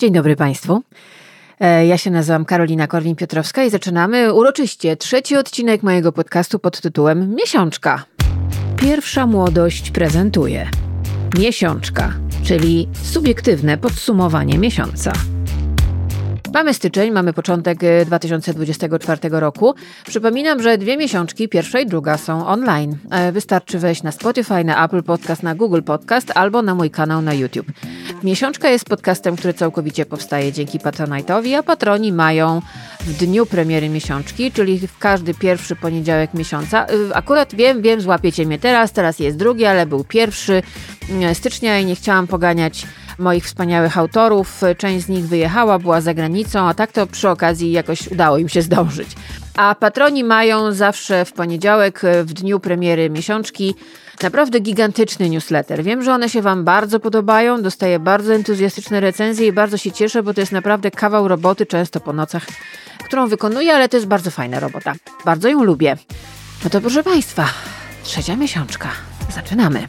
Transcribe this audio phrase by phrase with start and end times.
[0.00, 0.82] Dzień dobry Państwu.
[1.60, 7.34] E, ja się nazywam Karolina Korwin-Piotrowska i zaczynamy uroczyście trzeci odcinek mojego podcastu pod tytułem
[7.34, 8.04] Miesiączka.
[8.76, 10.68] Pierwsza młodość prezentuje
[11.38, 12.12] Miesiączka,
[12.44, 15.12] czyli subiektywne podsumowanie miesiąca.
[16.54, 19.74] Mamy styczeń, mamy początek 2024 y, roku.
[20.06, 22.96] Przypominam, że dwie miesiączki, pierwsza i druga, są online.
[23.10, 27.22] E, wystarczy wejść na Spotify, na Apple Podcast, na Google Podcast albo na mój kanał
[27.22, 27.66] na YouTube.
[28.22, 32.62] Miesiączka jest podcastem, który całkowicie powstaje dzięki Patronite'owi, a patroni mają
[33.00, 36.86] w dniu premiery miesiączki, czyli w każdy pierwszy poniedziałek miesiąca.
[36.90, 40.62] Y, akurat wiem, wiem, złapiecie mnie teraz, teraz jest drugi, ale był pierwszy
[41.30, 42.86] y, stycznia i nie chciałam poganiać
[43.20, 44.60] moich wspaniałych autorów.
[44.78, 48.48] Część z nich wyjechała, była za granicą, a tak to przy okazji jakoś udało im
[48.48, 49.08] się zdążyć.
[49.56, 53.74] A patroni mają zawsze w poniedziałek, w dniu premiery miesiączki,
[54.22, 55.82] naprawdę gigantyczny newsletter.
[55.82, 60.22] Wiem, że one się Wam bardzo podobają, dostaję bardzo entuzjastyczne recenzje i bardzo się cieszę,
[60.22, 62.46] bo to jest naprawdę kawał roboty, często po nocach,
[63.04, 64.92] którą wykonuję, ale to jest bardzo fajna robota.
[65.24, 65.96] Bardzo ją lubię.
[66.64, 67.44] No to proszę Państwa,
[68.02, 68.88] trzecia miesiączka.
[69.34, 69.88] Zaczynamy.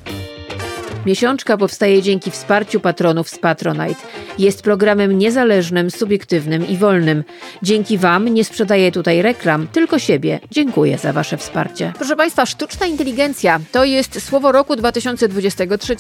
[1.05, 4.01] Miesiączka powstaje dzięki wsparciu patronów z Patronite.
[4.37, 7.23] Jest programem niezależnym, subiektywnym i wolnym.
[7.63, 10.39] Dzięki Wam nie sprzedaję tutaj reklam, tylko siebie.
[10.51, 11.93] Dziękuję za Wasze wsparcie.
[11.97, 15.95] Proszę Państwa, sztuczna inteligencja to jest słowo roku 2023.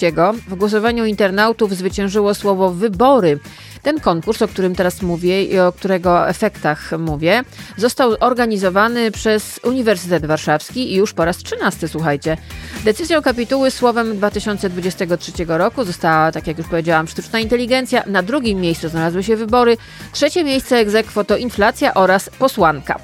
[0.47, 3.39] W głosowaniu internautów zwyciężyło słowo wybory.
[3.81, 7.43] Ten konkurs, o którym teraz mówię i o którego efektach mówię,
[7.77, 12.37] został organizowany przez Uniwersytet Warszawski i już po raz 13, słuchajcie.
[12.85, 18.03] Decyzją kapituły słowem 2023 roku została, tak jak już powiedziałam, sztuczna inteligencja.
[18.07, 19.77] Na drugim miejscu znalazły się wybory.
[20.11, 22.99] Trzecie miejsce egzekwo to inflacja oraz posłanka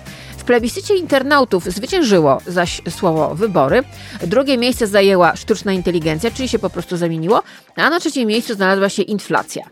[0.47, 3.83] plebiscycie internautów zwyciężyło zaś słowo wybory.
[4.21, 7.43] Drugie miejsce zajęła sztuczna inteligencja, czyli się po prostu zamieniło,
[7.75, 9.63] a na trzecim miejscu znalazła się inflacja.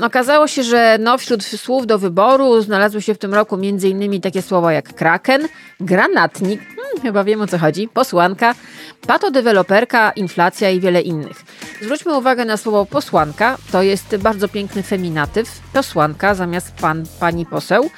[0.00, 4.20] Okazało się, że no, wśród słów do wyboru znalazły się w tym roku m.in.
[4.20, 5.48] takie słowa jak kraken,
[5.80, 8.54] granatnik, hmm, chyba wiem o co chodzi, posłanka,
[9.06, 11.44] patodeweloperka, inflacja i wiele innych.
[11.82, 17.90] Zwróćmy uwagę na słowo posłanka, to jest bardzo piękny feminatyw, posłanka zamiast pan, pani poseł.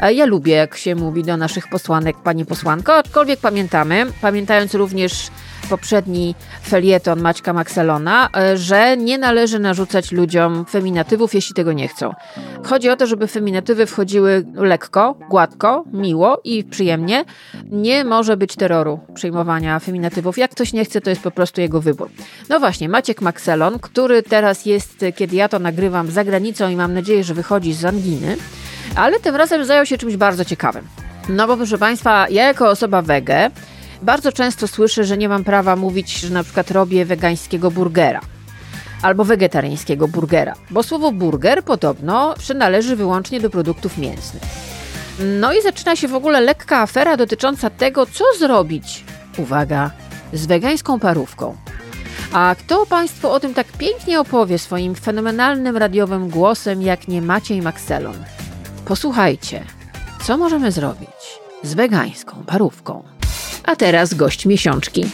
[0.00, 5.30] E, ja lubię, jak się mówi do naszych posłanek pani posłanko, aczkolwiek pamiętamy, pamiętając również
[5.70, 6.34] poprzedni
[6.66, 12.12] felieton Maćka Maxelona, e, że nie należy narzucać ludziom feminatywów, jeśli tego nie chcą.
[12.64, 17.24] Chodzi o to, żeby feminatywy wchodziły lekko, gładko, miło i przyjemnie.
[17.70, 20.38] Nie może być terroru przyjmowania feminatywów.
[20.38, 22.08] Jak ktoś nie chce, to jest po prostu jego wybór.
[22.48, 26.94] No właśnie, Maciek Maxelon, który teraz jest, kiedy ja to nagrywam, za granicą i mam
[26.94, 28.36] nadzieję, że wychodzi z anginy,
[28.96, 30.88] ale tym razem zajął się czymś bardzo ciekawym.
[31.28, 33.50] No bo proszę Państwa, ja jako osoba wege
[34.02, 38.20] bardzo często słyszę, że nie mam prawa mówić, że na przykład robię wegańskiego burgera
[39.02, 44.42] albo wegetariańskiego burgera, bo słowo burger podobno przynależy wyłącznie do produktów mięsnych.
[45.40, 49.04] No i zaczyna się w ogóle lekka afera dotycząca tego, co zrobić,
[49.38, 49.90] uwaga,
[50.32, 51.56] z wegańską parówką.
[52.32, 57.62] A kto Państwu o tym tak pięknie opowie swoim fenomenalnym radiowym głosem, jak nie Maciej
[57.62, 58.24] Maxelon?
[58.84, 59.64] Posłuchajcie,
[60.22, 63.02] co możemy zrobić z wegańską parówką.
[63.64, 65.04] A teraz gość miesiączki.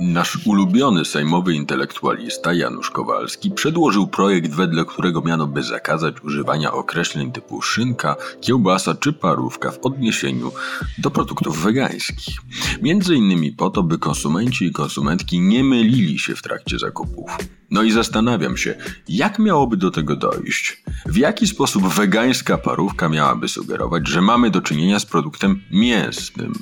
[0.00, 7.32] Nasz ulubiony sejmowy intelektualista Janusz Kowalski przedłożył projekt, wedle którego miano by zakazać używania określeń
[7.32, 10.52] typu szynka, kiełbasa czy parówka w odniesieniu
[10.98, 12.36] do produktów wegańskich.
[12.82, 17.30] Między innymi po to, by konsumenci i konsumentki nie mylili się w trakcie zakupów.
[17.70, 18.74] No i zastanawiam się,
[19.08, 20.82] jak miałoby do tego dojść?
[21.06, 26.52] W jaki sposób wegańska parówka miałaby sugerować, że mamy do czynienia z produktem mięsnym?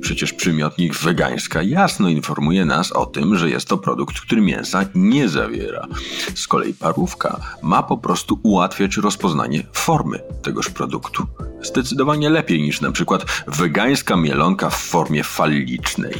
[0.00, 5.28] Przecież przymiotnik wegańska jasno informuje nas o tym, że jest to produkt, który mięsa nie
[5.28, 5.86] zawiera.
[6.34, 11.26] Z kolei parówka ma po prostu ułatwiać rozpoznanie formy tegoż produktu.
[11.62, 16.14] Zdecydowanie lepiej niż na przykład wegańska mielonka w formie fallicznej.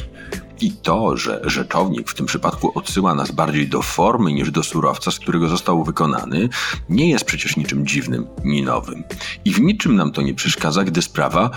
[0.61, 5.11] I to, że rzeczownik w tym przypadku odsyła nas bardziej do formy niż do surowca,
[5.11, 6.49] z którego został wykonany,
[6.89, 9.03] nie jest przecież niczym dziwnym ni nowym.
[9.45, 11.49] I w niczym nam to nie przeszkadza, gdy sprawa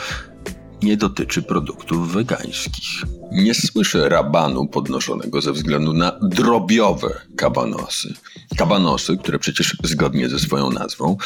[0.82, 3.02] nie dotyczy produktów wegańskich.
[3.32, 8.14] Nie słyszę rabanu podnoszonego ze względu na drobiowe kabanosy.
[8.56, 11.16] Kabanosy, które przecież zgodnie ze swoją nazwą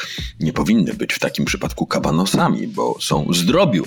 [0.40, 3.84] nie powinny być w takim przypadku kabanosami, bo są z drobiu.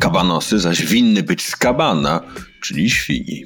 [0.00, 2.20] Kabanosy zaś winny być z kabana,
[2.62, 3.44] czyli świni.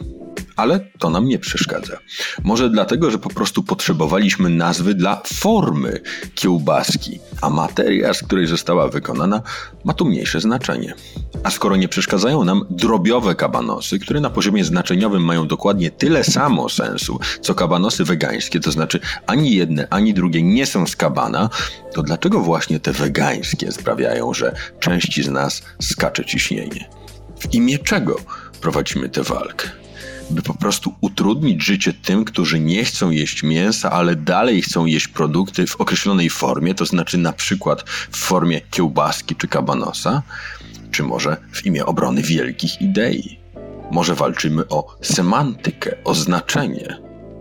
[0.56, 1.98] Ale to nam nie przeszkadza.
[2.44, 6.00] Może dlatego, że po prostu potrzebowaliśmy nazwy dla formy
[6.34, 9.42] kiełbaski, a materia, z której została wykonana,
[9.84, 10.94] ma tu mniejsze znaczenie.
[11.42, 16.68] A skoro nie przeszkadzają nam drobiowe kabanosy, które na poziomie znaczeniowym mają dokładnie tyle samo
[16.68, 21.50] sensu, co kabanosy wegańskie, to znaczy ani jedne, ani drugie nie są z kabana,
[21.94, 26.88] to dlaczego właśnie te wegańskie sprawiają, że części z nas skacze ciśnienie?
[27.40, 28.16] W imię czego
[28.56, 29.68] prowadzimy tę walkę?
[30.30, 35.08] by po prostu utrudnić życie tym, którzy nie chcą jeść mięsa, ale dalej chcą jeść
[35.08, 40.22] produkty w określonej formie, to znaczy na przykład w formie kiełbaski czy kabanosa,
[40.90, 43.38] czy może w imię obrony wielkich idei.
[43.90, 46.98] Może walczymy o semantykę, o znaczenie.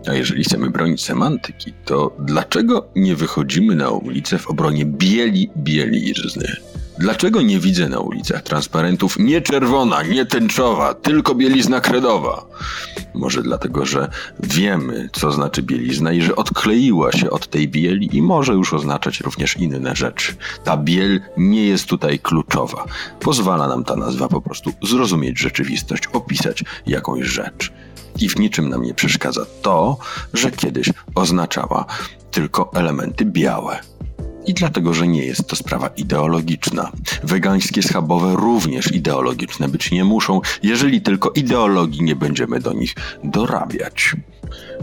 [0.08, 6.56] A jeżeli chcemy bronić semantyki, to dlaczego nie wychodzimy na ulicę w obronie bieli bielizny?
[6.98, 12.46] Dlaczego nie widzę na ulicach transparentów nie czerwona, nie tęczowa, tylko bielizna kredowa?
[13.14, 14.10] Może dlatego, że
[14.40, 19.20] wiemy, co znaczy bielizna i że odkleiła się od tej bieli i może już oznaczać
[19.20, 20.36] również inne rzeczy.
[20.64, 22.84] Ta biel nie jest tutaj kluczowa.
[23.20, 27.72] Pozwala nam ta nazwa po prostu zrozumieć rzeczywistość, opisać jakąś rzecz.
[28.20, 29.98] I w niczym nam nie przeszkadza to,
[30.34, 31.86] że kiedyś oznaczała
[32.30, 33.80] tylko elementy białe
[34.46, 36.92] i dlatego, że nie jest to sprawa ideologiczna.
[37.22, 42.94] Wegańskie schabowe również ideologiczne być nie muszą, jeżeli tylko ideologii nie będziemy do nich
[43.24, 44.16] dorabiać.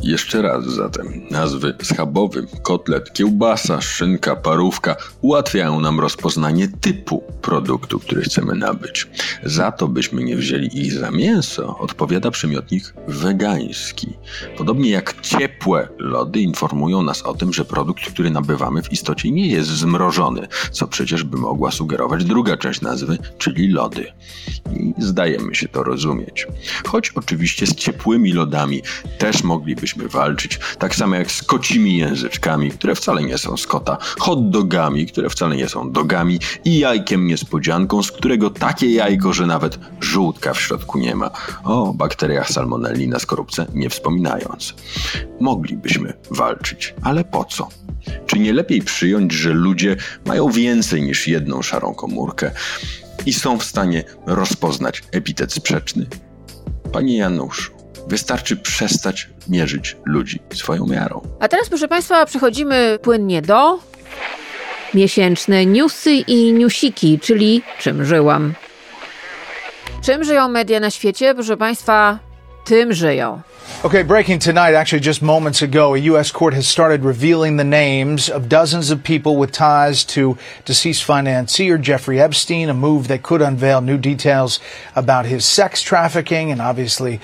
[0.02, 8.22] Jeszcze raz zatem, nazwy schabowy, kotlet, kiełbasa, szynka, parówka ułatwiają nam rozpoznanie typu produktu, który
[8.22, 9.08] chcemy nabyć.
[9.44, 14.14] Za to byśmy nie wzięli ich za mięso, odpowiada przymiotnik wegański.
[14.58, 19.48] Podobnie jak ciepłe lody informują nas o tym, że produkt, który nabywamy w istocie nie
[19.48, 24.06] jest zmrożony, co przecież by mogła sugerować druga część nazwy, czyli lody.
[24.80, 26.48] I zdajemy się to rozumieć.
[26.88, 28.82] Choć oczywiście z ciepłymi lodami
[29.18, 33.98] też moglibyśmy walczyć, tak samo jak z kocimi języczkami, które wcale nie są z kota,
[34.20, 39.46] hot dogami, które wcale nie są dogami i jajkiem niespodzianką, z którego takie jajko, że
[39.46, 41.32] nawet żółtka w środku nie ma.
[41.64, 44.74] O bakteriach salmonelli na skorupce nie wspominając.
[45.40, 47.68] Moglibyśmy walczyć, ale po co?
[48.26, 49.96] Czy nie lepiej przyjąć, że ludzie
[50.26, 52.52] mają więcej niż jedną szarą komórkę
[53.26, 56.06] i są w stanie rozpoznać epitet sprzeczny?
[56.94, 57.73] Panie Januszu,
[58.08, 61.22] wystarczy przestać mierzyć ludzi swoją miarą.
[61.40, 63.80] A teraz, proszę Państwa, przechodzimy płynnie do
[64.94, 68.54] miesięczne newsy i newsiki, czyli czym żyłam.
[70.02, 71.34] Czym żyją media na świecie?
[71.34, 72.20] Proszę Państwa,
[72.66, 73.42] tym żyją.
[73.84, 76.32] Okay, breaking tonight, actually just moments ago, a U.S.
[76.32, 81.78] court has started revealing the names of dozens of people with ties to deceased financier
[81.78, 84.60] Jeffrey Epstein, a move that could unveil new details
[84.96, 87.20] about his sex trafficking and obviously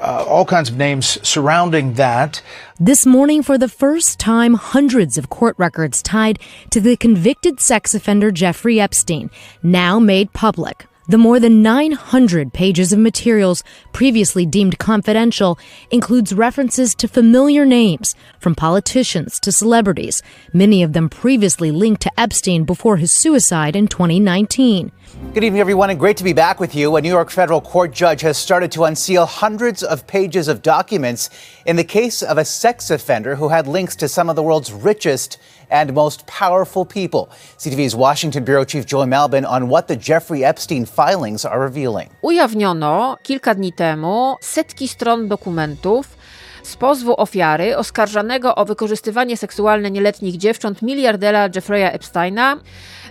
[0.00, 2.42] uh, all kinds of names surrounding that.
[2.78, 6.38] This morning, for the first time, hundreds of court records tied
[6.70, 9.30] to the convicted sex offender Jeffrey Epstein,
[9.62, 10.86] now made public.
[11.10, 15.58] The more than 900 pages of materials previously deemed confidential
[15.90, 20.22] includes references to familiar names, from politicians to celebrities,
[20.52, 24.92] many of them previously linked to Epstein before his suicide in 2019.
[25.34, 26.94] Good evening, everyone, and great to be back with you.
[26.94, 31.28] A New York federal court judge has started to unseal hundreds of pages of documents
[31.66, 34.72] in the case of a sex offender who had links to some of the world's
[34.72, 35.38] richest
[35.70, 37.28] and most powerful people.
[37.58, 42.10] CTV's Washington Bureau Chief Joy Malbin on what the Jeffrey Epstein filings are revealing.
[42.22, 46.20] Ujawniono kilka dni temu setki stron dokumentów
[46.62, 52.56] z pozwu ofiary oskarżanego o wykorzystywanie seksualne nieletnich dziewcząt miliardera Jeffreya Epsteina.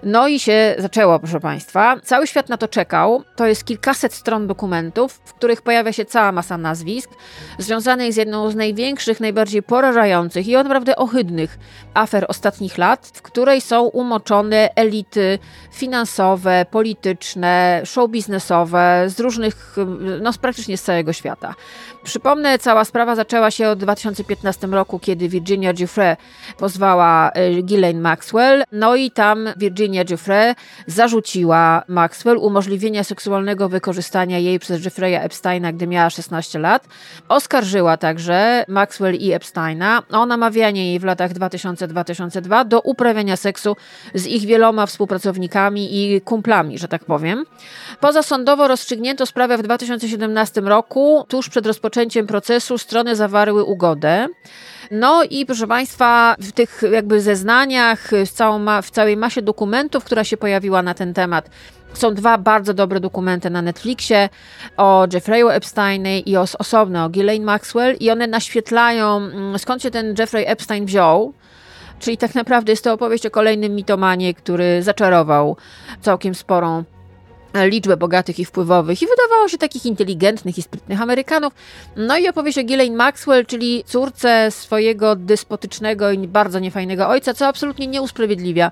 [0.03, 1.95] No i się zaczęło, proszę Państwa.
[2.03, 3.23] Cały świat na to czekał.
[3.35, 7.09] To jest kilkaset stron dokumentów, w których pojawia się cała masa nazwisk
[7.57, 11.57] związanych z jedną z największych, najbardziej porażających i naprawdę ohydnych
[11.93, 15.39] afer ostatnich lat, w której są umoczone elity
[15.71, 19.75] finansowe, polityczne, show biznesowe z różnych,
[20.21, 21.55] no praktycznie z całego świata.
[22.03, 26.17] Przypomnę, cała sprawa zaczęła się od 2015 roku, kiedy Virginia Giuffre
[26.57, 30.55] pozwała e, Ghislaine Maxwell, no i tam Virginia Giuffre
[30.88, 36.88] zarzuciła Maxwell umożliwienia seksualnego wykorzystania jej przez Jeffreya Epsteina, gdy miała 16 lat.
[37.29, 43.75] Oskarżyła także Maxwell i Epsteina o namawianie jej w latach 2000-2002 do uprawiania seksu
[44.13, 47.46] z ich wieloma współpracownikami i kumplami, że tak powiem.
[48.00, 54.27] Pozasądowo rozstrzygnięto sprawę w 2017 roku, tuż przed rozpoczęciem procesu strony zawarły ugodę.
[54.91, 59.78] No i proszę Państwa, w tych jakby zeznaniach, w, całą ma, w całej masie dokumentów,
[60.05, 61.50] która się pojawiła na ten temat,
[61.93, 64.29] są dwa bardzo dobre dokumenty na Netflixie
[64.77, 69.91] o Jeffrey'u Epsteinie i o, osobno o Ghislaine Maxwell i one naświetlają, mm, skąd się
[69.91, 71.33] ten Jeffrey Epstein wziął.
[72.00, 75.57] Czyli tak naprawdę jest to opowieść o kolejnym mitomanie, który zaczarował
[76.01, 76.83] całkiem sporą
[77.53, 81.53] liczbę bogatych i wpływowych i wydawało się takich inteligentnych i sprytnych Amerykanów.
[81.95, 87.48] No i opowieść o Ghislaine Maxwell, czyli córce swojego despotycznego i bardzo niefajnego ojca, co
[87.48, 88.71] absolutnie nie usprawiedliwia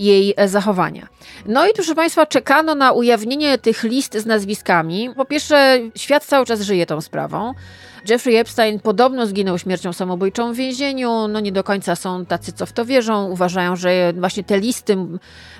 [0.00, 1.08] jej zachowania.
[1.46, 5.10] No i proszę Państwa, czekano na ujawnienie tych list z nazwiskami.
[5.16, 7.54] Po pierwsze, świat cały czas żyje tą sprawą.
[8.08, 11.28] Jeffrey Epstein podobno zginął śmiercią samobójczą w więzieniu.
[11.28, 13.30] No nie do końca są tacy, co w to wierzą.
[13.30, 14.96] Uważają, że właśnie te listy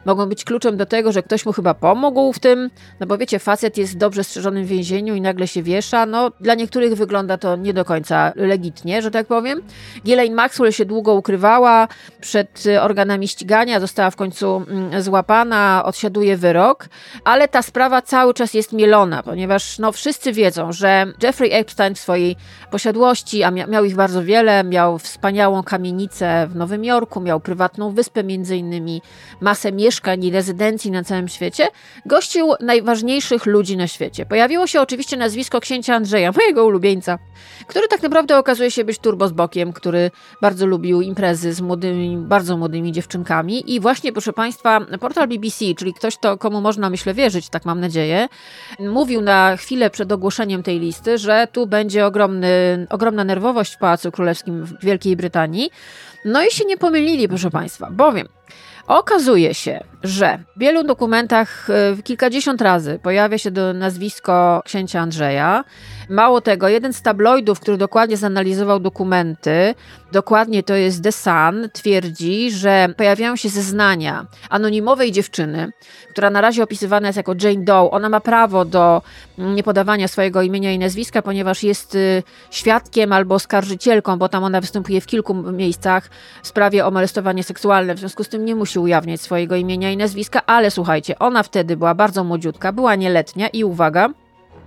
[0.04, 2.70] mogą być kluczem do tego, że ktoś mu chyba pomógł w tym.
[3.00, 6.06] No bo wiecie, facet jest dobrze strzeżonym w więzieniu i nagle się wiesza.
[6.06, 9.62] No dla niektórych wygląda to nie do końca legitnie, że tak powiem.
[10.04, 11.88] Ghislaine Maxwell się długo ukrywała
[12.20, 16.88] przed organami ścigania, została w końcu mm, złapana, odsiaduje wyrok,
[17.24, 21.98] ale ta sprawa cały czas jest mielona, ponieważ no wszyscy wiedzą, że Jeffrey Epstein w
[21.98, 22.29] swojej
[22.70, 24.64] posiadłości, a miał ich bardzo wiele.
[24.64, 29.02] Miał wspaniałą kamienicę w Nowym Jorku, miał prywatną wyspę między innymi,
[29.40, 31.68] masę mieszkań i rezydencji na całym świecie.
[32.06, 34.26] Gościł najważniejszych ludzi na świecie.
[34.26, 37.18] Pojawiło się oczywiście nazwisko księcia Andrzeja, mojego ulubieńca,
[37.66, 40.10] który tak naprawdę okazuje się być turbozbokiem, który
[40.42, 45.94] bardzo lubił imprezy z młodymi, bardzo młodymi dziewczynkami i właśnie, proszę Państwa, portal BBC, czyli
[45.94, 48.28] ktoś, to, komu można, myślę, wierzyć, tak mam nadzieję,
[48.78, 53.78] mówił na chwilę przed ogłoszeniem tej listy, że tu będzie ogromny ogromny, ogromna nerwowość w
[53.78, 55.70] Pałacu Królewskim w Wielkiej Brytanii.
[56.24, 58.28] No i się nie pomylili, proszę Państwa, bowiem
[58.90, 65.64] okazuje się, że w wielu dokumentach e, kilkadziesiąt razy pojawia się do nazwisko księcia Andrzeja.
[66.08, 69.74] Mało tego, jeden z tabloidów, który dokładnie zanalizował dokumenty,
[70.12, 75.72] dokładnie to jest The Sun, twierdzi, że pojawiają się zeznania anonimowej dziewczyny,
[76.10, 77.90] która na razie opisywana jest jako Jane Doe.
[77.90, 79.02] Ona ma prawo do
[79.38, 85.00] niepodawania swojego imienia i nazwiska, ponieważ jest y, świadkiem albo oskarżycielką, bo tam ona występuje
[85.00, 86.10] w kilku miejscach
[86.42, 87.94] w sprawie o molestowanie seksualne.
[87.94, 91.76] W związku z tym nie musi ujawniać swojego imienia i nazwiska, ale słuchajcie, ona wtedy
[91.76, 94.08] była bardzo młodziutka, była nieletnia i uwaga,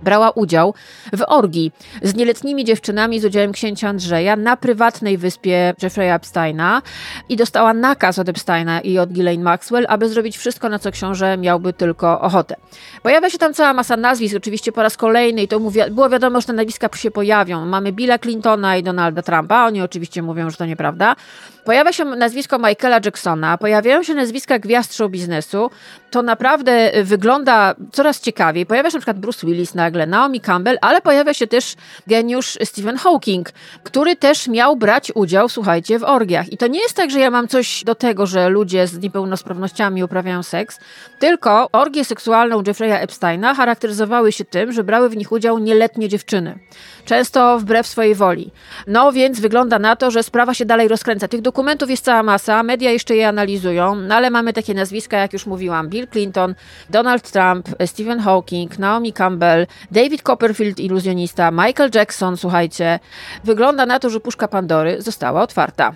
[0.04, 0.74] brała udział
[1.12, 6.82] w orgii z nieletnimi dziewczynami z udziałem księcia Andrzeja na prywatnej wyspie Jeffrey'a Epsteina
[7.28, 11.36] i dostała nakaz od Epsteina i od Ghislaine Maxwell, aby zrobić wszystko, na co książę
[11.36, 12.56] miałby tylko ochotę.
[13.02, 16.40] Pojawia się tam cała masa nazwisk, oczywiście po raz kolejny i to mówi, było wiadomo,
[16.40, 17.66] że te nazwiska się pojawią.
[17.66, 21.16] Mamy Billa Clintona i Donalda Trumpa, oni oczywiście mówią, że to nieprawda.
[21.64, 25.70] Pojawia się nazwisko Michaela Jacksona, pojawiają się nazwiska gwiazd show biznesu.
[26.10, 28.66] To naprawdę wygląda coraz ciekawiej.
[28.66, 31.74] Pojawia się na przykład Bruce Willis nagle, Naomi Campbell, ale pojawia się też
[32.06, 33.50] geniusz Stephen Hawking,
[33.82, 36.52] który też miał brać udział, słuchajcie, w orgiach.
[36.52, 40.04] I to nie jest tak, że ja mam coś do tego, że ludzie z niepełnosprawnościami
[40.04, 40.80] uprawiają seks,
[41.18, 46.08] tylko orgie seksualne u Jeffrey'a Epsteina charakteryzowały się tym, że brały w nich udział nieletnie
[46.08, 46.58] dziewczyny.
[47.04, 48.50] Często wbrew swojej woli.
[48.86, 51.28] No więc wygląda na to, że sprawa się dalej rozkręca.
[51.28, 55.32] Tych dokumentów jest cała masa, media jeszcze je analizują, no ale mamy takie nazwiska, jak
[55.32, 56.54] już mówiłam, Bill Clinton,
[56.90, 62.98] Donald Trump, Stephen Hawking, Naomi Campbell, David Copperfield, iluzjonista, Michael Jackson, słuchajcie.
[63.44, 65.94] Wygląda na to, że puszka Pandory została otwarta.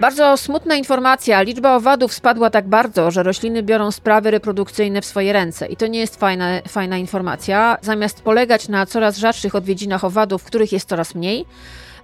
[0.00, 1.42] Bardzo smutna informacja.
[1.42, 5.66] Liczba owadów spadła tak bardzo, że rośliny biorą sprawy reprodukcyjne w swoje ręce.
[5.66, 7.78] I to nie jest fajna, fajna informacja.
[7.82, 11.46] Zamiast polegać na coraz rzadszych odwiedzinach owadów, których jest coraz mniej,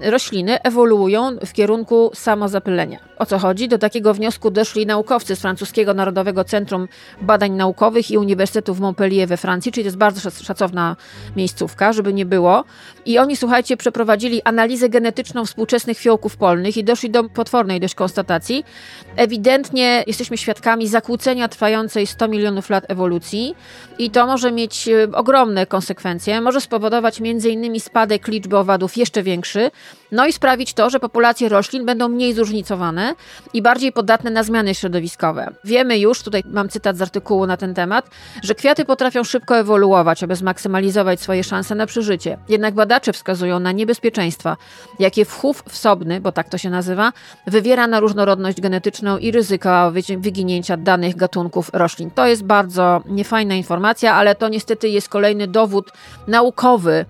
[0.00, 2.98] rośliny ewoluują w kierunku samozapylenia.
[3.18, 3.68] O co chodzi?
[3.68, 6.88] Do takiego wniosku doszli naukowcy z francuskiego Narodowego Centrum
[7.20, 10.96] Badań Naukowych i Uniwersytetu w Montpellier we Francji, czyli to jest bardzo szacowna
[11.36, 12.64] miejscówka, żeby nie było.
[13.06, 18.64] I oni, słuchajcie, przeprowadzili analizę genetyczną współczesnych fiołków polnych i doszli do potwornej dość konstatacji.
[19.16, 23.54] Ewidentnie jesteśmy świadkami zakłócenia trwającej 100 milionów lat ewolucji
[23.98, 26.40] i to może mieć e, ogromne konsekwencje.
[26.40, 27.80] Może spowodować m.in.
[27.80, 29.70] spadek liczby owadów jeszcze większy,
[30.12, 33.14] no i sprawić to, że populacje roślin będą mniej zróżnicowane
[33.54, 35.50] i bardziej podatne na zmiany środowiskowe.
[35.64, 38.10] Wiemy już, tutaj mam cytat z artykułu na ten temat,
[38.42, 42.38] że kwiaty potrafią szybko ewoluować, aby zmaksymalizować swoje szanse na przeżycie.
[42.48, 44.56] Jednak badacze wskazują na niebezpieczeństwa,
[44.98, 47.12] jakie wchów wsobny, bo tak to się nazywa,
[47.46, 52.10] wywiera na różnorodność genetyczną i ryzyka wyginięcia danych gatunków roślin.
[52.10, 55.92] To jest bardzo niefajna informacja, ale to niestety jest kolejny dowód
[56.26, 57.04] naukowy,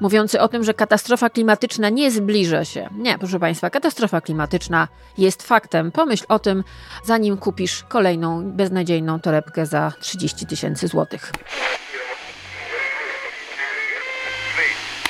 [0.00, 2.88] mówiący o tym, że katastrofa klimatyczna nie zbliża się.
[2.98, 4.88] Nie, proszę Państwa, katastrofa klimatyczna
[5.18, 5.92] jest faktem.
[5.92, 6.64] Pomyśl o tym,
[7.04, 11.32] zanim kupisz kolejną beznadziejną torebkę za 30 tysięcy złotych.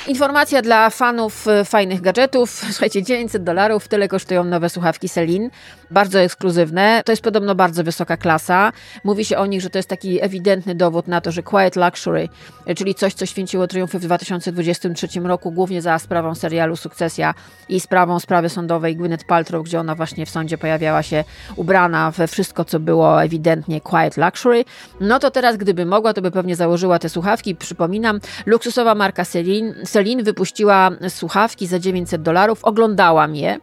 [0.07, 2.51] Informacja dla fanów e, fajnych gadżetów.
[2.71, 5.49] Słuchajcie, 900 dolarów, tyle kosztują nowe słuchawki Selin.
[5.91, 7.01] Bardzo ekskluzywne.
[7.05, 8.71] To jest podobno bardzo wysoka klasa.
[9.03, 12.29] Mówi się o nich, że to jest taki ewidentny dowód na to, że Quiet Luxury,
[12.75, 17.33] czyli coś, co święciło triumfy w 2023 roku, głównie za sprawą serialu Sukcesja
[17.69, 21.23] i sprawą sprawy sądowej Gwyneth Paltrow, gdzie ona właśnie w sądzie pojawiała się
[21.55, 24.65] ubrana we wszystko, co było ewidentnie Quiet Luxury.
[24.99, 27.55] No to teraz, gdyby mogła, to by pewnie założyła te słuchawki.
[27.55, 32.65] Przypominam, luksusowa marka Celine, Celine wypuściła słuchawki za 900 dolarów.
[32.65, 33.59] Oglądałam je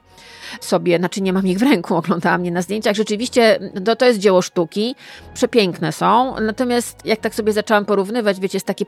[0.60, 2.94] sobie, znaczy nie mam ich w ręku, oglądałam je na zdjęciach.
[2.96, 4.94] Rzeczywiście to, to jest dzieło sztuki,
[5.34, 8.84] przepiękne są, natomiast jak tak sobie zaczęłam porównywać, wiecie, jest takie,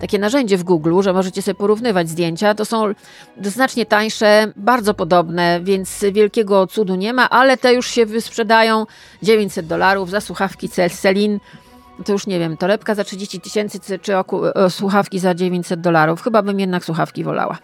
[0.00, 2.94] takie narzędzie w Google, że możecie sobie porównywać zdjęcia, to są
[3.42, 8.86] znacznie tańsze, bardzo podobne, więc wielkiego cudu nie ma, ale te już się wysprzedają
[9.22, 11.38] 900 dolarów za słuchawki Celine
[12.04, 16.22] to już nie wiem, torebka za 30 tysięcy czy oku, e, słuchawki za 900 dolarów.
[16.22, 17.58] Chyba bym jednak słuchawki wolała.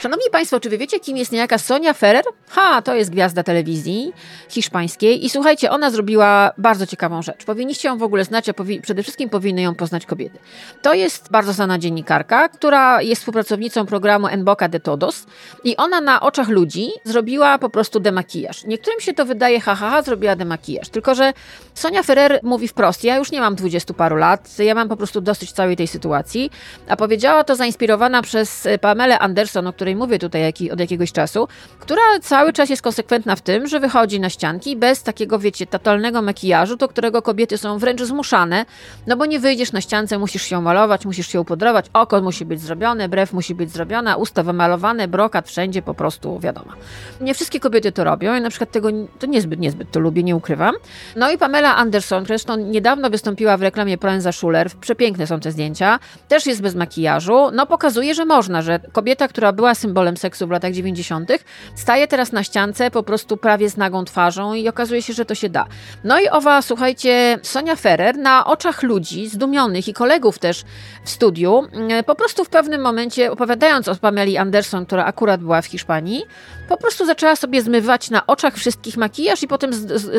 [0.00, 2.24] Szanowni Państwo, czy wy wiecie, kim jest niejaka Sonia Ferrer?
[2.48, 4.12] Ha, to jest gwiazda telewizji
[4.48, 7.44] hiszpańskiej i słuchajcie, ona zrobiła bardzo ciekawą rzecz.
[7.44, 10.38] Powinniście ją w ogóle znać, a powi przede wszystkim powinny ją poznać kobiety.
[10.82, 15.26] To jest bardzo znana dziennikarka, która jest współpracownicą programu En Boca de Todos
[15.64, 18.64] i ona na oczach ludzi zrobiła po prostu demakijaż.
[18.64, 20.88] Niektórym się to wydaje, ha, ha, ha zrobiła demakijaż.
[20.88, 21.32] Tylko, że
[21.74, 25.20] Sonia Ferrer mówi wprost, ja już nie mam dwudziestu paru lat, ja mam po prostu
[25.20, 26.50] dosyć całej tej sytuacji,
[26.88, 31.48] a powiedziała to zainspirowana przez Pamelę Anderson, o której której mówię tutaj od jakiegoś czasu,
[31.78, 36.22] która cały czas jest konsekwentna w tym, że wychodzi na ścianki bez takiego, wiecie, totalnego
[36.22, 38.66] makijażu, do którego kobiety są wręcz zmuszane,
[39.06, 42.60] no bo nie wyjdziesz na ściance, musisz się malować, musisz się upodrować, oko musi być
[42.60, 46.72] zrobione, brew musi być zrobiona, usta wymalowane, brokat wszędzie po prostu, wiadomo.
[47.20, 50.36] Nie wszystkie kobiety to robią i na przykład tego to niezbyt, niezbyt to lubię, nie
[50.36, 50.74] ukrywam.
[51.16, 55.98] No i Pamela Anderson, zresztą niedawno wystąpiła w reklamie Proenza Schuller, przepiękne są te zdjęcia,
[56.28, 60.50] też jest bez makijażu, no pokazuje, że można, że kobieta, która była symbolem seksu w
[60.50, 61.30] latach 90.,
[61.74, 65.34] staje teraz na ściance po prostu prawie z nagą twarzą i okazuje się, że to
[65.34, 65.66] się da.
[66.04, 70.64] No i owa, słuchajcie, Sonia Ferrer na oczach ludzi zdumionych i kolegów też
[71.04, 75.62] w studiu, mm, po prostu w pewnym momencie, opowiadając o Pameli Anderson, która akurat była
[75.62, 76.24] w Hiszpanii,
[76.68, 79.70] po prostu zaczęła sobie zmywać na oczach wszystkich makijaż i potem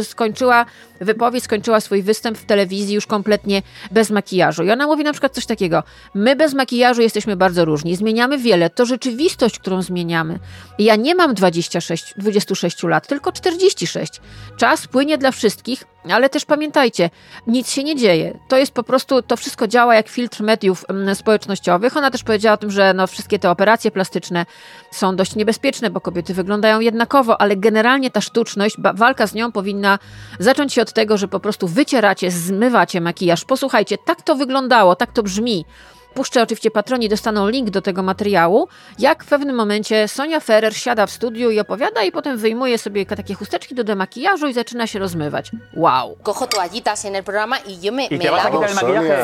[0.04, 0.66] skończyła
[1.02, 3.62] wypowiedź, skończyła swój występ w telewizji już kompletnie
[3.92, 4.64] bez makijażu.
[4.64, 8.70] I ona mówi na przykład coś takiego: My bez makijażu jesteśmy bardzo różni, zmieniamy wiele,
[8.70, 10.40] to rzeczywistość, którą zmieniamy.
[10.80, 14.22] Ja nie mam 26, 26 lat, tylko 46.
[14.58, 17.10] Czas płynie dla wszystkich, ale też pamiętajcie,
[17.48, 18.40] nic się nie dzieje.
[18.48, 21.98] To jest po prostu, to wszystko działa jak filtr mediów mm, społecznościowych.
[21.98, 24.46] Ona też powiedziała o tym, że no, wszystkie te operacje plastyczne
[24.92, 30.00] są dość niebezpieczne, bo kobiety wyglądają jednakowo, ale generalnie ta sztuczność, walka z nią powinna
[30.40, 33.46] zacząć się od tego, że po prostu wycieracie, zmywacie makijaż.
[33.46, 35.66] Posłuchajcie, tak to wyglądało, tak to brzmi.
[36.14, 38.68] Puszczę oczywiście patroni, dostaną link do tego materiału,
[39.00, 43.06] jak w pewnym momencie Sonia Ferrer siada w studiu i opowiada i potem wyjmuje sobie
[43.06, 45.52] takie chusteczki do demakijażu i zaczyna się rozmywać.
[45.74, 46.18] Wow.
[46.24, 48.64] Cojo toallitas en el programa y yo me, me lavo.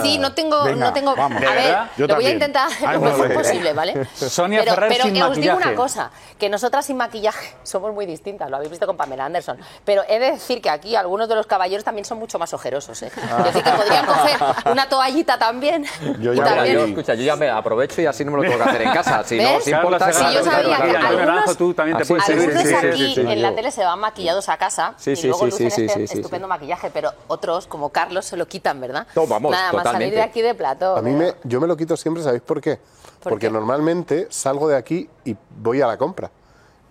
[0.03, 1.43] Sí, no tengo, Venga, no tengo, vamos.
[1.43, 4.07] a ver, lo voy a intentar lo mejor posible, ¿vale?
[4.15, 8.05] Sonia pero, Ferrer pero sin os digo una cosa, que nosotras sin maquillaje somos muy
[8.05, 11.35] distintas, lo habéis visto con Pamela Anderson, pero he de decir que aquí algunos de
[11.35, 13.11] los caballeros también son mucho más ojerosos, ¿eh?
[13.39, 14.37] Es decir, que podrían coger
[14.71, 15.85] una toallita también
[16.19, 18.43] yo ya y también yo, escucha, yo ya me aprovecho y así no me lo
[18.43, 19.23] tengo que hacer en casa.
[19.23, 19.49] Si ¿Ves?
[19.49, 22.75] no os importa, sí, yo sabía que algunos, tú también te puedes algunos sí, sí,
[22.75, 26.89] aquí en la tele se van maquillados a casa y luego lucen este estupendo maquillaje,
[26.93, 29.07] pero otros, como Carlos, se lo quitan, ¿verdad?
[29.15, 30.95] No, vamos, Nada más salir de aquí de plato.
[30.97, 32.77] A mí me, yo me lo quito siempre, ¿sabéis por qué?
[33.21, 33.53] ¿Por Porque qué?
[33.53, 36.29] normalmente salgo de aquí y voy a la compra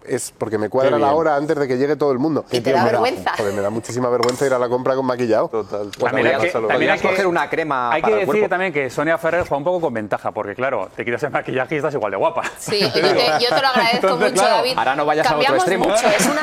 [0.07, 2.45] es porque me cuadra la hora antes de que llegue todo el mundo.
[2.51, 3.33] Y te da vergüenza.
[3.37, 5.49] Joder, me da muchísima vergüenza ir a la compra con maquillado.
[5.49, 5.91] Total.
[5.91, 8.49] también hay que, también hay que coger una crema Hay para que el decir cuerpo.
[8.51, 11.75] también que Sonia Ferrer juega un poco con ventaja, porque claro, te quitas el maquillaje
[11.75, 12.43] y estás igual de guapa.
[12.59, 14.75] Sí, yo te, yo te lo agradezco Entonces, mucho, claro, David.
[14.79, 15.85] ahora no vayas a otro Cambiamos extremo.
[15.87, 16.43] mucho, es una...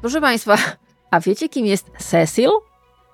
[0.00, 0.56] Proszę Państwa,
[1.10, 2.50] a wiecie kim jest Cecil?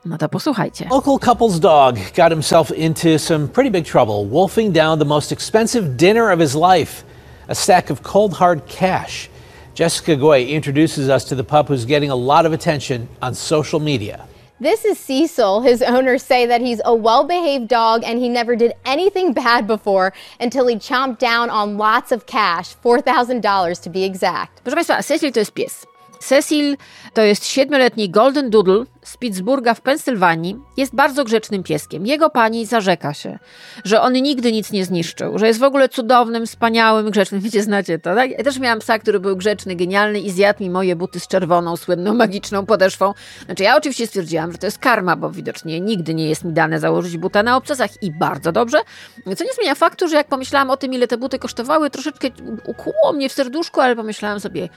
[0.05, 0.89] No to posłuchajcie.
[0.91, 5.97] Local couple's dog got himself into some pretty big trouble, wolfing down the most expensive
[5.97, 7.05] dinner of his life
[7.49, 9.29] a stack of cold hard cash.
[9.75, 13.81] Jessica Goy introduces us to the pup who's getting a lot of attention on social
[13.81, 14.27] media.
[14.61, 15.63] This is Cecil.
[15.63, 19.67] His owners say that he's a well behaved dog and he never did anything bad
[19.67, 24.63] before until he chomped down on lots of cash $4,000 to be exact.
[24.65, 25.87] Proszę Państwa, Cecil to jest pies.
[26.21, 26.77] Cecil
[27.15, 32.07] to jest siedmioletni Golden Doodle z Pittsburgha w Pensylwanii jest bardzo grzecznym pieskiem.
[32.07, 33.39] Jego pani zarzeka się,
[33.85, 37.41] że on nigdy nic nie zniszczył, że jest w ogóle cudownym, wspaniałym, grzecznym.
[37.41, 38.31] Wiecie, znacie to, tak?
[38.31, 41.77] Ja też miałam psa, który był grzeczny, genialny i zjadł mi moje buty z czerwoną,
[41.77, 43.15] słynną, magiczną podeszwą.
[43.47, 46.81] Znaczy ja oczywiście stwierdziłam, że to jest karma, bo widocznie nigdy nie jest mi dane
[46.81, 48.79] założyć buta na obcasach i bardzo dobrze.
[49.37, 52.29] Co nie zmienia faktu, że jak pomyślałam o tym, ile te buty kosztowały, troszeczkę
[52.65, 54.69] ukłuło mnie w serduszku, ale pomyślałam sobie,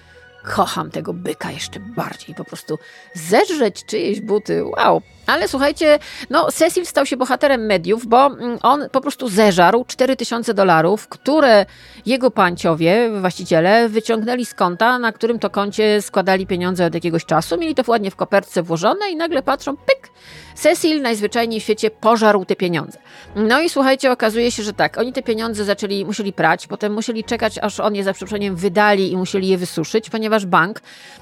[0.43, 2.35] kocham tego byka jeszcze bardziej.
[2.35, 2.79] Po prostu
[3.13, 5.01] zedrzeć czyjeś buty, wow.
[5.27, 10.53] Ale słuchajcie, no Cecil stał się bohaterem mediów, bo mm, on po prostu zeżarł 4000
[10.53, 11.65] dolarów, które
[12.05, 17.57] jego panciowie, właściciele, wyciągnęli z konta, na którym to koncie składali pieniądze od jakiegoś czasu.
[17.57, 20.09] Mieli to ładnie w kopertce włożone i nagle patrzą, pyk,
[20.55, 22.97] Cecil najzwyczajniej w świecie pożarł te pieniądze.
[23.35, 27.23] No i słuchajcie, okazuje się, że tak, oni te pieniądze zaczęli, musieli prać, potem musieli
[27.23, 30.81] czekać, aż on je za przeproszeniem wydali i musieli je wysuszyć, ponieważ bank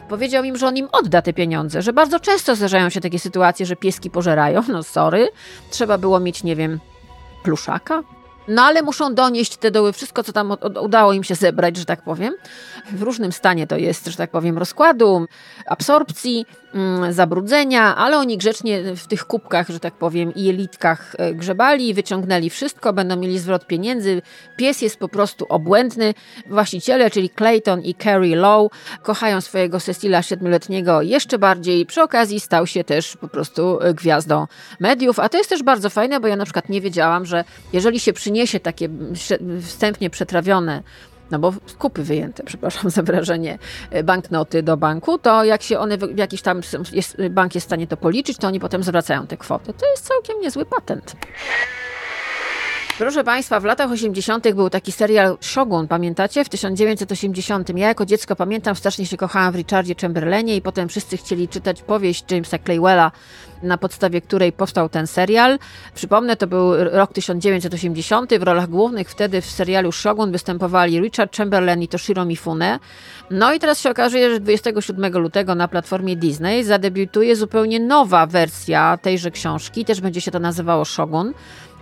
[0.10, 3.65] powiedział im, że on im odda te pieniądze, że bardzo często zdarzają się takie sytuacje,
[3.65, 5.30] że pieski pożerają, no sorry,
[5.69, 6.80] trzeba było mieć, nie wiem,
[7.43, 8.04] pluszaka,
[8.47, 12.01] no ale muszą donieść te doły, wszystko co tam udało im się zebrać, że tak
[12.01, 12.34] powiem.
[12.91, 15.25] W różnym stanie to jest, że tak powiem, rozkładu,
[15.65, 16.45] absorpcji,
[17.10, 22.50] zabrudzenia, ale oni grzecznie w tych kubkach, że tak powiem, i jelitkach e, grzebali, wyciągnęli
[22.50, 24.22] wszystko, będą mieli zwrot pieniędzy.
[24.58, 26.14] Pies jest po prostu obłędny.
[26.50, 28.70] Właściciele, czyli Clayton i Carrie Lowe,
[29.02, 31.86] kochają swojego Cecila siedmioletniego jeszcze bardziej.
[31.86, 34.48] Przy okazji stał się też po prostu e, gwiazdą
[34.80, 38.00] mediów, a to jest też bardzo fajne, bo ja na przykład nie wiedziałam, że jeżeli
[38.00, 38.90] się przyniesie takie
[39.62, 40.84] wstępnie przetrawione
[41.32, 43.58] no bo kupy wyjęte, przepraszam za wrażenie,
[43.89, 47.70] e, banknoty do banku, to jak się one w jakiś tam jest, bank jest w
[47.70, 49.74] stanie to policzyć, to oni potem zwracają te kwoty.
[49.74, 51.15] To jest całkiem niezły patent.
[52.98, 54.54] Proszę Państwa, w latach 80.
[54.54, 56.46] był taki serial Shogun, pamiętacie?
[56.46, 57.78] W 1980.
[57.78, 61.82] Ja jako dziecko pamiętam, strasznie się kochałam w Richardzie Chamberlainie i potem wszyscy chcieli czytać
[61.82, 63.12] powieść Jamesa Claywella,
[63.63, 65.60] na podstawie której powstał ten serial.
[65.95, 68.34] Przypomnę, to był rok 1980.
[68.34, 72.80] W rolach głównych wtedy w serialu Shogun występowali Richard Chamberlain i Toshiro Mifune.
[73.32, 78.97] No i teraz się okazuje, że 27 lutego na platformie Disney zadebiutuje zupełnie nowa wersja
[79.02, 79.86] tejże książki.
[79.86, 81.34] Też będzie się to nazywało Shogun.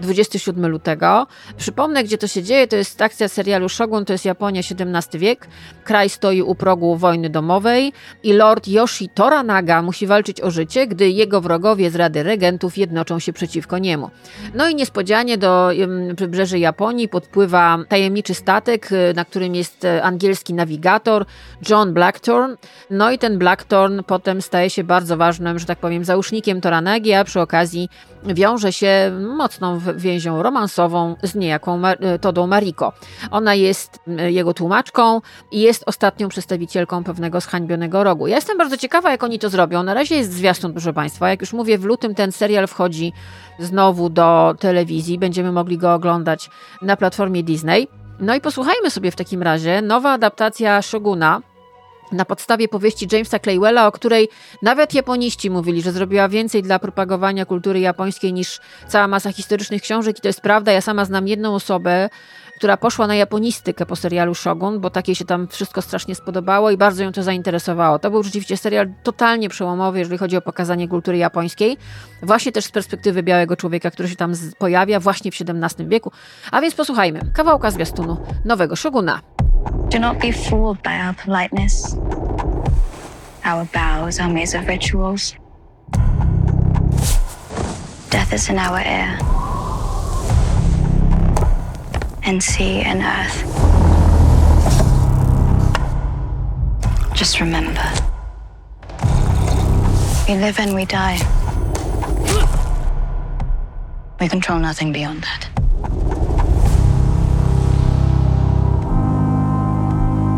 [0.01, 1.27] 27 lutego.
[1.57, 2.67] Przypomnę, gdzie to się dzieje.
[2.67, 5.47] To jest akcja serialu Shogun, to jest Japonia XVII wiek.
[5.83, 11.09] Kraj stoi u progu wojny domowej i lord Yoshi Toranaga musi walczyć o życie, gdy
[11.09, 14.10] jego wrogowie z Rady Regentów jednoczą się przeciwko niemu.
[14.53, 15.69] No i niespodzianie do
[16.17, 21.25] wybrzeży Japonii podpływa tajemniczy statek, y, na którym jest e, angielski nawigator
[21.69, 22.55] John Blackthorn.
[22.89, 27.23] No i ten Blackthorn potem staje się bardzo ważnym, że tak powiem, załóżnikiem Toranagi, a
[27.23, 27.89] przy okazji
[28.23, 32.93] wiąże się mocną więzią romansową z niejaką e, Todą Mariko.
[33.32, 38.27] Ona jest jego tłumaczką i jest ostatnią przedstawicielką pewnego zhańbionego rogu.
[38.27, 39.84] Ja jestem bardzo ciekawa, jak oni to zrobią.
[39.84, 41.29] Na razie jest zwiastun, proszę Państwa.
[41.29, 43.13] Jak już mówię, w lutym ten serial wchodzi
[43.59, 45.19] znowu do telewizji.
[45.19, 46.49] Będziemy mogli go oglądać
[46.81, 47.87] na platformie Disney.
[48.19, 51.41] No i posłuchajmy sobie w takim razie nowa adaptacja Shoguna,
[52.11, 54.29] na podstawie powieści Jamesa Claywella, o której
[54.61, 60.17] nawet japoniści mówili, że zrobiła więcej dla propagowania kultury japońskiej niż cała masa historycznych książek
[60.17, 60.71] i to jest prawda.
[60.71, 62.09] Ja sama znam jedną osobę,
[62.59, 66.77] która poszła na japonistykę po serialu Shogun, bo takiej się tam wszystko strasznie spodobało i
[66.77, 67.99] bardzo ją to zainteresowało.
[67.99, 71.77] To był rzeczywiście serial totalnie przełomowy, jeżeli chodzi o pokazanie kultury japońskiej,
[72.23, 76.11] właśnie też z perspektywy białego człowieka, który się tam pojawia właśnie w XVII wieku.
[76.51, 79.21] A więc posłuchajmy kawałka zwiastunu nowego Shoguna.
[79.91, 81.95] Do not be fooled by our politeness.
[83.45, 85.35] Our bows are of rituals.
[88.11, 89.38] Death is in our air.
[92.29, 93.39] And sea and earth.
[97.15, 97.81] Just remember
[100.27, 101.17] we live and we die.
[104.21, 105.49] We control nothing beyond that.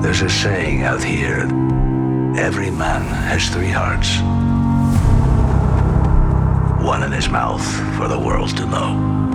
[0.02, 1.42] There's a saying out here
[2.38, 4.16] every man has three hearts.
[6.86, 7.66] One in his mouth
[7.98, 9.31] for the world to know,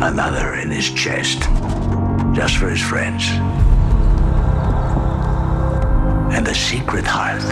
[0.00, 1.40] another in his chest,
[2.32, 3.28] just for his friends,
[6.32, 7.42] and a secret heart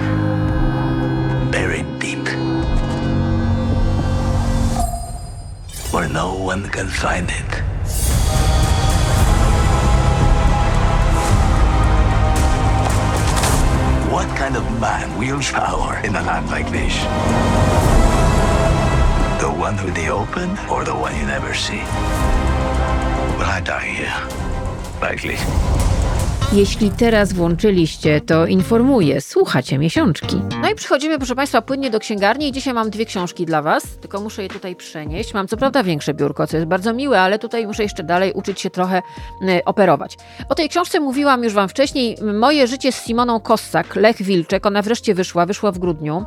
[1.51, 2.27] buried deep
[5.93, 7.63] where no one can find it.
[14.13, 17.96] What kind of man wields power in a land like this?
[19.47, 21.79] The one with the open or the one you never see?
[23.39, 25.01] Will I die here?
[25.01, 25.37] Likely.
[26.53, 30.37] Jeśli teraz włączyliście, to informuję, słuchacie miesiączki.
[30.63, 33.83] No i przechodzimy, proszę Państwa, płynnie do księgarni i dzisiaj mam dwie książki dla Was,
[34.01, 35.35] tylko muszę je tutaj przenieść.
[35.35, 38.61] Mam co prawda większe biurko, co jest bardzo miłe, ale tutaj muszę jeszcze dalej uczyć
[38.61, 39.03] się trochę
[39.43, 40.17] y, operować.
[40.49, 42.17] O tej książce mówiłam już Wam wcześniej.
[42.35, 44.67] Moje życie z Simoną Kossak, Lech Wilczek.
[44.67, 46.25] Ona wreszcie wyszła, wyszła w grudniu.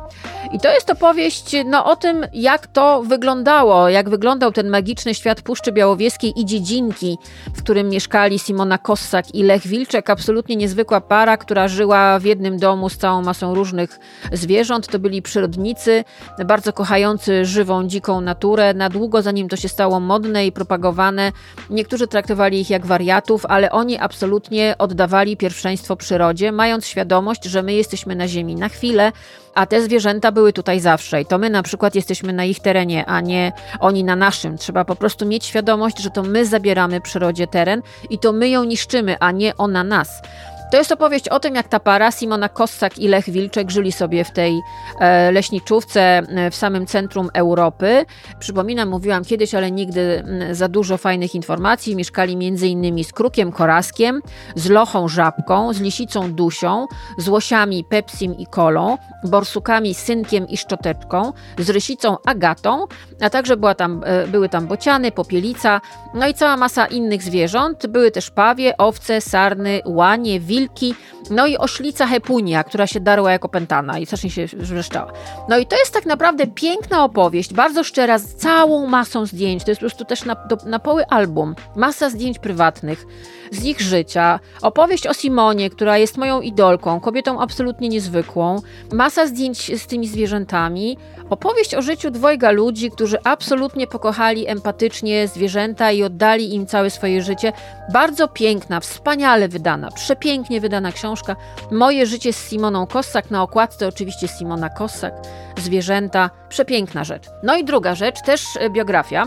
[0.52, 5.42] I to jest opowieść no, o tym, jak to wyglądało, jak wyglądał ten magiczny świat
[5.42, 7.18] Puszczy Białowieskiej i dziedzinki,
[7.54, 12.58] w którym mieszkali Simona Kossak i Lech Wilczek absolutnie niezwykła para, która żyła w jednym
[12.58, 13.98] domu z całą masą różnych
[14.32, 14.86] zwierząt.
[14.86, 16.04] To byli przyrodnicy,
[16.46, 18.74] bardzo kochający żywą, dziką naturę.
[18.74, 21.32] Na długo zanim to się stało modne i propagowane,
[21.70, 27.72] niektórzy traktowali ich jak wariatów, ale oni absolutnie oddawali pierwszeństwo przyrodzie, mając świadomość, że my
[27.72, 29.12] jesteśmy na Ziemi na chwilę,
[29.54, 33.06] a te zwierzęta były tutaj zawsze i to my na przykład jesteśmy na ich terenie,
[33.06, 34.58] a nie oni na naszym.
[34.58, 38.64] Trzeba po prostu mieć świadomość, że to my zabieramy przyrodzie teren i to my ją
[38.64, 40.22] niszczymy, a nie ona nas.
[40.70, 44.24] To jest opowieść o tym, jak ta para, Simona Kossak i Lech Wilczek, żyli sobie
[44.24, 44.60] w tej
[45.00, 48.04] e, leśniczówce e, w samym centrum Europy.
[48.38, 51.96] Przypominam, mówiłam kiedyś, ale nigdy za dużo fajnych informacji.
[51.96, 54.20] Mieszkali innymi z krukiem koraskiem,
[54.54, 56.86] z lochą żabką, z lisicą dusią,
[57.18, 62.84] z łosiami pepsim i kolą, borsukami synkiem i szczoteczką, z rysicą agatą,
[63.20, 65.80] a także była tam, e, były tam bociany, popielica,
[66.14, 67.86] no i cała masa innych zwierząt.
[67.86, 70.94] Były też pawie, owce, sarny, łanie, wilki, wilki,
[71.30, 75.12] no i oślica hepunia, która się darła jako pętana i strasznie się wrzeszczała.
[75.48, 79.64] No i to jest tak naprawdę piękna opowieść, bardzo szczera, z całą masą zdjęć.
[79.64, 81.54] To jest po prostu też na, do, na poły album.
[81.76, 83.06] Masa zdjęć prywatnych
[83.50, 84.40] z ich życia.
[84.62, 88.62] Opowieść o Simonie, która jest moją idolką, kobietą absolutnie niezwykłą.
[88.92, 90.96] Masa zdjęć z tymi zwierzętami.
[91.30, 97.22] Opowieść o życiu dwojga ludzi, którzy absolutnie pokochali empatycznie zwierzęta i oddali im całe swoje
[97.22, 97.52] życie.
[97.92, 101.36] Bardzo piękna, wspaniale wydana, przepięknie wydana książka.
[101.70, 103.30] Moje życie z Simoną Kossak.
[103.30, 105.14] Na okładce oczywiście Simona Kossak.
[105.58, 106.30] Zwierzęta.
[106.48, 107.26] Przepiękna rzecz.
[107.42, 109.26] No i druga rzecz, też biografia.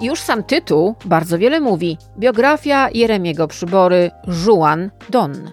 [0.00, 1.98] Już sam tytuł bardzo wiele mówi.
[2.18, 4.10] Biografia Jeremiego Przybory
[4.46, 5.50] Juan Don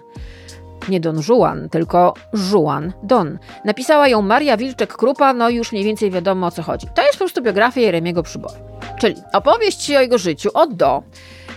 [0.88, 2.14] nie Don Juan, tylko
[2.52, 3.38] Juan Don.
[3.64, 6.86] Napisała ją Maria Wilczek-Krupa, no już mniej więcej wiadomo o co chodzi.
[6.94, 8.54] To jest po prostu biografia Jeremiego Przybory.
[8.98, 11.02] Czyli opowieść o jego życiu od do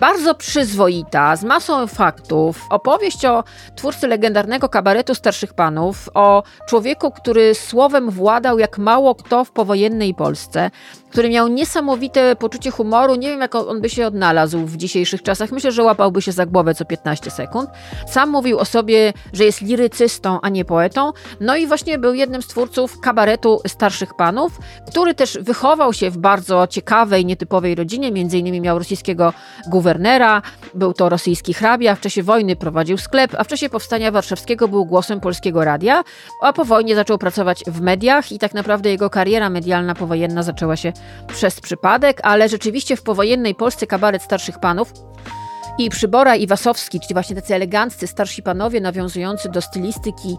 [0.01, 2.65] bardzo przyzwoita, z masą faktów.
[2.69, 3.43] Opowieść o
[3.75, 10.13] twórcy legendarnego kabaretu Starszych Panów, o człowieku, który słowem władał jak mało kto w powojennej
[10.13, 10.71] Polsce,
[11.11, 13.15] który miał niesamowite poczucie humoru.
[13.15, 15.51] Nie wiem, jak on by się odnalazł w dzisiejszych czasach.
[15.51, 17.69] Myślę, że łapałby się za głowę co 15 sekund.
[18.07, 21.11] Sam mówił o sobie, że jest lirycystą, a nie poetą.
[21.39, 26.17] No i właśnie był jednym z twórców kabaretu Starszych Panów, który też wychował się w
[26.17, 28.11] bardzo ciekawej, nietypowej rodzinie.
[28.11, 29.33] Między innymi miał rosyjskiego
[29.67, 29.90] guwernera,
[30.73, 31.95] był to rosyjski hrabia.
[31.95, 36.03] W czasie wojny prowadził sklep, a w czasie powstania warszawskiego był głosem polskiego radia,
[36.41, 40.75] a po wojnie zaczął pracować w mediach i tak naprawdę jego kariera medialna powojenna zaczęła
[40.75, 40.93] się
[41.27, 44.93] przez przypadek, ale rzeczywiście w powojennej Polsce kabaret starszych panów
[45.77, 50.37] i Przybora i Wasowski, czyli właśnie tacy eleganccy starsi panowie nawiązujący do stylistyki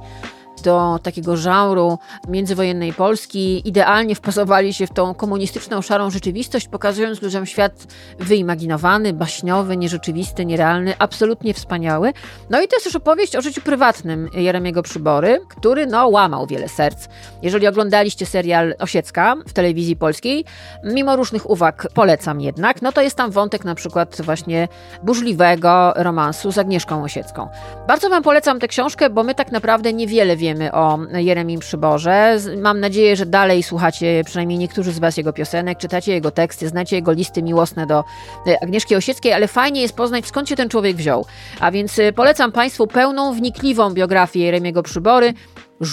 [0.63, 1.99] do takiego żanru
[2.29, 7.73] międzywojennej Polski, idealnie wpasowali się w tą komunistyczną szarą rzeczywistość, pokazując ludziom świat
[8.19, 12.13] wyimaginowany, baśniowy, nierzeczywisty, nierealny, absolutnie wspaniały.
[12.51, 16.69] No i to jest też opowieść o życiu prywatnym Jeremiego Przybory, który no łamał wiele
[16.69, 17.09] serc.
[17.43, 20.45] Jeżeli oglądaliście serial Osiecka w telewizji polskiej,
[20.85, 24.69] mimo różnych uwag polecam jednak, no to jest tam wątek na przykład właśnie
[25.03, 27.49] burzliwego romansu z Agnieszką Osiecką.
[27.89, 32.39] Bardzo wam polecam tę książkę, bo my tak naprawdę niewiele wiemy o Jeremim Przyborze.
[32.57, 36.97] Mam nadzieję, że dalej słuchacie przynajmniej niektórzy z Was jego piosenek, czytacie jego teksty, znacie
[36.97, 38.05] jego listy miłosne do
[38.47, 41.27] e, Agnieszki Osieckiej, ale fajnie jest poznać skąd się ten człowiek wziął.
[41.61, 45.35] A więc e, polecam Państwu pełną, wnikliwą biografię Jeremiego Przybory.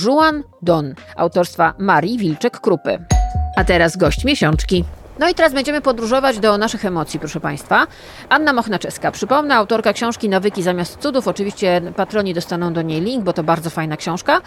[0.06, 3.00] Juan Don, autorstwa Marii Wilczek-Krupy.
[3.56, 4.84] A teraz gość miesiączki.
[5.20, 7.88] No i teraz będziemy podróżować do naszych emocji, proszę Państwa.
[8.30, 11.28] Anna Mochnaczewska, przypomnę, autorka książki Nawyki zamiast cudów.
[11.28, 14.42] Oczywiście patroni dostaną do niej link, bo to bardzo fajna książka.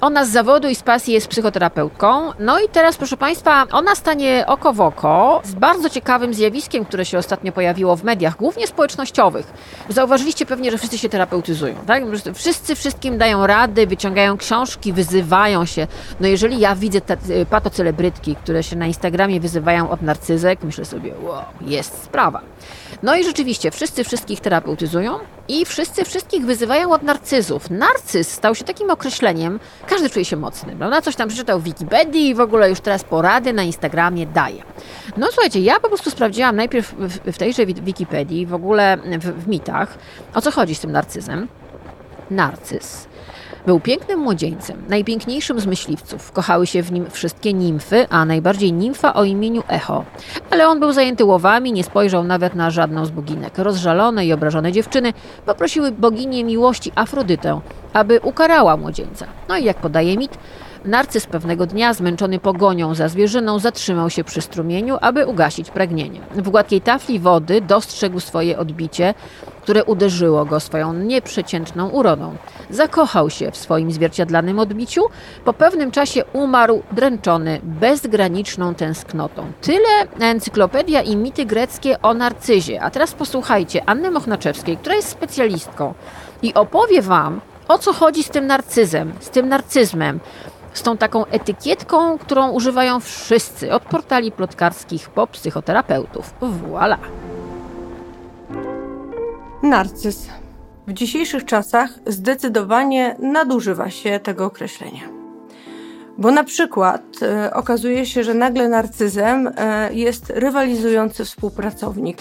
[0.00, 2.32] Ona z zawodu i z pasji jest psychoterapeutką.
[2.38, 7.04] No i teraz, proszę Państwa, ona stanie oko w oko z bardzo ciekawym zjawiskiem, które
[7.04, 9.52] się ostatnio pojawiło w mediach, głównie społecznościowych.
[9.88, 12.02] Zauważyliście pewnie, że wszyscy się terapeutyzują, tak?
[12.34, 15.86] Wszyscy wszystkim dają rady, wyciągają książki, wyzywają się.
[16.20, 17.16] No jeżeli ja widzę te
[17.50, 22.40] patocelebrytki, które się na Instagramie wyzywają od narcyzek, myślę sobie, wow, jest sprawa.
[23.02, 27.70] No i rzeczywiście, wszyscy wszystkich terapeutyzują i wszyscy wszystkich wyzywają od narcyzów.
[27.70, 31.02] Narcyz stał się takim określeniem, każdy czuje się mocny, prawda?
[31.02, 34.62] Coś tam przeczytał w Wikipedii i w ogóle już teraz porady na Instagramie daje.
[35.16, 39.98] No słuchajcie, ja po prostu sprawdziłam najpierw w, tejże Wikipedii, w ogóle w, w mitach,
[40.34, 41.48] o co chodzi z tym narcyzem.
[42.30, 43.07] Narcyz.
[43.68, 46.32] Był pięknym młodzieńcem, najpiękniejszym z myśliwców.
[46.32, 50.04] Kochały się w nim wszystkie nimfy, a najbardziej nimfa o imieniu Echo.
[50.50, 53.58] Ale on był zajęty łowami, nie spojrzał nawet na żadną z boginek.
[53.58, 55.12] Rozżalone i obrażone dziewczyny
[55.46, 57.60] poprosiły boginię miłości Afrodytę,
[57.92, 59.26] aby ukarała młodzieńca.
[59.48, 60.38] No i jak podaje mit,
[60.84, 66.20] Narcyz pewnego dnia, zmęczony pogonią za zwierzyną, zatrzymał się przy strumieniu, aby ugasić pragnienie.
[66.34, 69.14] W gładkiej tafli wody dostrzegł swoje odbicie,
[69.68, 72.36] które uderzyło go swoją nieprzeciętną urodą.
[72.70, 75.04] Zakochał się w swoim zwierciadlanym odbiciu,
[75.44, 79.52] po pewnym czasie umarł dręczony bezgraniczną tęsknotą.
[79.60, 79.88] Tyle
[80.20, 82.82] encyklopedia i mity greckie o narcyzie.
[82.82, 85.94] A teraz posłuchajcie Anny Mochnaczewskiej, która jest specjalistką
[86.42, 90.20] i opowie Wam, o co chodzi z tym narcyzem, z tym narcyzmem
[90.72, 96.34] z tą taką etykietką, którą używają wszyscy, od portali plotkarskich po psychoterapeutów.
[96.40, 96.96] Voilà.
[99.62, 100.28] Narcyz.
[100.86, 105.02] W dzisiejszych czasach zdecydowanie nadużywa się tego określenia.
[106.18, 112.18] Bo na przykład e, okazuje się, że nagle narcyzem e, jest rywalizujący współpracownik,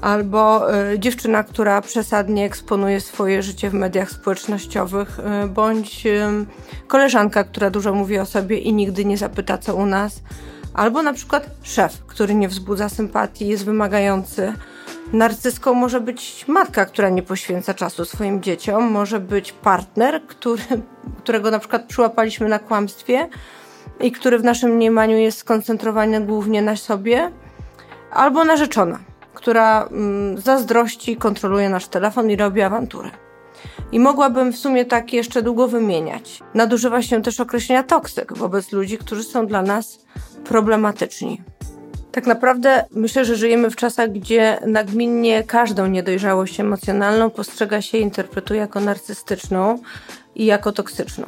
[0.00, 6.04] albo e, dziewczyna, która przesadnie eksponuje swoje życie w mediach społecznościowych, e, bądź
[6.86, 10.22] koleżanka, która dużo mówi o sobie i nigdy nie zapyta, co u nas,
[10.74, 14.52] albo na przykład szef, który nie wzbudza sympatii, jest wymagający.
[15.12, 20.62] Narcyską może być matka, która nie poświęca czasu swoim dzieciom, może być partner, który,
[21.18, 23.28] którego na przykład przyłapaliśmy na kłamstwie
[24.00, 27.30] i który w naszym mniemaniu jest skoncentrowany głównie na sobie,
[28.10, 28.98] albo narzeczona
[29.42, 33.10] która mm, zazdrości, kontroluje nasz telefon i robi awanturę.
[33.92, 36.40] I mogłabym w sumie tak jeszcze długo wymieniać.
[36.54, 39.98] Nadużywa się też określenia toksyk wobec ludzi, którzy są dla nas
[40.44, 41.42] problematyczni.
[42.12, 48.02] Tak naprawdę myślę, że żyjemy w czasach, gdzie nagminnie każdą niedojrzałość emocjonalną postrzega się i
[48.02, 49.78] interpretuje jako narcystyczną
[50.34, 51.26] i jako toksyczną.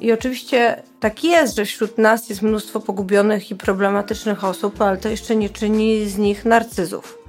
[0.00, 5.08] I oczywiście tak jest, że wśród nas jest mnóstwo pogubionych i problematycznych osób, ale to
[5.08, 7.23] jeszcze nie czyni z nich narcyzów.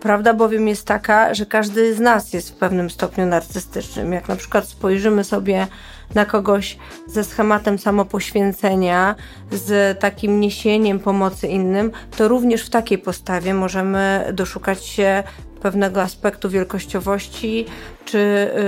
[0.00, 4.12] Prawda bowiem jest taka, że każdy z nas jest w pewnym stopniu narcystycznym.
[4.12, 5.66] Jak na przykład spojrzymy sobie
[6.14, 9.14] na kogoś ze schematem samopoświęcenia,
[9.50, 15.22] z takim niesieniem pomocy innym, to również w takiej postawie możemy doszukać się
[15.62, 17.66] pewnego aspektu wielkościowości
[18.04, 18.18] czy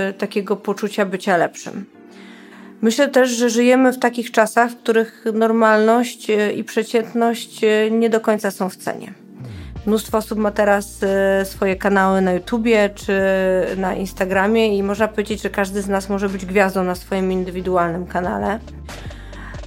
[0.09, 1.85] y, takiego poczucia bycia lepszym.
[2.81, 8.09] Myślę też, że żyjemy w takich czasach, w których normalność e, i przeciętność e, nie
[8.09, 9.20] do końca są w cenie.
[9.85, 13.13] Mnóstwo osób ma teraz e, swoje kanały na YouTubie czy
[13.77, 18.07] na Instagramie i można powiedzieć, że każdy z nas może być gwiazdą na swoim indywidualnym
[18.07, 18.59] kanale.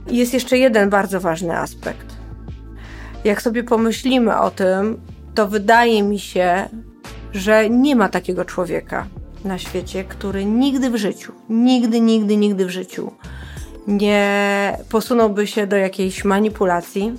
[0.07, 2.07] Jest jeszcze jeden bardzo ważny aspekt.
[3.25, 5.01] Jak sobie pomyślimy o tym,
[5.35, 6.69] to wydaje mi się,
[7.33, 9.07] że nie ma takiego człowieka,
[9.45, 13.13] na świecie, który nigdy w życiu, nigdy, nigdy, nigdy w życiu
[13.87, 17.13] nie posunąłby się do jakiejś manipulacji,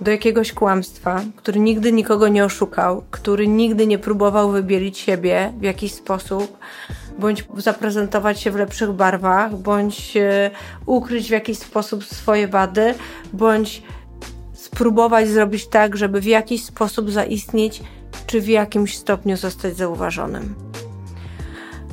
[0.00, 5.62] do jakiegoś kłamstwa, który nigdy nikogo nie oszukał, który nigdy nie próbował wybielić siebie w
[5.62, 6.58] jakiś sposób,
[7.18, 10.50] bądź zaprezentować się w lepszych barwach, bądź e,
[10.86, 12.94] ukryć w jakiś sposób swoje wady,
[13.32, 13.82] bądź
[14.52, 17.82] spróbować zrobić tak, żeby w jakiś sposób zaistnieć,
[18.26, 20.54] czy w jakimś stopniu zostać zauważonym.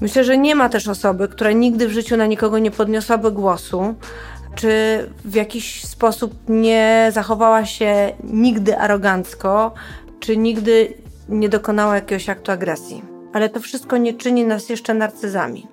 [0.01, 3.95] Myślę, że nie ma też osoby, która nigdy w życiu na nikogo nie podniosłaby głosu,
[4.55, 9.73] czy w jakiś sposób nie zachowała się nigdy arogancko,
[10.19, 10.93] czy nigdy
[11.29, 13.03] nie dokonała jakiegoś aktu agresji.
[13.33, 15.67] Ale to wszystko nie czyni nas jeszcze narcyzami.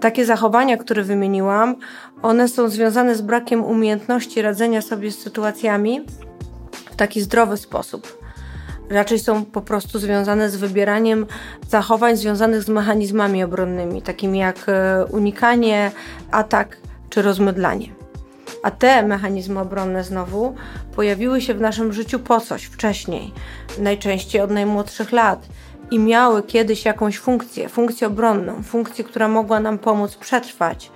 [0.00, 1.76] Takie zachowania, które wymieniłam,
[2.22, 6.06] one są związane z brakiem umiejętności radzenia sobie z sytuacjami
[6.90, 8.20] w taki zdrowy sposób
[8.90, 11.26] raczej są po prostu związane z wybieraniem
[11.68, 15.90] zachowań związanych z mechanizmami obronnymi, takimi jak e, unikanie,
[16.30, 16.76] atak
[17.10, 17.86] czy rozmydlanie.
[18.62, 20.54] A te mechanizmy obronne znowu
[20.96, 23.32] pojawiły się w naszym życiu po coś wcześniej,
[23.78, 25.46] najczęściej od najmłodszych lat
[25.90, 30.90] i miały kiedyś jakąś funkcję, funkcję obronną, funkcję, która mogła nam pomóc przetrwać.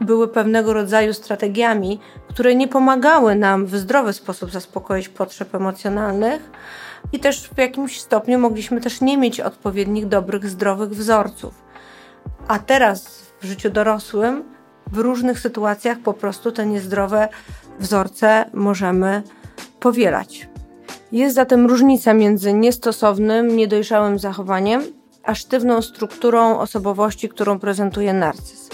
[0.00, 6.50] Były pewnego rodzaju strategiami, które nie pomagały nam w zdrowy sposób zaspokoić potrzeb emocjonalnych,
[7.12, 11.54] i też w jakimś stopniu mogliśmy też nie mieć odpowiednich, dobrych, zdrowych wzorców.
[12.48, 14.44] A teraz w życiu dorosłym,
[14.92, 17.28] w różnych sytuacjach po prostu te niezdrowe
[17.78, 19.22] wzorce możemy
[19.80, 20.48] powielać.
[21.12, 24.82] Jest zatem różnica między niestosownym, niedojrzałym zachowaniem,
[25.22, 28.68] a sztywną strukturą osobowości, którą prezentuje narcyz.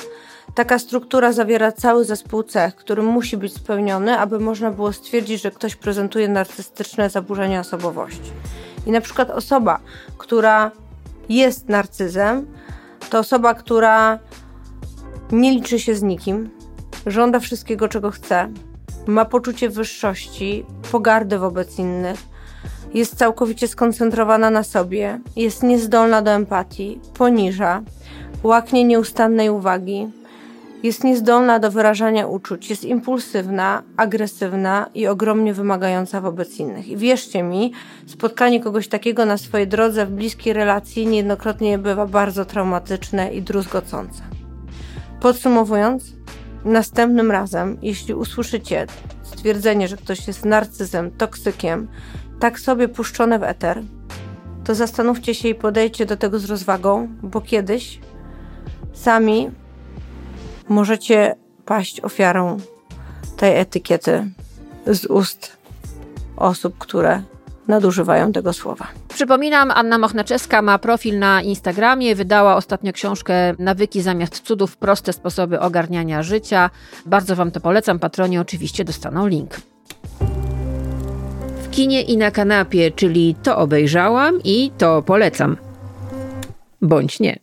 [0.55, 5.51] Taka struktura zawiera cały zespół cech, który musi być spełniony, aby można było stwierdzić, że
[5.51, 8.33] ktoś prezentuje narcystyczne zaburzenia osobowości.
[8.87, 9.81] I na przykład osoba,
[10.19, 10.71] która
[11.29, 12.47] jest narcyzem,
[13.11, 14.19] To osoba, która
[15.33, 16.51] nie liczy się z nikim,
[17.07, 18.49] żąda wszystkiego, czego chce,
[19.07, 22.23] ma poczucie wyższości, pogardy wobec innych,
[22.95, 27.83] jest całkowicie skoncentrowana na sobie, jest niezdolna do empatii, poniża,
[28.43, 30.09] łaknie nieustannej uwagi,
[30.83, 36.89] jest niezdolna do wyrażania uczuć, jest impulsywna, agresywna i ogromnie wymagająca wobec innych.
[36.89, 37.73] I wierzcie mi,
[38.07, 44.36] spotkanie kogoś takiego na swojej drodze w bliskiej relacji niejednokrotnie bywa bardzo traumatyczne i druzgocące.
[45.21, 46.05] Podsumowując,
[46.65, 48.87] następnym razem, jeśli usłyszycie
[49.23, 51.89] stwierdzenie, że ktoś jest narcyzem, toksykiem,
[52.41, 53.83] tak sobie puszczone w eter,
[54.65, 58.01] to zastanówcie się i podejdźcie do tego z rozwagą, bo kiedyś
[58.93, 59.51] sami
[60.69, 62.57] możecie paść ofiarą
[63.37, 64.31] tej etykiety
[64.87, 65.57] z ust
[66.37, 67.23] osób, które
[67.69, 68.87] nadużywają tego słowa.
[69.09, 75.61] Przypominam, Anna Mochnaczeska ma profil na Instagramie, wydała ostatnio książkę Nawyki zamiast cudów, proste sposoby
[75.61, 76.71] ogarniania życia.
[77.07, 79.61] Bardzo Wam to polecam, patroni oczywiście dostaną link.
[81.63, 85.57] W kinie i na kanapie, czyli to obejrzałam i to polecam.
[86.83, 87.39] Bądź nie.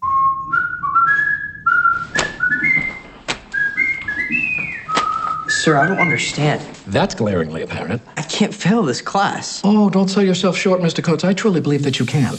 [5.63, 6.61] Sir, I don't understand.
[6.87, 8.01] That's glaringly apparent.
[8.17, 9.61] I can't fail this class.
[9.63, 11.01] Oh, don't sell yourself short, Mr.
[11.01, 11.23] Coates.
[11.23, 12.33] I truly believe that you can.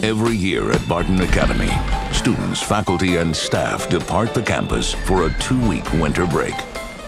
[0.00, 1.72] Every year at Barton Academy,
[2.12, 6.54] students, faculty, and staff depart the campus for a two week winter break.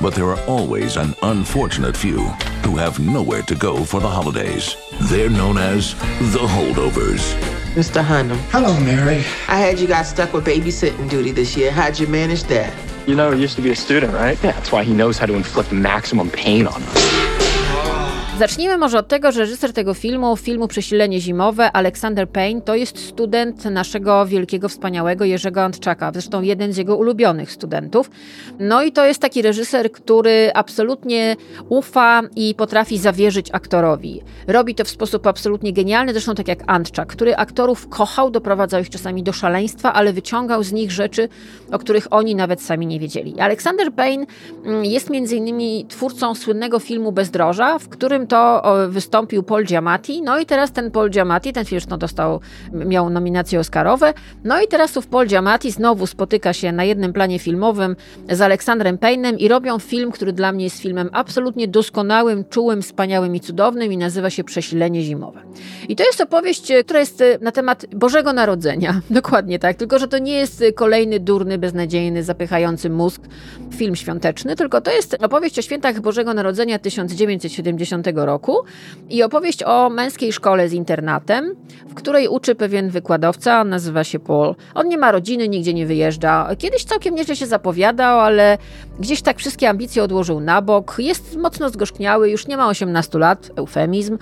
[0.01, 2.19] But there are always an unfortunate few
[2.65, 4.75] who have nowhere to go for the holidays.
[5.03, 5.95] They're known as
[6.33, 7.33] the holdovers.
[7.75, 8.03] Mr.
[8.05, 8.39] Hunnam.
[8.51, 9.19] Hello, Mary.
[9.47, 11.71] I heard you got stuck with babysitting duty this year.
[11.71, 12.75] How'd you manage that?
[13.07, 14.37] You know, he used to be a student, right?
[14.43, 17.46] Yeah, that's why he knows how to inflict maximum pain on us.
[18.39, 22.99] Zacznijmy może od tego, że reżyser tego filmu, filmu Przesilenie Zimowe, Alexander Payne, to jest
[22.99, 28.11] student naszego wielkiego, wspaniałego Jerzego Antczaka, zresztą jeden z jego ulubionych studentów.
[28.59, 31.37] No i to jest taki reżyser, który absolutnie
[31.69, 34.23] ufa i potrafi zawierzyć aktorowi.
[34.47, 38.91] Robi to w sposób absolutnie genialny, zresztą tak jak Antczak, który aktorów kochał, doprowadzał ich
[38.91, 41.29] czasami do szaleństwa, ale wyciągał z nich rzeczy,
[41.73, 43.41] o których oni nawet sami nie wiedzieli.
[43.41, 44.27] Alexander Payne
[44.65, 50.39] mm, jest między innymi twórcą słynnego filmu Bezdroża, w którym to wystąpił Paul Giamatti, no
[50.39, 52.41] i teraz ten Paul Giamatti, ten film no, dostał,
[52.73, 54.15] miał nominacje Oscarowe,
[54.45, 57.97] no i teraz tu Paul Giamatti znowu spotyka się na jednym planie filmowym
[58.31, 63.37] z Aleksandrem Payne'em i robią film, który dla mnie jest filmem absolutnie doskonałym, czułym, wspaniałym
[63.37, 65.43] i cudownym i nazywa się Przesilenie Zimowe.
[65.89, 70.19] I to jest opowieść, która jest na temat Bożego Narodzenia, dokładnie tak, tylko że to
[70.19, 73.23] nie jest kolejny durny, beznadziejny, zapychający mózg
[73.75, 78.57] film świąteczny, tylko to jest opowieść o świętach Bożego Narodzenia 1970 roku
[79.11, 81.55] i opowieść o męskiej szkole z internatem,
[81.89, 84.55] w której uczy pewien wykładowca, nazywa się Paul.
[84.75, 86.49] On nie ma rodziny, nigdzie nie wyjeżdża.
[86.59, 88.59] Kiedyś całkiem nieźle się zapowiadał, ale
[89.01, 90.95] gdzieś tak wszystkie ambicje odłożył na bok.
[90.99, 94.19] Jest mocno zgorzkniały, już nie ma 18 lat, eufemizm.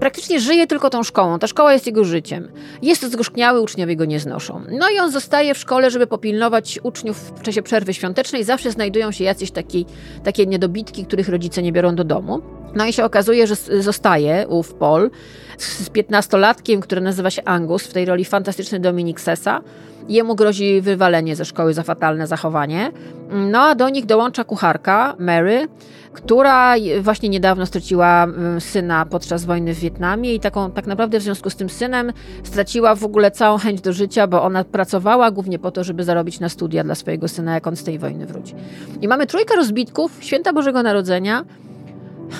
[0.00, 1.38] Praktycznie żyje tylko tą szkołą.
[1.38, 2.48] Ta szkoła jest jego życiem.
[2.82, 4.60] Jest zgorzkniały, uczniowie go nie znoszą.
[4.70, 8.44] No i on zostaje w szkole, żeby popilnować uczniów w czasie przerwy świątecznej.
[8.44, 9.86] Zawsze znajdują się jacyś taki,
[10.24, 12.53] takie niedobitki, których rodzice nie biorą do domu.
[12.74, 15.10] No i się okazuje, że zostaje ów Paul
[15.58, 19.60] z piętnastolatkiem, który nazywa się Angus, w tej roli fantastyczny Dominik Sessa.
[20.08, 22.92] Jemu grozi wywalenie ze szkoły za fatalne zachowanie.
[23.30, 25.68] No a do nich dołącza kucharka Mary,
[26.12, 28.26] która właśnie niedawno straciła
[28.58, 32.12] syna podczas wojny w Wietnamie i taką tak naprawdę w związku z tym synem
[32.42, 36.40] straciła w ogóle całą chęć do życia, bo ona pracowała głównie po to, żeby zarobić
[36.40, 38.54] na studia dla swojego syna, jak on z tej wojny wróci.
[39.00, 41.44] I mamy trójkę rozbitków, święta Bożego Narodzenia,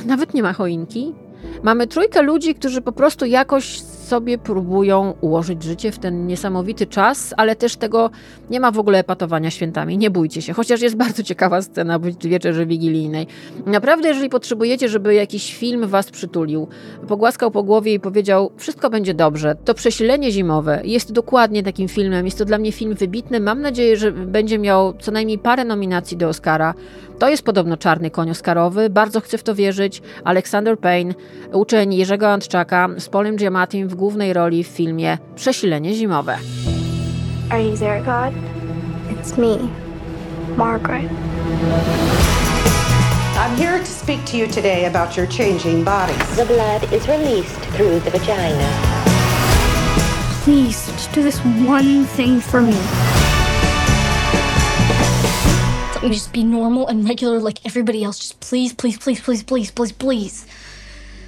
[0.07, 1.15] nawet nie ma choinki.
[1.63, 7.35] Mamy trójkę ludzi, którzy po prostu jakoś sobie próbują ułożyć życie w ten niesamowity czas,
[7.37, 8.11] ale też tego
[8.51, 9.99] nie ma w ogóle epatowania świętami.
[9.99, 13.27] Nie bójcie się, chociaż jest bardzo ciekawa scena w wieczerzy wigilijnej.
[13.67, 16.69] Naprawdę, jeżeli potrzebujecie, żeby jakiś film was przytulił,
[17.09, 22.25] pogłaskał po głowie i powiedział, wszystko będzie dobrze, to Przesilenie Zimowe jest dokładnie takim filmem.
[22.25, 23.41] Jest to dla mnie film wybitny.
[23.41, 26.75] Mam nadzieję, że będzie miał co najmniej parę nominacji do Oscara.
[27.19, 28.91] To jest podobno czarny koń Oscarowy.
[28.91, 30.03] Bardzo chcę w to wierzyć.
[30.25, 31.15] Alexander Payne,
[31.53, 36.39] uczeń Jerzego Antczaka z Polem Giamattim w głównej roli w filmie Przesilenie Zimowe.
[37.51, 38.35] Are you there, God?
[39.11, 39.69] It's me,
[40.57, 41.11] Margaret.
[43.39, 46.37] I'm here to speak to you today about your changing bodies.
[46.37, 48.69] The blood is released through the vagina.
[50.45, 52.79] Please, just do this one thing for me.
[55.95, 58.19] Let me just be normal and regular like everybody else.
[58.19, 60.47] Just please, please, please, please, please, please, please.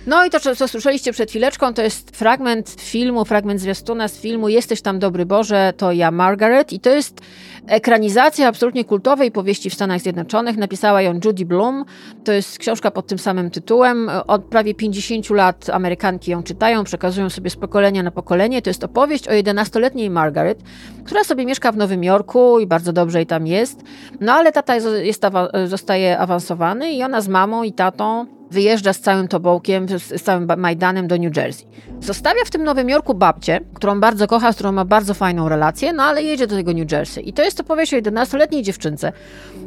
[0.07, 4.49] No i to, co, słyszeliście przed chwileczką, to jest fragment filmu, fragment zwiastuna z filmu
[4.49, 7.21] Jesteś tam, dobry Boże, to ja Margaret i to jest
[7.67, 10.57] ekranizacja absolutnie kultowej powieści w Stanach Zjednoczonych.
[10.57, 11.85] Napisała ją Judy Bloom.
[12.25, 14.11] To jest książka pod tym samym tytułem.
[14.27, 18.63] Od prawie 50 lat Amerykanki ją czytają, przekazują sobie z pokolenia na pokolenie.
[18.63, 20.63] To jest opowieść o 11-letniej Margaret,
[21.05, 23.83] która sobie mieszka w Nowym Jorku i bardzo dobrze jej tam jest.
[24.21, 24.89] No ale tata jest,
[25.67, 31.09] zostaje awansowany i ona z mamą i tatą wyjeżdża z całym tobołkiem, z całym Majdanem
[31.09, 31.67] do New Jersey.
[32.01, 35.93] Zostawia w tym Nowym Jorku babcię, którą bardzo kocha, z którą ma bardzo fajną relację,
[35.93, 37.29] no ale jedzie do tego New Jersey.
[37.29, 39.13] I to jest opowieść o 11-letniej dziewczynce,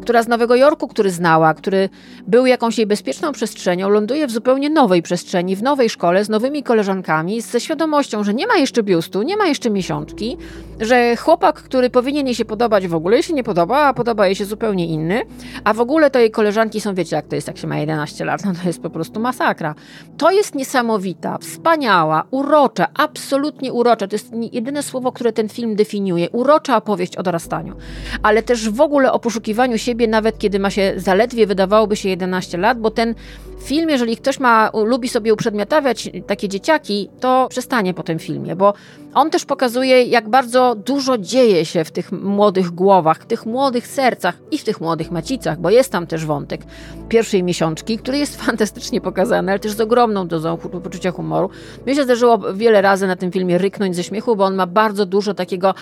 [0.02, 1.90] która z Nowego Jorku, który znała, który
[2.28, 6.64] był jakąś jej bezpieczną przestrzenią, ląduje w zupełnie nowej przestrzeni, w nowej szkole, z nowymi
[6.64, 10.38] koleżankami, ze świadomością, że nie ma jeszcze biustu, nie ma jeszcze miesiączki,
[10.80, 14.26] że chłopak, który powinien jej się podobać w ogóle jej się nie podoba, a podoba
[14.26, 15.22] jej się zupełnie inny,
[15.64, 18.26] a w ogóle to jej koleżanki są, wiecie jak to jest, jak się ma 11
[18.26, 19.76] lat, no to jest po prostu masakra.
[20.18, 24.08] To jest niesamowita, wspaniała, urocza, absolutnie urocza.
[24.08, 26.30] To jest jedyne słowo, które ten film definiuje.
[26.30, 27.76] Urocza opowieść o dorastaniu,
[28.24, 32.58] ale też w ogóle o poszukiwaniu siebie, nawet kiedy ma się zaledwie, wydawałoby się 11
[32.58, 33.16] lat, bo ten
[33.64, 38.74] film, jeżeli ktoś ma, lubi sobie uprzedmiotawiać takie dzieciaki, to przestanie po tym filmie, bo
[39.14, 43.88] on też pokazuje, jak bardzo dużo dzieje się w tych młodych głowach, w tych młodych
[43.88, 46.62] sercach i w tych młodych macicach, bo jest tam też wątek
[47.10, 51.49] pierwszej miesiączki, który jest fantastycznie pokazany, ale też z ogromną dozą poczucia humoru.
[51.88, 55.05] Mi się zdarzyło wiele razy na tym filmie ryknąć ze śmiechu, bo on ma bardzo
[55.05, 55.74] dużo takiego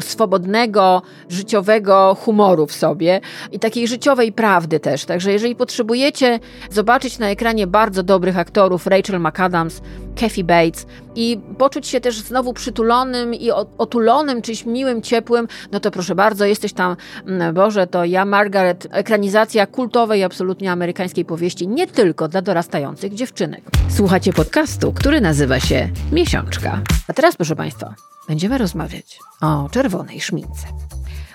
[0.00, 3.20] swobodnego, życiowego humoru w sobie
[3.52, 5.04] i takiej życiowej prawdy też.
[5.04, 6.38] Także jeżeli potrzebujecie
[6.70, 9.80] zobaczyć na ekranie bardzo dobrych aktorów, Rachel McAdams,
[10.20, 15.90] Kathy Bates i poczuć się też znowu przytulonym i otulonym, czymś miłym, ciepłym, no to
[15.90, 21.86] proszę bardzo, jesteś tam, mm, Boże, to ja, Margaret, ekranizacja kultowej, absolutnie amerykańskiej powieści, nie
[21.86, 23.64] tylko dla dorastających dziewczynek.
[23.88, 26.80] Słuchacie podcastu, który nazywa się Miesiączka.
[27.08, 30.66] A teraz, proszę Państwa, będziemy rozmawiać o czerwonej szmince.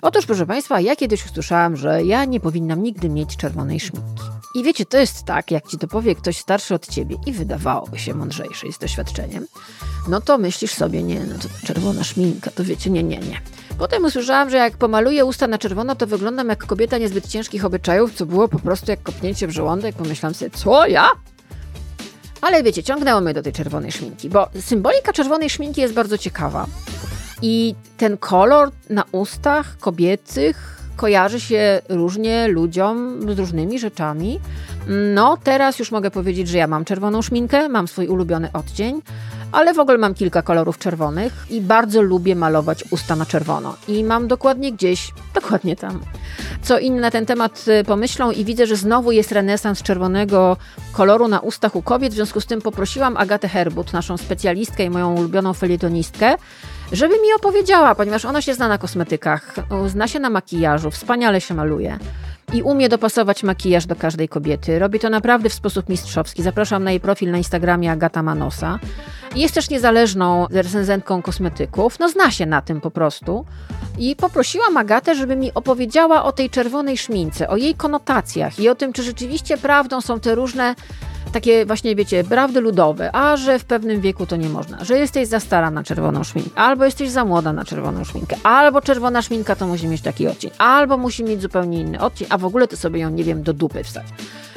[0.01, 4.23] Otóż, proszę Państwa, ja kiedyś usłyszałam, że ja nie powinnam nigdy mieć czerwonej szminki.
[4.55, 7.99] I wiecie, to jest tak, jak ci to powie ktoś starszy od ciebie i wydawałoby
[7.99, 9.47] się mądrzejszy z doświadczeniem,
[10.07, 13.41] no to myślisz sobie, nie, no to czerwona szminka, to wiecie, nie, nie, nie.
[13.77, 18.13] Potem usłyszałam, że jak pomaluję usta na czerwono, to wyglądam jak kobieta niezbyt ciężkich obyczajów,
[18.13, 19.95] co było po prostu jak kopnięcie w żołądek.
[19.95, 21.09] Pomyślałam sobie, co, ja?
[22.41, 26.65] Ale wiecie, ciągnęło mnie do tej czerwonej szminki, bo symbolika czerwonej szminki jest bardzo ciekawa.
[27.41, 34.39] I ten kolor na ustach kobiecych kojarzy się różnie ludziom z różnymi rzeczami.
[35.13, 39.01] No, teraz już mogę powiedzieć, że ja mam czerwoną szminkę, mam swój ulubiony odcień,
[39.55, 43.75] ale w ogóle mam kilka kolorów czerwonych i bardzo lubię malować usta na czerwono.
[43.87, 46.01] I mam dokładnie gdzieś, dokładnie tam.
[46.61, 50.57] Co inni na ten temat y, pomyślą i widzę, że znowu jest renesans czerwonego
[50.91, 54.89] koloru na ustach u kobiet, w związku z tym poprosiłam Agatę Herbut, naszą specjalistkę i
[54.89, 56.35] moją ulubioną felietonistkę,
[56.91, 59.55] żeby mi opowiedziała, ponieważ ona się zna na kosmetykach,
[59.87, 61.99] zna się na makijażu, wspaniale się maluje
[62.53, 64.79] i umie dopasować makijaż do każdej kobiety.
[64.79, 66.43] Robi to naprawdę w sposób mistrzowski.
[66.43, 68.79] Zapraszam na jej profil na Instagramie Agata Manosa.
[69.35, 73.45] Jest też niezależną recenzentką kosmetyków, no zna się na tym po prostu.
[73.97, 78.75] I poprosiłam Agatę, żeby mi opowiedziała o tej czerwonej szmince, o jej konotacjach i o
[78.75, 80.75] tym, czy rzeczywiście prawdą są te różne
[81.35, 85.27] takie właśnie, wiecie, prawdy ludowe, a że w pewnym wieku to nie można, że jesteś
[85.27, 89.55] za stara na czerwoną szminkę, albo jesteś za młoda na czerwoną szminkę, albo czerwona szminka
[89.55, 92.77] to musi mieć taki odcień, albo musi mieć zupełnie inny odcień, a w ogóle to
[92.77, 94.05] sobie ją, nie wiem, do dupy wstać.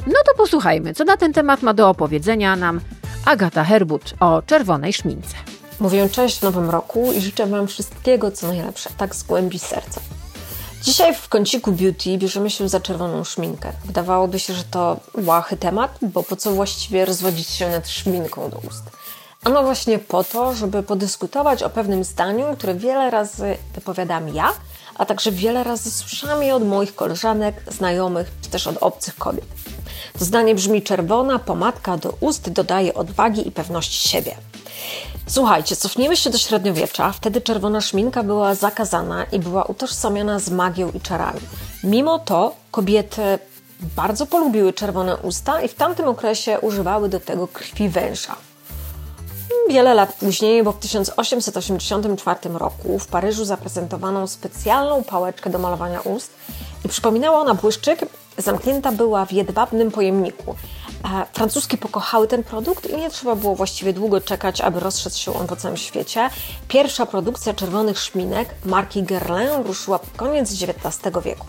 [0.07, 2.81] No to posłuchajmy, co na ten temat ma do opowiedzenia nam
[3.25, 5.37] Agata Herbut o czerwonej szmince.
[5.81, 10.01] Mówię cześć w nowym roku i życzę Wam wszystkiego, co najlepsze, tak z głębi serca.
[10.89, 13.73] Dzisiaj w kąciku beauty bierzemy się za czerwoną szminkę.
[13.85, 18.59] Wydawałoby się, że to łahy temat, bo po co właściwie rozwodzić się nad szminką do
[18.59, 18.85] ust?
[19.45, 24.53] Ano właśnie po to, żeby podyskutować o pewnym zdaniu, które wiele razy wypowiadam ja,
[24.95, 29.47] a także wiele razy słyszałam je od moich koleżanek, znajomych, czy też od obcych kobiet.
[30.19, 34.37] To zdanie brzmi: czerwona pomadka do ust dodaje odwagi i pewności siebie.
[35.29, 37.13] Słuchajcie, cofniemy się do średniowiecza.
[37.13, 41.41] Wtedy czerwona szminka była zakazana i była utożsamiana z magią i czarami.
[41.85, 43.39] Mimo to kobiety
[43.81, 48.37] bardzo polubiły czerwone usta i w tamtym okresie używały do tego krwi węża.
[49.69, 56.31] Wiele lat później, bo w 1884 roku w Paryżu zaprezentowano specjalną pałeczkę do malowania ust
[56.85, 58.01] i przypominała ona błyszczyk,
[58.39, 60.55] zamknięta była w jedwabnym pojemniku.
[61.33, 65.47] Francuskie pokochały ten produkt i nie trzeba było właściwie długo czekać, aby rozszedł się on
[65.47, 66.31] po całym świecie.
[66.69, 71.47] Pierwsza produkcja czerwonych szminek marki Guerlain ruszyła pod koniec XIX wieku.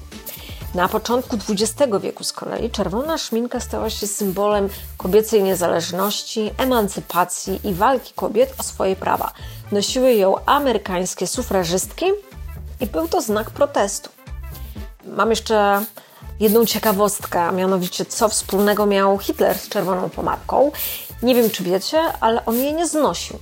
[0.76, 7.74] Na początku XX wieku z kolei czerwona szminka stała się symbolem kobiecej niezależności, emancypacji i
[7.74, 9.32] walki kobiet o swoje prawa.
[9.72, 12.06] Nosiły ją amerykańskie sufrażystki
[12.80, 14.10] i był to znak protestu.
[15.06, 15.86] Mam jeszcze
[16.40, 20.72] jedną ciekawostkę, a mianowicie co wspólnego miał Hitler z czerwoną pomadką.
[21.24, 23.40] Nie wiem, czy wiecie, ale on jej nie znosił.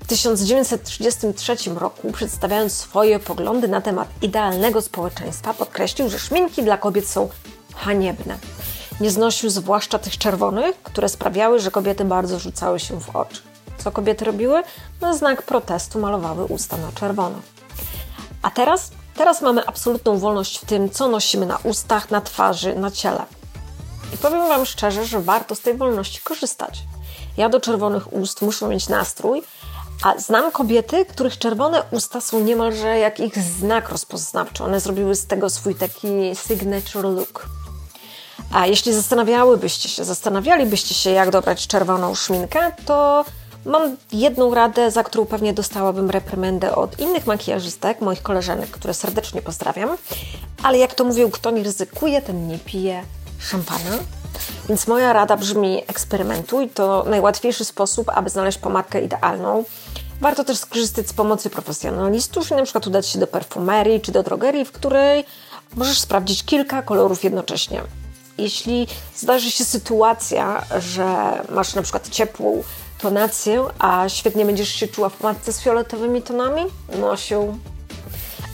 [0.00, 7.08] W 1933 roku, przedstawiając swoje poglądy na temat idealnego społeczeństwa, podkreślił, że szminki dla kobiet
[7.08, 7.28] są
[7.74, 8.38] haniebne.
[9.00, 13.42] Nie znosił zwłaszcza tych czerwonych, które sprawiały, że kobiety bardzo rzucały się w oczy.
[13.78, 14.62] Co kobiety robiły?
[15.00, 17.38] Na znak protestu malowały usta na czerwono.
[18.42, 18.90] A teraz?
[19.20, 23.24] Teraz mamy absolutną wolność w tym, co nosimy na ustach, na twarzy, na ciele.
[24.14, 26.82] I powiem Wam szczerze, że warto z tej wolności korzystać.
[27.36, 29.42] Ja do czerwonych ust muszę mieć nastrój,
[30.02, 34.64] a znam kobiety, których czerwone usta są niemalże jak ich znak rozpoznawczy.
[34.64, 36.08] One zrobiły z tego swój taki
[36.46, 37.46] signature look.
[38.52, 43.24] A jeśli zastanawiałybyście się, zastanawialibyście się, jak dobrać czerwoną szminkę, to
[43.64, 49.42] mam jedną radę, za którą pewnie dostałabym reprymendę od innych makijażystek, moich koleżanek, które serdecznie
[49.42, 49.96] pozdrawiam.
[50.62, 53.02] Ale jak to mówią, kto nie ryzykuje, ten nie pije
[53.38, 53.98] szampana.
[54.68, 56.68] Więc moja rada brzmi: eksperymentuj.
[56.68, 59.64] To najłatwiejszy sposób, aby znaleźć pomadkę idealną.
[60.20, 64.22] Warto też skorzystać z pomocy profesjonalistów i na przykład udać się do perfumerii czy do
[64.22, 65.24] drogerii, w której
[65.74, 67.82] możesz sprawdzić kilka kolorów jednocześnie.
[68.38, 68.86] Jeśli
[69.16, 72.62] zdarzy się sytuacja, że masz na przykład ciepłą
[73.00, 76.62] tonację, a świetnie będziesz się czuła w pomadce z fioletowymi tonami,
[77.00, 77.58] nosią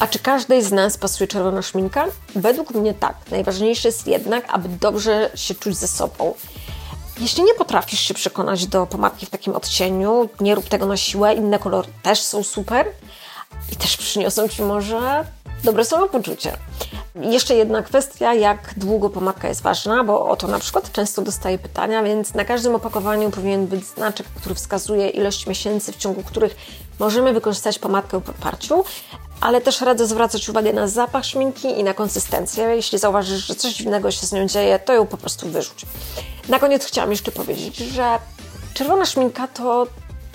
[0.00, 2.04] a czy każdej z nas pasuje czerwona szminka?
[2.34, 3.16] Według mnie tak.
[3.30, 6.34] Najważniejsze jest jednak, aby dobrze się czuć ze sobą.
[7.20, 11.34] Jeśli nie potrafisz się przekonać do pomadki w takim odcieniu, nie rób tego na siłę,
[11.34, 12.86] inne kolory też są super
[13.72, 15.24] i też przyniosą Ci może
[15.64, 16.52] dobre samopoczucie.
[17.20, 21.58] Jeszcze jedna kwestia, jak długo pomadka jest ważna, bo o to na przykład często dostaję
[21.58, 26.56] pytania, więc na każdym opakowaniu powinien być znaczek, który wskazuje ilość miesięcy, w ciągu których
[26.98, 28.84] możemy wykorzystać pomadkę po parciu,
[29.40, 32.64] ale też radzę zwracać uwagę na zapach szminki i na konsystencję.
[32.64, 35.86] Jeśli zauważysz, że coś dziwnego się z nią dzieje, to ją po prostu wyrzuć.
[36.48, 38.18] Na koniec chciałam jeszcze powiedzieć, że
[38.74, 39.86] czerwona szminka to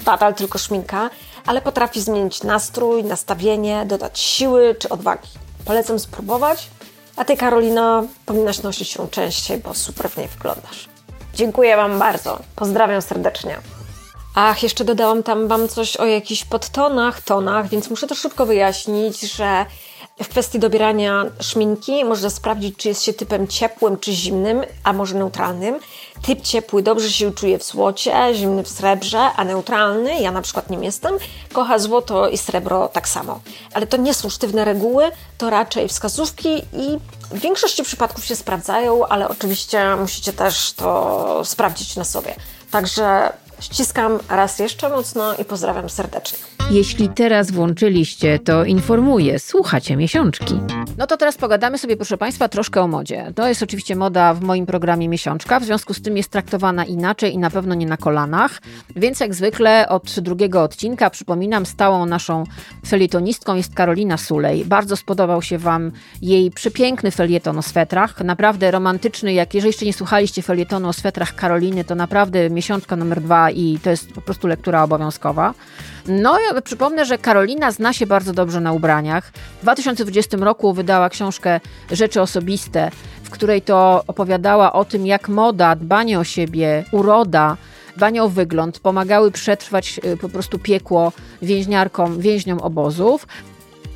[0.06, 1.10] nadal tylko szminka,
[1.46, 5.30] ale potrafi zmienić nastrój, nastawienie, dodać siły czy odwagi.
[5.66, 6.68] Polecam spróbować,
[7.16, 10.90] a Ty Karolina powinnaś nosić ją częściej, bo super w niej wyglądasz.
[11.34, 12.40] Dziękuję Wam bardzo.
[12.56, 13.58] Pozdrawiam serdecznie.
[14.36, 19.20] Ach, jeszcze dodałam tam Wam coś o jakichś podtonach, tonach, więc muszę to szybko wyjaśnić,
[19.20, 19.66] że
[20.24, 25.16] w kwestii dobierania szminki można sprawdzić, czy jest się typem ciepłym czy zimnym, a może
[25.16, 25.80] neutralnym.
[26.22, 30.70] Typ ciepły dobrze się czuje w złocie, zimny w srebrze, a neutralny, ja na przykład
[30.70, 31.14] nim jestem,
[31.54, 33.40] kocha złoto i srebro tak samo.
[33.74, 37.00] Ale to nie są sztywne reguły, to raczej wskazówki i
[37.32, 42.36] w większości przypadków się sprawdzają, ale oczywiście musicie też to sprawdzić na sobie.
[42.72, 46.38] Także Ściskam raz jeszcze mocno i pozdrawiam serdecznie.
[46.72, 50.60] Jeśli teraz włączyliście, to informuję, słuchacie miesiączki.
[50.98, 53.32] No to teraz pogadamy sobie, proszę Państwa, troszkę o modzie.
[53.36, 57.34] To jest oczywiście moda w moim programie Miesiączka, w związku z tym jest traktowana inaczej
[57.34, 58.62] i na pewno nie na kolanach.
[58.96, 62.44] Więc jak zwykle od drugiego odcinka, przypominam, stałą naszą
[62.88, 64.66] felietonistką jest Karolina Sulej.
[64.66, 65.92] Bardzo spodobał się Wam
[66.22, 68.24] jej przepiękny felieton o swetrach.
[68.24, 73.22] Naprawdę romantyczny, jak jeżeli jeszcze nie słuchaliście felietonu o swetrach Karoliny, to naprawdę miesiączka numer
[73.22, 75.54] dwa i to jest po prostu lektura obowiązkowa.
[76.08, 79.32] No, ja przypomnę, że Karolina zna się bardzo dobrze na ubraniach.
[79.60, 81.60] W 2020 roku wydała książkę
[81.92, 82.92] Rzeczy Osobiste,
[83.24, 87.58] w której to opowiadała o tym, jak moda, dbanie o siebie, uroda,
[87.98, 93.28] dbanie o wygląd pomagały przetrwać y, po prostu piekło więźniarkom, więźniom obozów.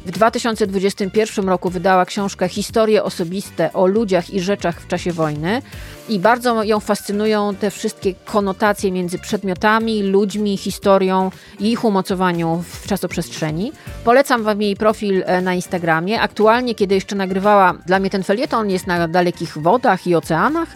[0.05, 5.61] W 2021 roku wydała książkę Historie osobiste o ludziach i rzeczach w czasie wojny
[6.09, 12.87] i bardzo ją fascynują te wszystkie konotacje między przedmiotami, ludźmi, historią i ich umocowaniu w
[12.87, 13.71] czasoprzestrzeni.
[14.03, 16.21] Polecam Wam jej profil e, na Instagramie.
[16.21, 20.69] Aktualnie, kiedy jeszcze nagrywała dla mnie ten felieton, jest na dalekich wodach i oceanach.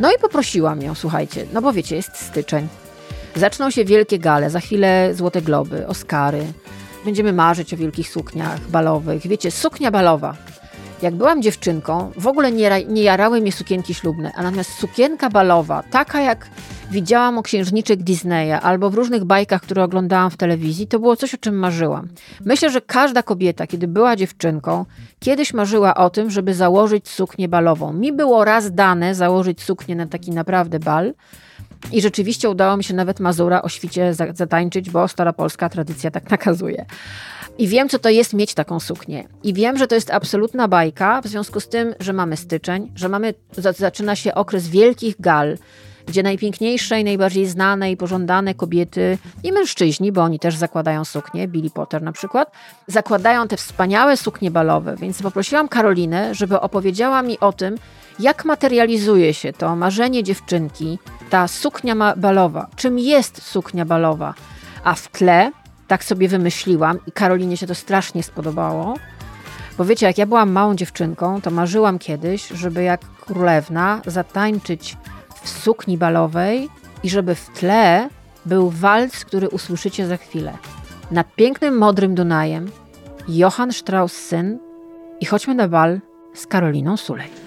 [0.00, 2.68] No i poprosiłam ją, słuchajcie, no bo wiecie, jest styczeń.
[3.34, 6.46] Zaczną się wielkie gale, za chwilę Złote Globy, Oscary.
[7.06, 9.26] Będziemy marzyć o wielkich sukniach balowych.
[9.26, 10.36] Wiecie, suknia balowa.
[11.02, 15.82] Jak byłam dziewczynką, w ogóle nie, nie jarały mnie sukienki ślubne, a natomiast sukienka balowa,
[15.90, 16.46] taka jak
[16.90, 21.34] widziałam o księżniczek Disneya albo w różnych bajkach, które oglądałam w telewizji, to było coś,
[21.34, 22.08] o czym marzyłam.
[22.44, 24.84] Myślę, że każda kobieta, kiedy była dziewczynką,
[25.18, 27.92] kiedyś marzyła o tym, żeby założyć suknię balową.
[27.92, 31.14] Mi było raz dane założyć suknię na taki naprawdę bal,
[31.92, 36.30] i rzeczywiście udało mi się nawet Mazura o świcie zatańczyć, bo stara polska tradycja tak
[36.30, 36.86] nakazuje.
[37.58, 39.28] I wiem, co to jest mieć taką suknię.
[39.42, 43.08] I wiem, że to jest absolutna bajka, w związku z tym, że mamy styczeń, że
[43.08, 43.34] mamy,
[43.78, 45.58] zaczyna się okres wielkich gal,
[46.06, 51.48] gdzie najpiękniejsze i najbardziej znane i pożądane kobiety i mężczyźni, bo oni też zakładają suknie,
[51.48, 52.52] Billy Potter na przykład,
[52.86, 54.96] zakładają te wspaniałe suknie balowe.
[54.96, 57.78] Więc poprosiłam Karolinę, żeby opowiedziała mi o tym,
[58.18, 60.98] jak materializuje się to marzenie dziewczynki,
[61.30, 64.34] ta suknia balowa, czym jest suknia balowa,
[64.84, 65.52] a w tle,
[65.88, 68.94] tak sobie wymyśliłam i Karolinie się to strasznie spodobało,
[69.78, 74.96] bo wiecie, jak ja byłam małą dziewczynką, to marzyłam kiedyś, żeby jak królewna zatańczyć
[75.42, 76.68] w sukni balowej
[77.02, 78.08] i żeby w tle
[78.46, 80.52] był walc, który usłyszycie za chwilę.
[81.10, 82.70] Nad pięknym, modrym Dunajem
[83.28, 84.58] Johann Strauss syn
[85.20, 86.00] i chodźmy na bal
[86.34, 87.45] z Karoliną Sulej.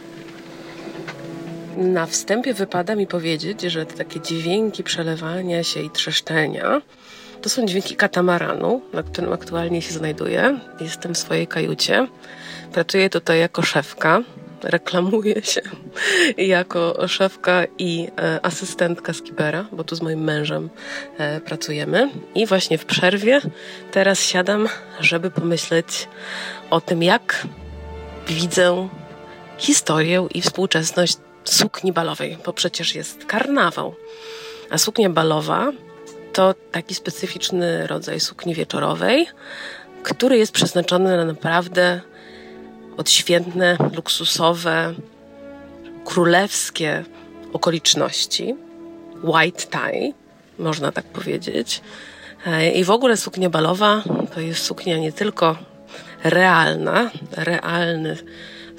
[1.80, 6.82] Na wstępie wypada mi powiedzieć, że te takie dźwięki przelewania się i trzeszczenia
[7.42, 10.60] to są dźwięki katamaranu, na którym aktualnie się znajduję.
[10.82, 12.08] Jestem w swojej kajucie.
[12.72, 14.22] Pracuję tutaj jako szefka
[14.64, 15.62] reklamuję się
[16.38, 20.70] jako szefka i e, asystentka skipera, bo tu z moim mężem
[21.18, 22.10] e, pracujemy.
[22.36, 23.42] I właśnie w przerwie
[23.92, 24.68] teraz siadam,
[25.00, 26.08] żeby pomyśleć
[26.70, 27.48] o tym, jak
[28.28, 28.90] widzę
[29.58, 31.18] historię i współczesność
[31.54, 33.96] sukni balowej, bo przecież jest karnawał.
[34.70, 35.72] A suknia balowa
[36.34, 39.28] to taki specyficzny rodzaj sukni wieczorowej,
[40.04, 42.02] który jest przeznaczony na naprawdę
[42.98, 44.94] odświętne, luksusowe,
[46.06, 47.04] królewskie
[47.54, 48.56] okoliczności.
[49.24, 50.14] White tie,
[50.60, 51.82] można tak powiedzieć.
[52.46, 55.58] E, I w ogóle suknia balowa to jest suknia nie tylko
[56.24, 58.18] realna, realny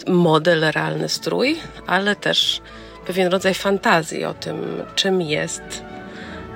[0.09, 2.61] model, realny strój, ale też
[3.07, 5.63] pewien rodzaj fantazji o tym, czym jest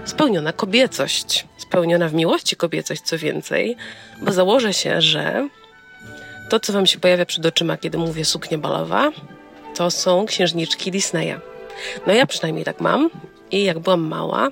[0.05, 3.77] spełniona kobiecość, spełniona w miłości kobiecość, co więcej,
[4.23, 5.49] bo założę się, że
[6.51, 9.13] to, co wam się pojawia przed oczyma, kiedy mówię suknia balowa,
[9.75, 11.37] to są księżniczki Disneya.
[12.07, 13.11] No ja przynajmniej tak mam
[13.51, 14.49] i jak byłam mała,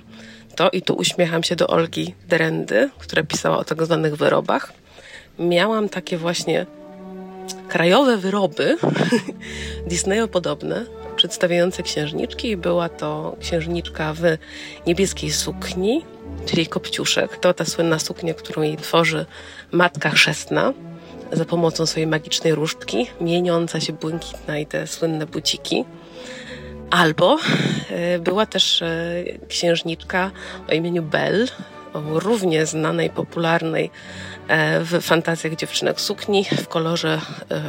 [0.57, 4.73] to i tu uśmiecham się do Olgi Drendy, która pisała o tak zwanych wyrobach.
[5.39, 6.67] Miałam takie właśnie
[7.73, 8.77] krajowe wyroby
[9.91, 10.85] Disneyo-podobne,
[11.17, 14.21] przedstawiające księżniczki była to księżniczka w
[14.87, 16.05] niebieskiej sukni,
[16.47, 17.37] czyli kopciuszek.
[17.37, 19.27] To ta słynna suknia, którą jej tworzy
[19.71, 20.73] matka chrzestna
[21.33, 25.85] za pomocą swojej magicznej różdżki, mieniąca się błękitna i te słynne buciki.
[26.91, 27.39] Albo
[27.91, 30.31] e, była też e, księżniczka
[30.71, 31.47] o imieniu Belle,
[31.93, 33.91] o równie znanej, popularnej
[34.81, 37.21] w fantazjach dziewczynek sukni w kolorze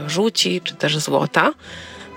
[0.07, 1.51] żółci czy też złota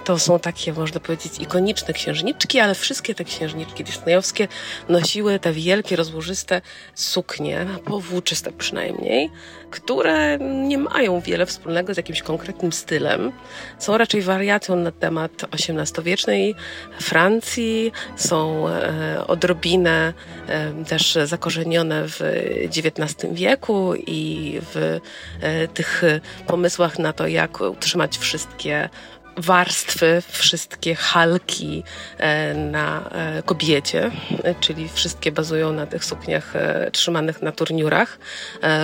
[0.06, 4.48] to są takie, można powiedzieć, ikoniczne księżniczki, ale wszystkie te księżniczki disneyowskie
[4.88, 6.60] nosiły te wielkie, rozłożyste
[6.94, 9.30] suknie, powłóczyste przynajmniej,
[9.70, 13.32] które nie mają wiele wspólnego z jakimś konkretnym stylem.
[13.78, 16.54] Są raczej wariacją na temat XVIII-wiecznej
[17.00, 20.12] Francji, są e, odrobinę
[20.48, 22.20] e, też zakorzenione w
[22.64, 25.00] XIX wieku i w
[25.40, 26.02] e, tych
[26.46, 28.88] pomysłach na to, jak utrzymać wszystkie
[29.36, 31.82] warstwy, wszystkie halki
[32.18, 34.10] e, na e, kobiecie,
[34.44, 36.52] e, czyli wszystkie bazują na tych sukniach
[36.92, 38.18] trzymanych na turniurach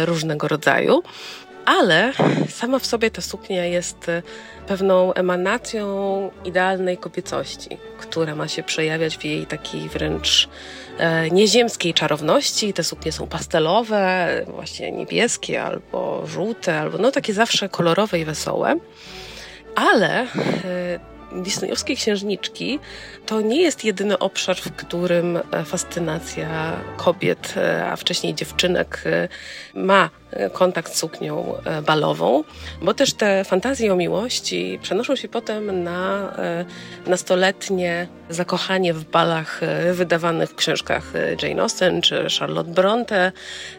[0.05, 1.03] różnego rodzaju.
[1.65, 2.13] Ale
[2.49, 4.07] sama w sobie ta suknia jest
[4.67, 10.49] pewną emanacją idealnej kobiecości, która ma się przejawiać w jej takiej wręcz
[11.31, 12.73] nieziemskiej czarowności.
[12.73, 18.79] Te suknie są pastelowe, właśnie niebieskie albo żółte, albo no takie zawsze kolorowe i wesołe.
[19.75, 20.27] Ale
[21.39, 22.79] e, disneyowskie księżniczki
[23.27, 29.05] to nie jest jedyny obszar, w którym e, fascynacja kobiet, e, a wcześniej dziewczynek
[29.75, 30.11] ma
[30.53, 31.55] kontakt z suknią
[31.87, 32.45] balową,
[32.83, 36.33] bo też te fantazje o miłości przenoszą się potem na
[37.07, 39.61] nastoletnie zakochanie w balach
[39.93, 41.13] wydawanych w książkach
[41.43, 43.33] Jane Austen czy Charlotte Bronte,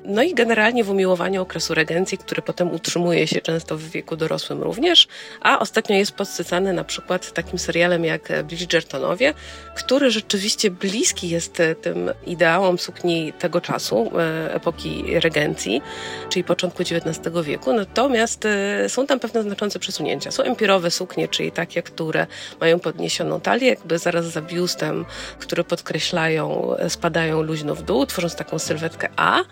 [0.06, 4.64] no i generalnie w umiłowaniu okresu regencji, który potem utrzymuje się często w wieku dorosłym
[4.64, 5.08] również,
[5.42, 9.34] a ostatnio jest podsycany na przykład takim serialem jak Bridgertonowie,
[9.76, 14.12] który rzeczywiście bliski jest tym ideałom sukni tego czasu,
[14.50, 15.82] epoki regencji,
[16.30, 18.48] czyli początku XIX wieku, natomiast
[18.88, 20.32] są tam pewne znaczące przesunięcia.
[20.32, 22.28] Są empirowe suknie, czyli takie, które
[22.62, 25.06] mają podniesioną talię, jakby zaraz za biustem,
[25.40, 29.44] które podkreślają, spadają luźno w dół, tworząc taką sylwetkę A.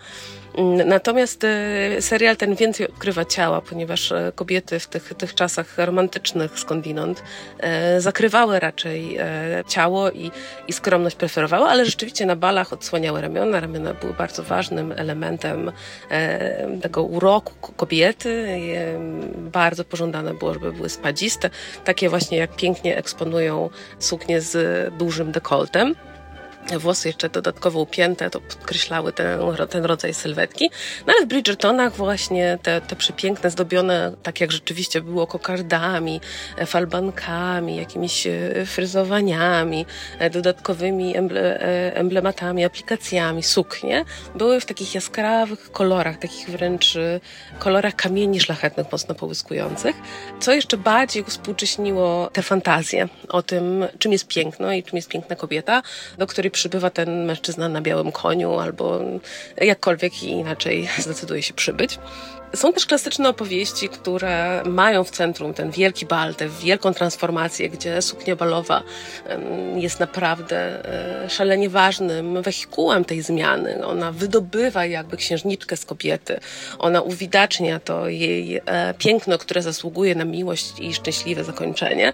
[0.86, 6.58] Natomiast e, serial ten więcej odkrywa ciała, ponieważ e, kobiety w tych, tych czasach romantycznych
[6.58, 7.22] skądinąd
[7.58, 9.18] e, zakrywały raczej
[9.68, 10.30] ciało i,
[10.68, 13.60] i skromność preferowały, ale rzeczywiście na balach odsłaniały ramiona.
[13.60, 15.72] Ramiona były bardzo ważnym elementem
[16.82, 18.46] tego uroku kobiety.
[19.36, 21.50] Bardzo pożądane było, żeby były spadziste,
[21.84, 25.94] takie właśnie jak pięknie eksponują suknie z dużym dekoltem
[26.78, 29.40] włosy jeszcze dodatkowo upięte, to podkreślały ten,
[29.70, 30.70] ten rodzaj sylwetki.
[31.06, 36.20] No ale w Bridgertonach właśnie te, te przepiękne, zdobione tak jak rzeczywiście było kokardami,
[36.56, 39.86] e, falbankami, jakimiś e, fryzowaniami,
[40.18, 41.58] e, dodatkowymi emble,
[41.94, 44.04] emblematami, aplikacjami, suknie,
[44.34, 46.98] były w takich jaskrawych kolorach, takich wręcz
[47.58, 49.96] kolorach kamieni szlachetnych, mocno połyskujących,
[50.40, 55.36] co jeszcze bardziej współcześniło te fantazje o tym, czym jest piękno i czym jest piękna
[55.36, 55.82] kobieta,
[56.18, 59.00] do której przybywa ten mężczyzna na białym koniu albo
[59.56, 61.98] jakkolwiek inaczej zdecyduje się przybyć.
[62.54, 68.02] Są też klasyczne opowieści, które mają w centrum ten wielki bal, tę wielką transformację, gdzie
[68.02, 68.82] suknia balowa
[69.76, 70.56] jest naprawdę
[71.24, 73.86] e, szalenie ważnym wehikułem tej zmiany.
[73.86, 76.40] Ona wydobywa jakby księżniczkę z kobiety.
[76.78, 82.12] Ona uwidacznia to jej e, piękno, które zasługuje na miłość i szczęśliwe zakończenie.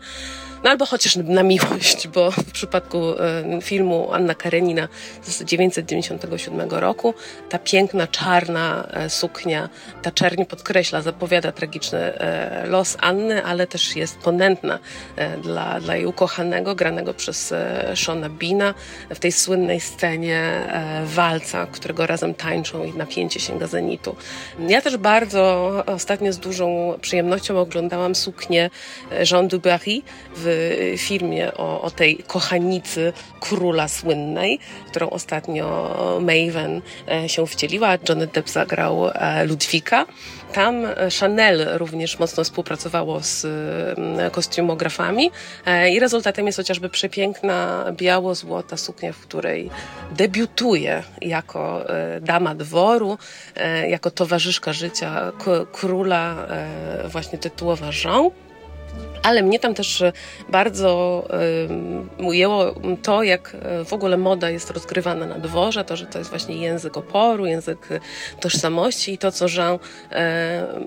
[0.65, 4.89] No albo chociaż na miłość, bo w przypadku e, filmu Anna Karenina
[5.23, 7.15] z 1997 roku
[7.49, 9.69] ta piękna, czarna e, suknia,
[10.03, 14.79] ta czerń podkreśla, zapowiada tragiczny e, los Anny, ale też jest ponętna
[15.43, 17.55] dla, dla jej ukochanego, granego przez
[17.95, 18.75] Shona Bina
[19.11, 20.67] w tej słynnej scenie
[21.05, 24.17] walca, którego razem tańczą i napięcie sięga zenitu.
[24.69, 28.71] Ja też bardzo ostatnio z dużą przyjemnością oglądałam suknię
[29.31, 30.03] Jean Dubarry
[30.37, 30.47] w
[30.96, 35.68] filmie o, o tej kochanicy króla słynnej, którą ostatnio
[36.20, 37.99] Maven e, się wcieliła.
[38.09, 40.07] Johnny Depp zagrał e, Ludwika.
[40.53, 40.86] Tam
[41.20, 45.30] Chanel również mocno współpracowało z mm, kostiumografami
[45.66, 49.70] e, i rezultatem jest chociażby przepiękna biało-złota suknia, w której
[50.12, 51.84] debiutuje jako
[52.20, 53.18] dama dworu,
[53.88, 55.32] jako towarzyszka życia
[55.72, 56.46] króla,
[57.09, 58.30] właśnie tytułowa Jean.
[59.23, 60.12] Ale mnie tam też e,
[60.49, 61.23] bardzo
[61.69, 66.19] um, ujęło to, jak e, w ogóle moda jest rozgrywana na dworze, to, że to
[66.19, 67.89] jest właśnie język oporu, język
[68.41, 69.79] tożsamości i to, co Jean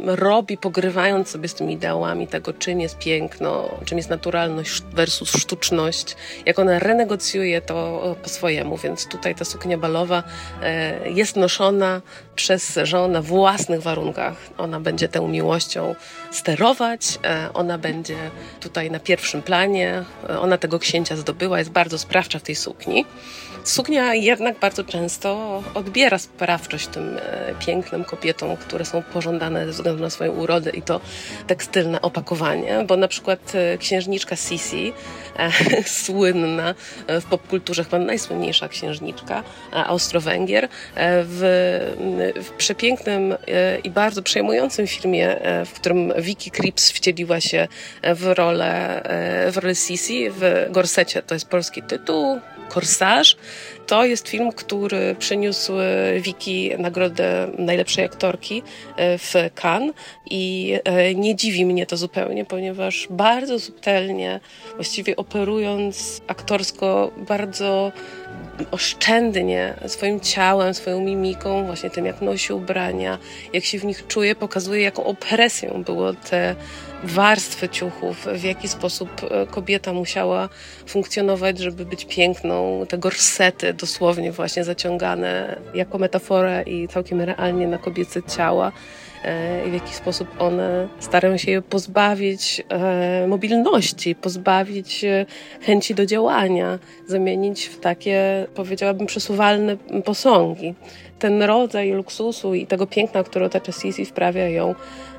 [0.06, 6.16] robi, pogrywając sobie z tymi ideałami tego, czym jest piękno, czym jest naturalność versus sztuczność,
[6.46, 10.24] jak ona renegocjuje to po swojemu, więc tutaj ta suknia balowa
[11.06, 12.02] jest noszona
[12.36, 14.36] przez Jean na własnych warunkach.
[14.58, 15.96] Ona będzie tą miłością
[16.32, 17.20] sterować,
[17.54, 18.16] ona będzie
[18.60, 20.04] tutaj na pierwszym planie.
[20.40, 23.06] Ona tego księcia zdobyła, jest bardzo sprawcza w tej sukni.
[23.64, 30.04] Suknia jednak bardzo często odbiera sprawczość tym e, pięknym kobietom, które są pożądane ze względu
[30.04, 31.02] na swoją urodę i to
[31.48, 34.94] tekstylne opakowanie, bo na przykład e, księżniczka Sisi,
[35.38, 35.52] e,
[36.04, 36.76] słynna
[37.08, 40.68] w popkulturze, chyba najsłynniejsza księżniczka Austro-Węgier,
[41.24, 41.42] w,
[42.44, 43.36] w przepięknym
[43.84, 45.36] i bardzo przejmującym filmie,
[45.66, 47.68] w którym Vicky Krieps wcieliła się
[48.16, 49.02] w rolę,
[49.52, 52.40] w rolę Sisi w Gorsecie, to jest polski tytuł,
[52.74, 53.38] Korsarz.
[53.88, 55.74] To jest film, który przyniósł
[56.22, 58.64] Wiki nagrodę najlepszej aktorki
[58.96, 59.96] e, w Cannes
[60.30, 64.40] i e, nie dziwi mnie to zupełnie, ponieważ bardzo subtelnie,
[64.76, 67.92] właściwie operując aktorsko bardzo
[68.72, 73.18] oszczędnie swoim ciałem, swoją mimiką, właśnie tym, jak nosi ubrania,
[73.54, 76.56] jak się w nich czuje, pokazuje, jaką opresją było te
[77.04, 80.50] warstwy ciuchów, w jaki sposób e, kobieta musiała
[80.88, 87.78] funkcjonować, żeby być piękną, te gorsety dosłownie właśnie zaciągane jako metaforę i całkiem realnie na
[87.78, 88.72] kobiece ciała
[89.24, 95.06] e, i w jaki sposób one starają się je pozbawić e, mobilności, pozbawić
[95.62, 100.76] chęci do działania, zamienić w takie, powiedziałabym, przesuwalne posągi.
[101.22, 104.76] Ten rodzaj luksusu i tego piękna, które otacza Sisi, wprawia ją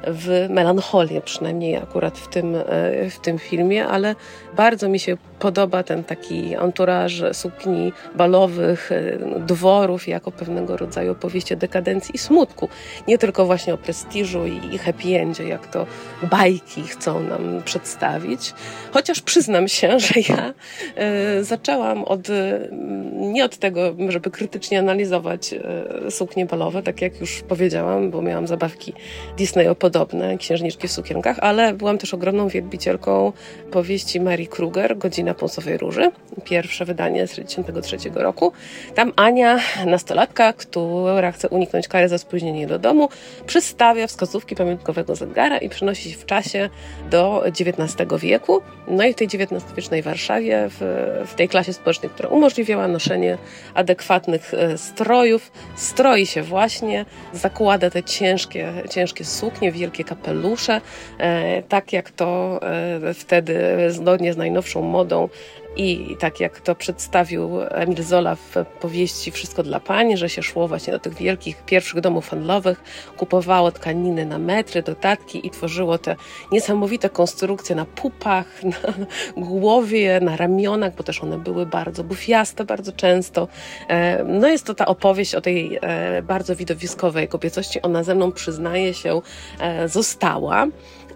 [0.06, 4.14] w melancholię, przynajmniej akurat w tym, e, w tym filmie, ale
[4.56, 11.54] bardzo mi się podoba ten taki anturaż sukni balowych, e, dworów, jako pewnego rodzaju opowieści
[11.54, 12.68] o dekadencji i smutku.
[13.08, 15.86] Nie tylko właśnie o prestiżu i happy endzie, jak to
[16.22, 18.54] bajki chcą nam przedstawić.
[18.92, 20.54] Chociaż przyznam się, że ja
[20.96, 22.28] e, zaczęłam od,
[23.12, 25.54] nie od tego, żeby krytycznie analizować
[26.10, 28.92] suknie balowe, tak jak już powiedziałam, bo miałam zabawki
[29.36, 33.32] Disneyo-podobne, księżniczki w sukienkach, ale byłam też ogromną wielbicielką
[33.70, 36.10] powieści Mary Kruger, Godzina Pąsowej Róży,
[36.44, 38.52] pierwsze wydanie z 1963 roku.
[38.94, 43.08] Tam Ania, nastolatka, która chce uniknąć kary za spóźnienie do domu,
[43.46, 46.70] przystawia wskazówki pamiątkowego zegara i przenosi się w czasie
[47.10, 48.62] do XIX wieku.
[48.88, 50.80] No i w tej XIX-wiecznej Warszawie, w,
[51.26, 53.38] w tej klasie społecznej, która umożliwiała noszenie
[53.74, 55.52] adekwatnych e, strojów,
[55.82, 60.80] stroi się właśnie, zakłada te ciężkie, ciężkie suknie, wielkie kapelusze,
[61.18, 63.54] e, tak jak to e, wtedy
[63.88, 65.28] zgodnie z najnowszą modą
[65.76, 70.68] i tak jak to przedstawił Emil Zola w powieści Wszystko dla pań, że się szło
[70.68, 72.82] właśnie do tych wielkich pierwszych domów handlowych,
[73.16, 76.16] kupowało tkaniny na metry, dodatki i tworzyło te
[76.52, 79.06] niesamowite konstrukcje na pupach, na
[79.36, 83.48] głowie, na ramionach, bo też one były bardzo bufiaste bardzo często.
[83.88, 87.82] E, no jest to ta opowieść o tej e, bardzo widowiskowej kobiecości.
[87.82, 89.20] Ona ze mną, przyznaje się,
[89.60, 90.66] e, została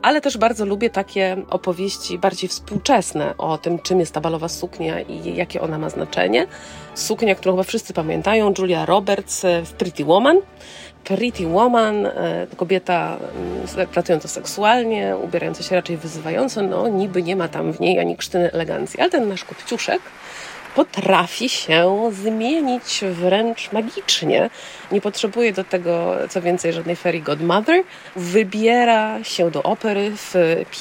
[0.03, 5.01] ale też bardzo lubię takie opowieści bardziej współczesne o tym, czym jest ta balowa suknia
[5.01, 6.47] i jakie ona ma znaczenie.
[6.94, 10.36] Suknia, którą chyba wszyscy pamiętają, Julia Roberts w Pretty Woman.
[11.05, 13.18] Pretty Woman, e, kobieta
[13.76, 18.16] mm, pracująca seksualnie, ubierająca się raczej wyzywająco, no niby nie ma tam w niej ani
[18.16, 20.01] krztyny elegancji, ale ten nasz kopciuszek
[20.76, 24.50] potrafi się zmienić wręcz magicznie.
[24.92, 27.82] Nie potrzebuje do tego, co więcej, żadnej fairy godmother.
[28.16, 30.34] Wybiera się do opery w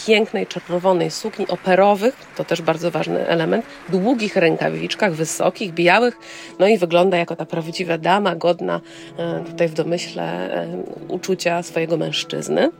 [0.08, 6.18] pięknej, czerwonej sukni operowych, to też bardzo ważny element, długich rękawiczkach, wysokich, białych,
[6.60, 8.82] no i wygląda jako ta prawdziwa dama, godna
[9.18, 10.68] e, tutaj w domyśle e,
[11.08, 12.72] uczucia swojego mężczyzny.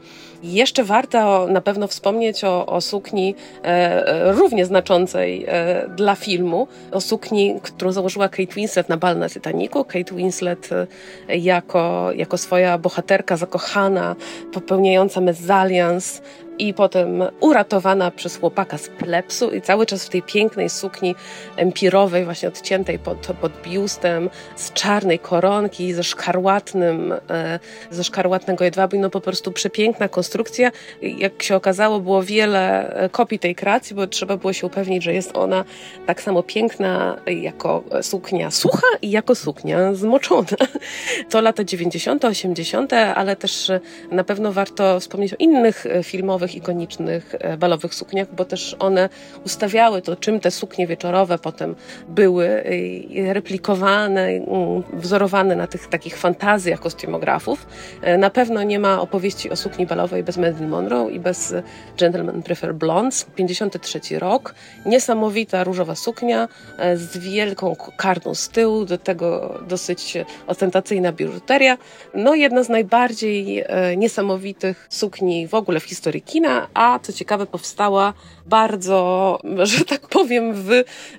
[0.42, 3.34] Jeszcze warto na pewno wspomnieć o, o sukni
[3.64, 9.18] e, e, równie znaczącej e, dla filmu, o sukni, którą założyła Kate Winslet na bal
[9.18, 9.84] na Titanicu.
[9.84, 10.70] Kate Winslet
[11.28, 14.16] e, jako, jako swoja bohaterka zakochana,
[14.52, 16.22] popełniająca mezalians,
[16.58, 21.14] i potem uratowana przez chłopaka z plepsu i cały czas w tej pięknej sukni
[21.56, 27.58] empirowej, właśnie odciętej pod, pod biustem, z czarnej koronki, ze szkarłatnym, e,
[27.90, 30.70] ze szkarłatnego jedwabu, no po prostu przepiękna konstrukcja.
[31.02, 35.14] Jak się okazało, było wiele e, kopii tej kreacji, bo trzeba było się upewnić, że
[35.14, 35.64] jest ona
[36.06, 40.46] tak samo piękna jako suknia sucha i jako suknia zmoczona.
[41.30, 43.70] To lata 90., 80., ale też
[44.10, 49.08] na pewno warto wspomnieć o innych e, filmowych ikonicznych e, balowych sukniach, bo też one
[49.44, 51.74] ustawiały to, czym te suknie wieczorowe potem
[52.08, 52.64] były
[53.26, 54.28] replikowane,
[54.92, 57.66] wzorowane na tych takich fantazjach kostiumografów.
[58.02, 61.54] E, na pewno nie ma opowieści o sukni balowej bez Marilyn Monroe i bez
[61.98, 63.26] Gentlemen Prefer Blondes.
[63.36, 64.54] 53 rok,
[64.86, 70.14] niesamowita różowa suknia e, z wielką kartą z tyłu, do tego dosyć
[70.46, 71.78] ostentacyjna biżuteria.
[72.14, 73.64] No jedna z najbardziej
[73.96, 78.12] niesamowitych sukni w ogóle w historii kina a co ciekawe powstała
[78.46, 80.70] bardzo, że tak powiem, w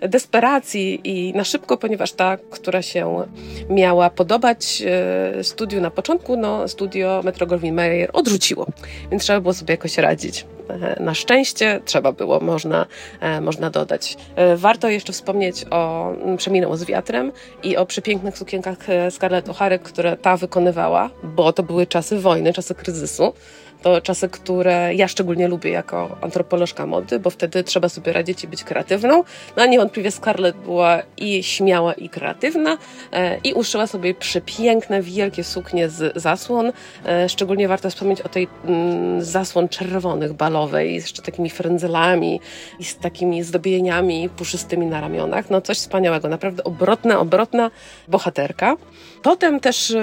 [0.02, 3.24] desperacji i na szybko, ponieważ ta, która się
[3.70, 8.66] miała podobać e, studiu na początku, no studio Metro Goldwyn Mayer odrzuciło,
[9.12, 10.46] więc trzeba było sobie jakoś radzić.
[10.70, 12.86] E, na szczęście trzeba było, można,
[13.20, 14.18] e, można dodać.
[14.56, 17.32] Warto jeszcze wspomnieć o Przeminęło z wiatrem
[17.64, 18.78] i o przepięknych sukienkach
[19.10, 23.34] Scarlett O'Hara, które ta wykonywała, bo to były czasy wojny, czasy kryzysu.
[23.82, 28.48] To czasy, które ja szczególnie lubię jako antropolożka mody, bo wtedy trzeba sobie radzić i
[28.48, 29.24] być kreatywną.
[29.58, 32.78] No a niewątpliwie Scarlett była i śmiała, i kreatywna
[33.12, 36.72] e, i uszyła sobie przepiękne, wielkie suknie z zasłon.
[37.06, 42.40] E, szczególnie warto wspomnieć o tej mm, zasłon czerwonych, balowej, z jeszcze takimi frędzelami
[42.80, 45.50] i z takimi zdobieniami puszystymi na ramionach.
[45.50, 47.72] No coś wspaniałego, naprawdę obrotna, obrotna
[48.08, 48.76] bohaterka.
[49.24, 49.96] Potem też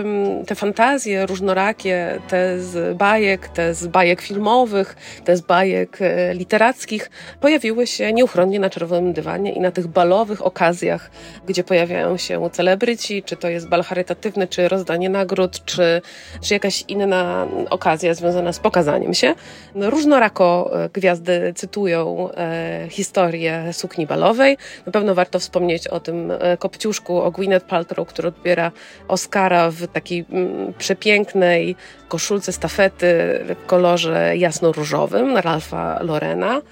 [0.47, 7.11] te fantazje różnorakie, te z bajek, te z bajek filmowych, te z bajek e, literackich
[7.41, 11.11] pojawiły się nieuchronnie na czerwonym dywanie i na tych balowych okazjach,
[11.47, 16.03] gdzie pojawiają się celebryci, czy to jest bal charytatywny, czy rozdanie nagród, czy,
[16.43, 19.35] czy jakaś inna okazja związana z pokazaniem się.
[19.75, 24.57] No, różnorako e, gwiazdy cytują e, historię sukni balowej.
[24.87, 28.73] Na pewno warto wspomnieć o tym kopciuszku, o Gwyneth Paltrow, który odbiera
[29.09, 31.77] Oscara w takiej mm, przepięknej
[32.09, 33.07] koszulce stafety
[33.45, 36.63] w kolorze jasno-różowym Ralfa Lorena,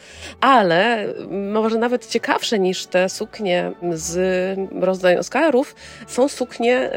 [0.41, 5.75] ale może nawet ciekawsze niż te suknie z rozdania Oscarów
[6.07, 6.91] są suknie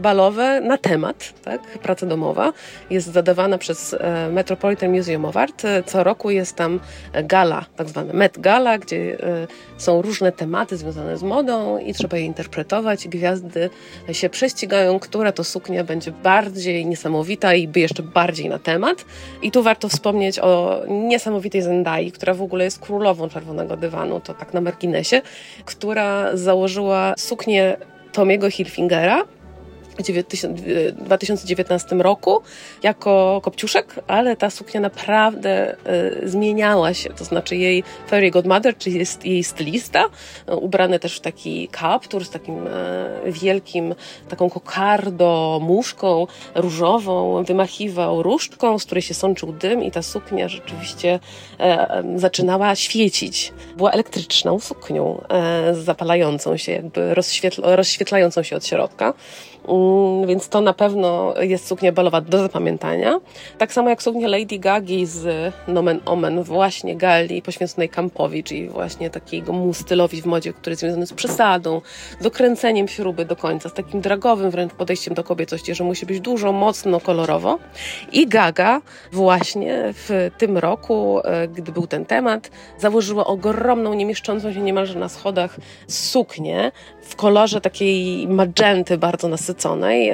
[0.00, 1.60] balowe na temat, tak?
[1.62, 2.52] Praca domowa
[2.90, 6.80] jest zadawana przez e, Metropolitan Museum of Art co roku jest tam
[7.24, 9.16] gala, tak zwana Met Gala, gdzie
[9.78, 13.08] są różne tematy związane z modą i trzeba je interpretować.
[13.08, 13.70] Gwiazdy
[14.12, 19.04] się prześcigają, która to suknia będzie bardziej niesamowita i by jeszcze bardziej na temat.
[19.42, 24.34] I tu warto wspomnieć o niesamowitej Zendai, która w ogóle jest królową czerwonego dywanu, to
[24.34, 25.22] tak na marginesie,
[25.64, 27.76] która założyła suknię
[28.12, 29.24] Tomiego Hilfingera,
[30.92, 32.42] 2019 roku
[32.82, 35.76] jako kopciuszek, ale ta suknia naprawdę
[36.22, 40.04] y, zmieniała się, to znaczy jej fairy godmother, czyli jest jej stylista,
[40.48, 42.70] y, ubrany też w taki kaptur z takim y,
[43.26, 43.94] wielkim,
[44.28, 51.20] taką kokardo, muszką różową, wymachiwał różdżką, z której się sączył dym i ta suknia rzeczywiście
[52.16, 53.52] zaczynała świecić.
[53.76, 55.24] Była elektryczną suknią,
[55.72, 57.14] zapalającą się, jakby
[57.62, 59.14] rozświetlającą się od środka.
[59.68, 63.20] Mm, więc to na pewno jest suknia balowa do zapamiętania.
[63.58, 69.10] Tak samo jak suknia Lady Gagi z Nomen Omen, właśnie gali poświęconej Campowi, czyli właśnie
[69.10, 71.80] takiego mu stylowi w modzie, który jest związany z przesadą,
[72.20, 76.52] dokręceniem śruby do końca, z takim dragowym wręcz podejściem do kobiecości, że musi być dużo,
[76.52, 77.58] mocno, kolorowo.
[78.12, 78.80] I Gaga
[79.12, 84.98] właśnie w tym roku, e, gdy był ten temat, założyła ogromną, nie mieszczącą się niemalże
[84.98, 85.56] na schodach
[85.88, 89.57] suknię w kolorze takiej magenty bardzo nasyconej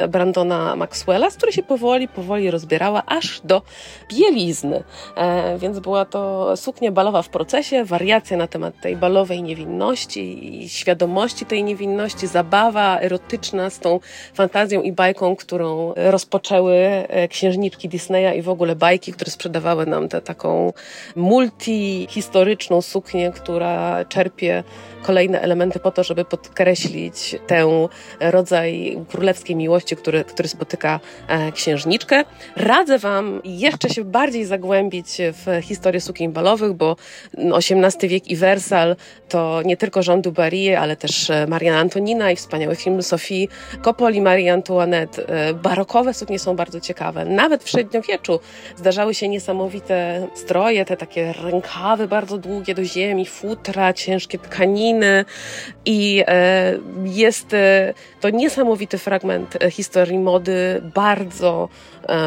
[0.08, 3.62] Brandona Maxwella, z której się powoli, powoli rozbierała aż do
[4.08, 4.82] bielizny.
[5.16, 10.68] E, więc była to suknia balowa w procesie, wariacja na temat tej balowej niewinności i
[10.68, 14.00] świadomości tej niewinności, zabawa erotyczna z tą
[14.34, 20.08] fantazją i bajką, którą rozpoczęły e, księżniczki Disneya i w ogóle bajki, które sprzedawały nam
[20.08, 20.72] tę taką
[21.16, 24.64] multihistoryczną suknię, która czerpie
[25.06, 27.68] kolejne elementy po to, żeby podkreślić ten
[28.20, 32.24] rodzaj królewskiej miłości, który, który spotyka e, księżniczkę.
[32.56, 36.96] Radzę Wam jeszcze się bardziej zagłębić w historię sukien balowych, bo
[37.38, 38.96] XVIII wiek i Wersal
[39.28, 43.46] to nie tylko Jean du Barry, ale też e, Mariana Antonina i wspaniały film Sophie
[43.82, 45.28] Coppoli, Marie Antoinette.
[45.28, 47.24] E, barokowe suknie są bardzo ciekawe.
[47.24, 48.40] Nawet w średniowieczu
[48.76, 54.93] zdarzały się niesamowite stroje, te takie rękawy bardzo długie do ziemi, futra, ciężkie tkaniny,
[55.86, 61.68] i e, jest e, to niesamowity fragment e, historii mody, bardzo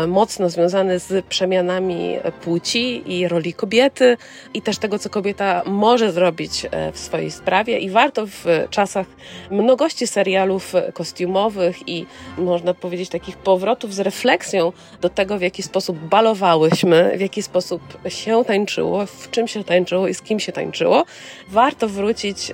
[0.08, 4.18] mocno związany z przemianami płci i roli kobiety
[4.54, 7.80] i też tego, co kobieta może zrobić w swojej sprawie.
[7.80, 9.08] I warto w czasach
[9.52, 12.06] mnogości serialów kostiumowych i
[12.38, 17.82] można powiedzieć takich powrotów z refleksją do tego, w jaki sposób balowałyśmy, w jaki sposób
[18.10, 21.06] się tańczyło, w czym się tańczyło i z kim się tańczyło,
[21.50, 22.54] warto wrócić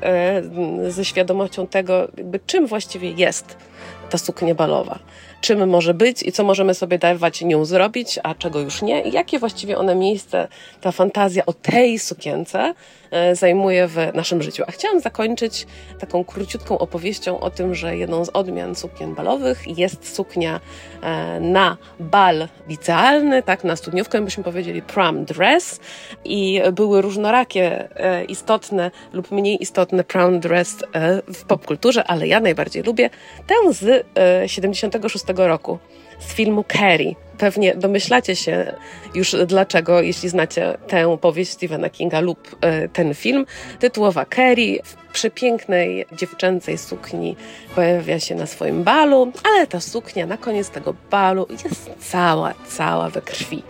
[0.90, 2.08] ze świadomością tego,
[2.46, 3.58] czym właściwie jest
[4.10, 5.00] ta suknia balowa.
[5.42, 9.12] Czym może być i co możemy sobie dawać nią zrobić, a czego już nie, i
[9.12, 10.48] jakie właściwie one miejsce,
[10.82, 12.74] ta fantazja o tej sukience e,
[13.34, 14.64] zajmuje w naszym życiu.
[14.68, 15.68] A chciałam zakończyć
[16.00, 20.60] taką króciutką opowieścią o tym, że jedną z odmian sukien balowych jest suknia
[21.02, 25.80] e, na bal licealny, tak, na studniówkę byśmy powiedzieli prom dress
[26.26, 30.78] i były różnorakie, e, istotne lub mniej istotne prom dress
[31.34, 33.10] w popkulturze, ale ja najbardziej lubię
[33.48, 34.06] tę z
[34.48, 35.80] 76 roku
[36.28, 37.16] z filmu Carrie.
[37.38, 38.74] Pewnie domyślacie się
[39.16, 43.46] już dlaczego, jeśli znacie tę powieść Stephena Kinga lub e, ten film.
[43.80, 47.36] Tytułowa Carrie w przepięknej dziewczęcej sukni
[47.76, 53.10] pojawia się na swoim balu, ale ta suknia na koniec tego balu jest cała, cała
[53.10, 53.64] we krwi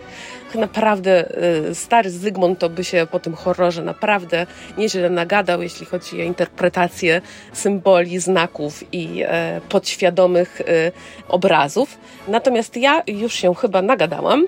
[0.54, 1.38] naprawdę
[1.70, 4.46] y, stary Zygmunt to by się po tym horrorze naprawdę
[4.78, 7.20] nieźle nagadał, jeśli chodzi o interpretację
[7.52, 10.92] symboli, znaków i e, podświadomych y,
[11.28, 11.98] obrazów.
[12.28, 14.46] Natomiast ja już się chyba nagadałam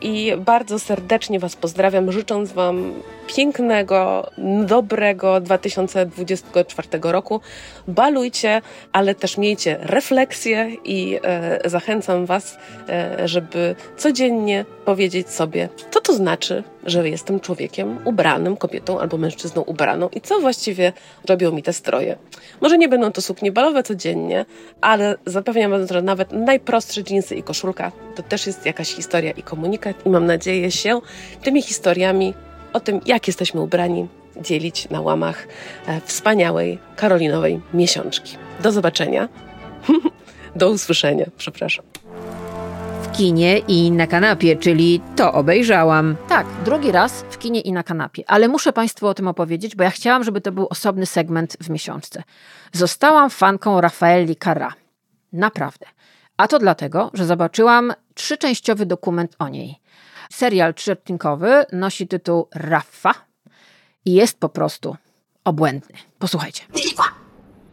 [0.00, 2.92] i bardzo serdecznie Was pozdrawiam, życząc Wam
[3.26, 4.30] pięknego,
[4.66, 7.40] dobrego 2024 roku.
[7.88, 15.45] Balujcie, ale też miejcie refleksję i e, zachęcam Was, e, żeby codziennie powiedzieć sobie,
[15.90, 20.92] co to znaczy, że jestem człowiekiem ubranym, kobietą albo mężczyzną ubraną i co właściwie
[21.28, 22.16] robią mi te stroje.
[22.60, 24.44] Może nie będą to suknie balowe codziennie,
[24.80, 29.42] ale zapewniam Was, że nawet najprostsze dżinsy i koszulka to też jest jakaś historia i
[29.42, 31.00] komunikat i mam nadzieję się
[31.42, 32.34] tymi historiami
[32.72, 34.08] o tym, jak jesteśmy ubrani,
[34.40, 35.46] dzielić na łamach
[35.86, 38.36] e, wspaniałej Karolinowej miesiączki.
[38.62, 39.28] Do zobaczenia.
[40.56, 41.84] Do usłyszenia, przepraszam.
[43.06, 46.16] W kinie i na kanapie, czyli to obejrzałam.
[46.28, 49.84] Tak, drugi raz w kinie i na kanapie, ale muszę Państwu o tym opowiedzieć, bo
[49.84, 52.22] ja chciałam, żeby to był osobny segment w miesiączce.
[52.72, 54.74] Zostałam fanką Rafaeli Carra.
[55.32, 55.86] Naprawdę.
[56.36, 59.80] A to dlatego, że zobaczyłam trzyczęściowy dokument o niej.
[60.32, 63.14] Serial trzyodcinkowy nosi tytuł Raffa
[64.04, 64.96] i jest po prostu
[65.44, 65.96] obłędny.
[66.18, 66.62] Posłuchajcie.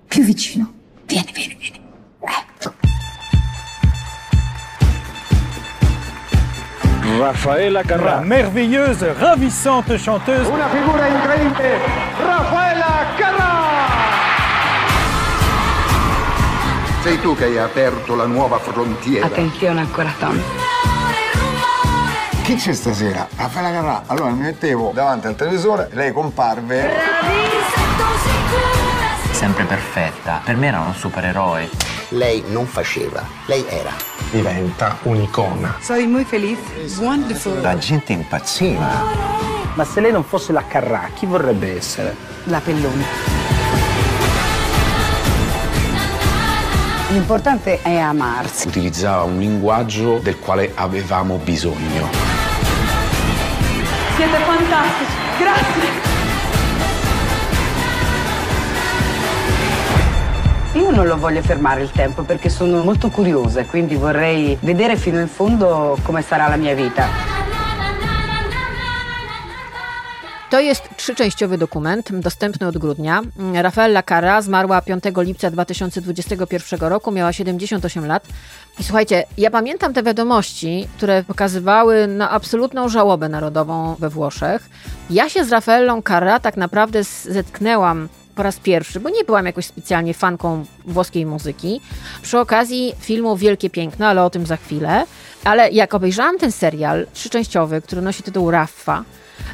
[0.09, 0.65] Più vicino.
[1.07, 1.83] Vieni, vieni, vieni.
[7.03, 10.49] Raffaella Carrà, merveilleuse, ravissante chanteuse.
[10.49, 11.77] Una figura incredibile,
[12.17, 13.51] Raffaella Carrà!
[17.01, 19.25] Sei tu che hai aperto la nuova frontiera.
[19.25, 20.41] Attenzione al corazón.
[22.43, 23.27] Chi c'è stasera?
[23.35, 24.03] Raffaella Carrà.
[24.07, 26.89] Allora mi mettevo davanti al televisore, lei comparve.
[29.43, 30.39] Sempre perfetta.
[30.41, 31.69] Per me era un supereroe.
[32.11, 33.91] Lei non faceva, lei era.
[34.31, 35.75] Diventa un'icona.
[35.81, 36.59] Soy muy feliz.
[36.97, 37.59] Wonderful.
[37.59, 39.03] La gente impazziva.
[39.73, 42.15] Ma se lei non fosse la Carrà, chi vorrebbe essere?
[42.45, 43.03] La Pelloni.
[47.09, 48.69] L'importante è amarsi.
[48.69, 52.09] Utilizzava un linguaggio del quale avevamo bisogno.
[54.15, 56.12] Siete fantastici, grazie.
[60.73, 64.97] Io non lo voglio fermare il tempo perché sono molto curiosa e quindi vorrei vedere
[64.97, 67.07] fino in fondo come sarà la mia vita.
[70.49, 73.21] To jest trzyczęściowy dokument, dostępny od grudnia.
[73.53, 78.27] Rafaela Carra zmarła 5 lipca 2021 roku, miała 78 lat.
[78.79, 84.69] I słuchajcie, ja pamiętam te wiadomości, które pokazywały na absolutną żałobę narodową we Włoszech.
[85.09, 89.65] Ja się z Rafaelą Carra tak naprawdę zetknęłam po raz pierwszy, bo nie byłam jakoś
[89.65, 91.81] specjalnie fanką włoskiej muzyki,
[92.21, 95.05] przy okazji filmu Wielkie Piękno, ale o tym za chwilę.
[95.43, 99.03] Ale jak obejrzałam ten serial trzyczęściowy, który nosi tytuł Raffa,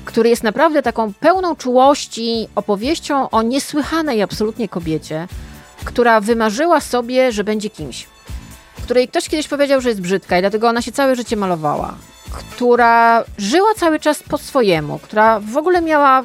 [0.06, 5.28] który jest naprawdę taką pełną czułości opowieścią o niesłychanej absolutnie kobiecie,
[5.86, 8.08] która wymarzyła sobie, że będzie kimś.
[8.84, 11.96] Której ktoś kiedyś powiedział, że jest brzydka i dlatego ona się całe życie malowała.
[12.56, 16.24] Która żyła cały czas po swojemu, która w ogóle miała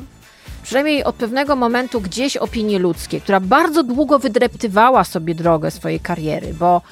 [0.64, 6.54] przynajmniej od pewnego momentu gdzieś opinie ludzkie, która bardzo długo wydreptywała sobie drogę swojej kariery,
[6.54, 6.82] bo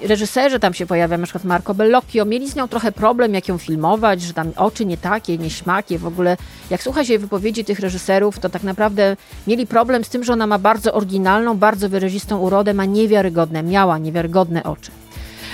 [0.00, 3.58] reżyserzy tam się pojawiają, na przykład Marco Bellocchio, mieli z nią trochę problem, jak ją
[3.58, 6.36] filmować, że tam oczy nie takie, nie śmakie, w ogóle
[6.70, 10.46] jak słucha się wypowiedzi tych reżyserów, to tak naprawdę mieli problem z tym, że ona
[10.46, 14.90] ma bardzo oryginalną, bardzo wyrazistą urodę, ma niewiarygodne, miała niewiarygodne oczy.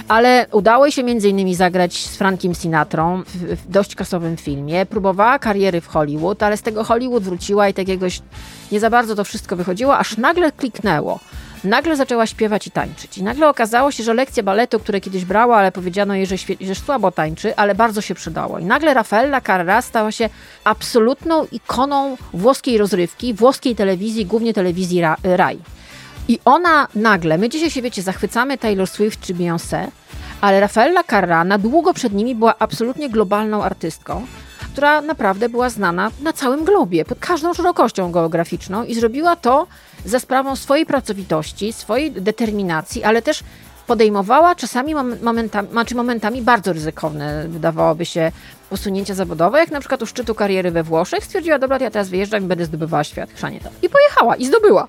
[0.08, 4.86] Ale udało jej się innymi zagrać z Frankiem Sinatrą w, w dość kasowym filmie.
[4.86, 8.20] Próbowała kariery w Hollywood, ale z tego Hollywood wróciła i tak jakiegoś
[8.72, 11.20] nie za bardzo to wszystko wychodziło, aż nagle kliknęło
[11.64, 13.18] nagle zaczęła śpiewać i tańczyć.
[13.18, 16.74] I nagle okazało się, że lekcje baletu, które kiedyś brała, ale powiedziano jej, że, że
[16.74, 18.58] słabo tańczy, ale bardzo się przydało.
[18.58, 20.28] I nagle Raffaella Carrà stała się
[20.64, 25.58] absolutną ikoną włoskiej rozrywki, włoskiej telewizji, głównie telewizji Rai.
[26.28, 29.86] I ona nagle, my dzisiaj się wiecie, zachwycamy Taylor Swift czy Beyoncé,
[30.40, 34.26] ale Raffaella Carrà na długo przed nimi była absolutnie globalną artystką,
[34.72, 39.66] która naprawdę była znana na całym globie, pod każdą szerokością geograficzną i zrobiła to
[40.04, 43.42] za sprawą swojej pracowitości, swojej determinacji, ale też
[43.86, 48.32] podejmowała czasami momentami, znaczy momentami bardzo ryzykowne, wydawałoby się,
[48.70, 52.44] posunięcia zawodowe, jak na przykład u szczytu kariery we Włoszech, stwierdziła, dobra, ja teraz wyjeżdżam
[52.44, 53.68] i będę zdobywała świat, chrzanie to.
[53.82, 54.86] I pojechała, i zdobyła.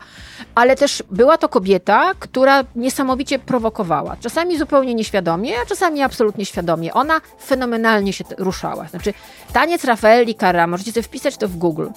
[0.56, 4.16] Ale też była to kobieta, która niesamowicie prowokowała.
[4.20, 6.94] Czasami zupełnie nieświadomie, a czasami absolutnie świadomie.
[6.94, 8.88] Ona fenomenalnie się ruszała.
[8.88, 9.14] Znaczy,
[9.54, 11.88] taniec Rafaeli Carra, możecie sobie wpisać to w Google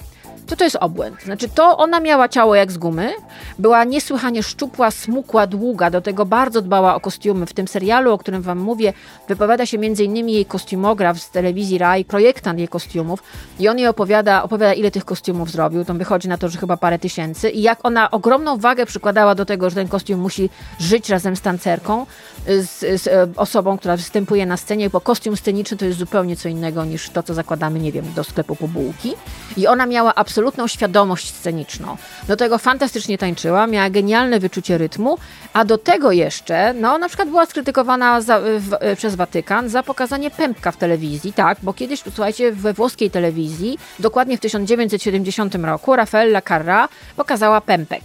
[0.49, 1.23] to to jest obłęd.
[1.23, 3.13] Znaczy, to ona miała ciało jak z gumy,
[3.59, 7.45] była niesłychanie szczupła, smukła, długa, do tego bardzo dbała o kostiumy.
[7.45, 8.93] W tym serialu, o którym wam mówię,
[9.27, 10.29] wypowiada się m.in.
[10.29, 13.23] jej kostiumograf z telewizji Rai, projektant jej kostiumów
[13.59, 15.85] i on jej opowiada, opowiada, ile tych kostiumów zrobił.
[15.85, 19.45] To wychodzi na to, że chyba parę tysięcy i jak ona ogromną wagę przykładała do
[19.45, 20.49] tego, że ten kostium musi
[20.79, 22.05] żyć razem z tancerką,
[22.47, 26.49] z, z e, osobą, która występuje na scenie, bo kostium sceniczny to jest zupełnie co
[26.49, 29.13] innego niż to, co zakładamy, nie wiem, do sklepu po bułki.
[29.57, 31.97] I ona miała absolutną świadomość sceniczną.
[32.27, 35.17] Do tego fantastycznie tańczyła, miała genialne wyczucie rytmu,
[35.53, 40.31] a do tego jeszcze, no na przykład była skrytykowana za, w, przez Watykan za pokazanie
[40.31, 46.41] pępka w telewizji, tak, bo kiedyś, słuchajcie, we włoskiej telewizji, dokładnie w 1970 roku, Raffaella
[46.41, 48.03] Carra pokazała pępek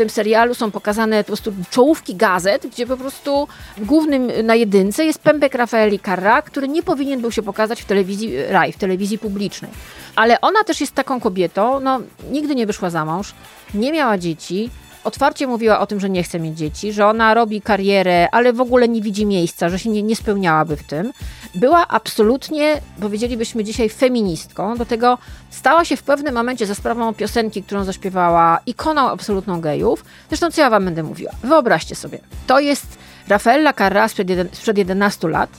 [0.00, 3.48] tym serialu są pokazane po prostu czołówki gazet, gdzie po prostu
[3.78, 8.46] głównym na jedynce jest pępek Rafaeli Carra, który nie powinien był się pokazać w telewizji
[8.48, 9.70] RAI, w telewizji publicznej.
[10.16, 12.00] Ale ona też jest taką kobietą, no
[12.30, 13.34] nigdy nie wyszła za mąż,
[13.74, 14.70] nie miała dzieci,
[15.04, 18.60] otwarcie mówiła o tym, że nie chce mieć dzieci, że ona robi karierę, ale w
[18.60, 21.12] ogóle nie widzi miejsca, że się nie, nie spełniałaby w tym.
[21.54, 24.76] Była absolutnie, powiedzielibyśmy dzisiaj, feministką.
[24.76, 25.18] Do tego
[25.50, 30.04] stała się w pewnym momencie za sprawą piosenki, którą zaśpiewała, ikoną absolutną gejów.
[30.28, 31.32] Zresztą, co ja wam będę mówiła?
[31.42, 32.86] Wyobraźcie sobie, to jest
[33.28, 35.50] Rafaela Carrà sprzed, sprzed 11 lat,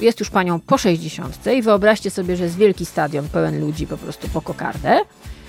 [0.00, 3.96] jest już panią po 60 i wyobraźcie sobie, że jest wielki stadion pełen ludzi po
[3.96, 5.00] prostu po kokardę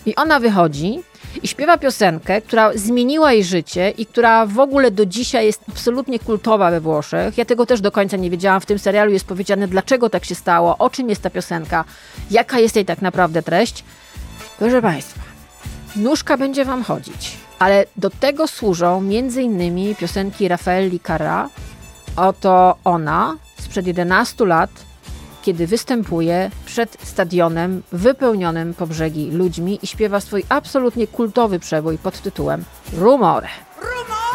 [0.05, 0.99] i ona wychodzi
[1.43, 6.19] i śpiewa piosenkę, która zmieniła jej życie i która w ogóle do dzisiaj jest absolutnie
[6.19, 7.37] kultowa we Włoszech.
[7.37, 8.61] Ja tego też do końca nie wiedziałam.
[8.61, 11.85] W tym serialu jest powiedziane, dlaczego tak się stało, o czym jest ta piosenka,
[12.31, 13.83] jaka jest jej tak naprawdę treść.
[14.59, 15.21] Proszę Państwa,
[15.95, 19.03] nóżka będzie Wam chodzić, ale do tego służą
[19.41, 21.49] innymi piosenki Raffaelli Carra.
[22.15, 24.69] Oto ona sprzed 11 lat
[25.41, 32.21] kiedy występuje przed stadionem wypełnionym po brzegi ludźmi i śpiewa swój absolutnie kultowy przebój pod
[32.21, 32.63] tytułem
[32.97, 33.47] Rumore.
[33.47, 34.30] Tak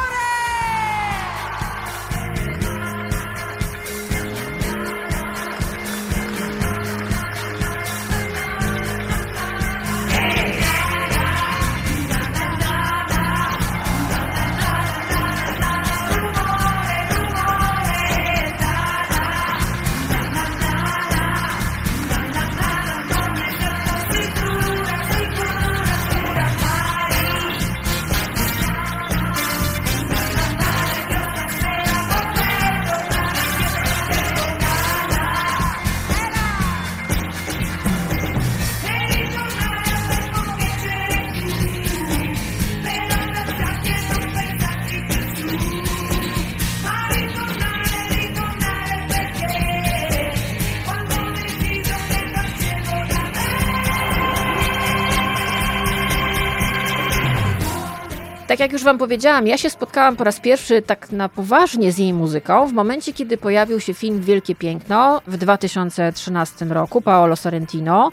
[58.86, 62.72] Wam powiedziałam, ja się spotkałam po raz pierwszy tak na poważnie z jej muzyką w
[62.72, 68.10] momencie, kiedy pojawił się film Wielkie Piękno w 2013 roku Paolo Sorrentino.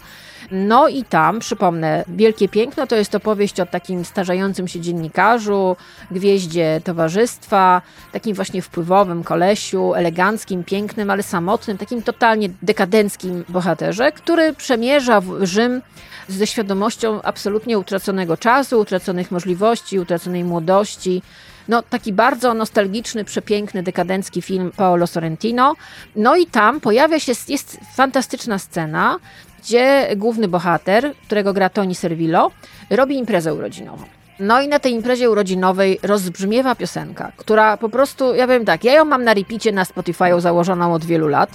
[0.52, 5.76] No i tam, przypomnę, Wielkie Piękno to jest opowieść o takim starzejącym się dziennikarzu,
[6.11, 14.53] gwieździe towarzystwa, takim właśnie wpływowym kolesiu, eleganckim, pięknym, ale samotnym, takim totalnie dekadenckim bohaterze, który
[14.53, 15.82] przemierza Rzym
[16.28, 21.22] ze świadomością absolutnie utraconego czasu, utraconych możliwości, utraconej młodości.
[21.68, 25.76] No, taki bardzo nostalgiczny, przepiękny, dekadencki film Paolo Sorrentino.
[26.15, 29.20] No i tam pojawia się, jest fantastyczna scena,
[29.64, 32.52] gdzie główny bohater, którego gra Toni Servillo,
[32.90, 34.03] robi imprezę urodzinową.
[34.40, 38.94] No i na tej imprezie urodzinowej rozbrzmiewa piosenka, która po prostu, ja wiem tak, ja
[38.94, 41.49] ją mam na repicie na Spotify'u założoną od wielu lat.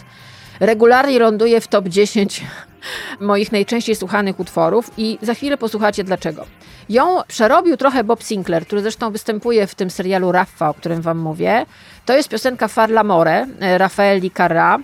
[0.60, 2.42] Regularnie ląduje w top 10
[3.20, 6.46] moich najczęściej słuchanych utworów i za chwilę posłuchacie dlaczego.
[6.88, 11.18] Ją przerobił trochę Bob Sinclair, który zresztą występuje w tym serialu Raffa, o którym wam
[11.18, 11.66] mówię.
[12.06, 14.78] To jest piosenka Farlamore, Raffaelli Carra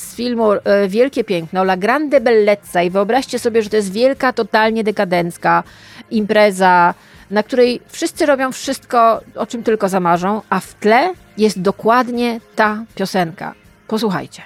[0.00, 4.32] z filmu e, Wielkie Piękno, La Grande Bellezza i wyobraźcie sobie, że to jest wielka,
[4.32, 5.62] totalnie dekadencka
[6.10, 6.94] impreza,
[7.30, 12.84] na której wszyscy robią wszystko, o czym tylko zamarzą, a w tle jest dokładnie ta
[12.94, 13.54] piosenka.
[13.86, 14.42] Posłuchajcie.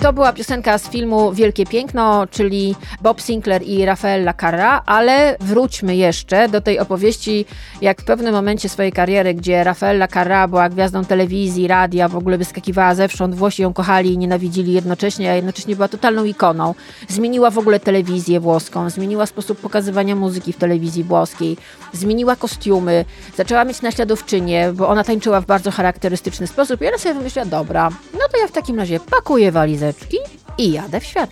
[0.00, 5.96] To była piosenka z filmu Wielkie Piękno, czyli Bob Sinclair i Rafaela Carra, ale wróćmy
[5.96, 7.44] jeszcze do tej opowieści,
[7.82, 12.38] jak w pewnym momencie swojej kariery, gdzie Rafaela Carra była gwiazdą telewizji, radia, w ogóle
[12.38, 16.74] wyskakiwała zewsząd, Włosi ją kochali i nienawidzili jednocześnie, a jednocześnie była totalną ikoną.
[17.08, 21.56] Zmieniła w ogóle telewizję włoską, zmieniła sposób pokazywania muzyki w telewizji włoskiej,
[21.92, 23.04] zmieniła kostiumy,
[23.36, 27.90] zaczęła mieć naśladowczynię, bo ona tańczyła w bardzo charakterystyczny sposób i ona sobie wymyśliła, dobra,
[28.12, 29.87] no to ja w takim razie pakuję walizę
[30.58, 31.30] i jadę w świat.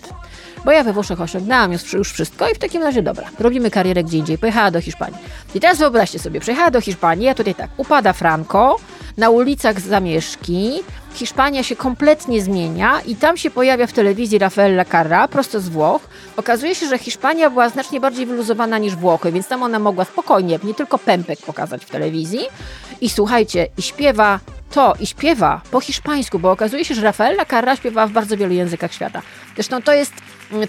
[0.65, 4.19] Bo ja we Włoszech osiągnęłam już, wszystko i w takim razie dobra, robimy karierę gdzie
[4.19, 4.39] indziej.
[4.39, 5.19] Pojechała do Hiszpanii.
[5.55, 8.77] I teraz wyobraźcie sobie, przejechała do Hiszpanii, a tutaj tak, upada Franco,
[9.17, 10.83] na ulicach zamieszki,
[11.15, 16.03] Hiszpania się kompletnie zmienia i tam się pojawia w telewizji Rafaela Carra, prosto z Włoch.
[16.37, 20.59] Okazuje się, że Hiszpania była znacznie bardziej wyluzowana niż Włochy, więc tam ona mogła spokojnie,
[20.65, 22.41] nie tylko pępek pokazać w telewizji.
[23.01, 24.41] I słuchajcie, i śpiewa
[24.71, 28.53] to i śpiewa po hiszpańsku, bo okazuje się, że Rafaela Carra śpiewa w bardzo wielu
[28.53, 29.23] językach świata.
[29.55, 30.13] Zresztą to jest,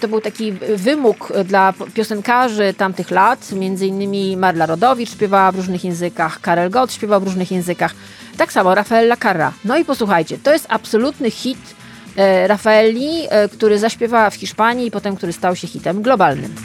[0.01, 5.83] to był taki wymóg dla piosenkarzy tamtych lat, między innymi Marla Rodowicz śpiewała w różnych
[5.83, 7.93] językach, Karel Gott śpiewał w różnych językach,
[8.37, 9.53] tak samo Rafaela Carra.
[9.65, 11.75] No i posłuchajcie, to jest absolutny hit
[12.17, 16.55] e, Rafaeli, e, który zaśpiewała w Hiszpanii i potem, który stał się hitem globalnym.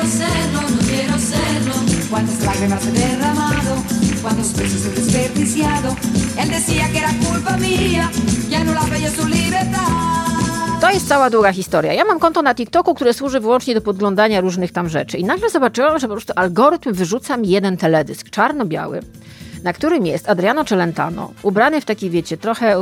[0.00, 1.74] Quiero serlo, no quiero serlo.
[2.10, 3.72] Cuántas lágrimas he derramado,
[4.22, 5.96] cuántos he desperdiciado.
[6.38, 8.10] Él decía que era culpa mía,
[8.64, 10.80] no su libertad.
[10.80, 11.92] To jest cała długa historia.
[11.92, 15.18] Ja mam konto na TikToku, które służy wyłącznie do podglądania różnych tam rzeczy.
[15.18, 19.00] I nagle zobaczyłam, że po prostu algorytm wyrzuca mi jeden teledysk, czarno-biały,
[19.62, 22.76] na którym jest Adriano Celentano, ubrany w taki, wiecie, trochę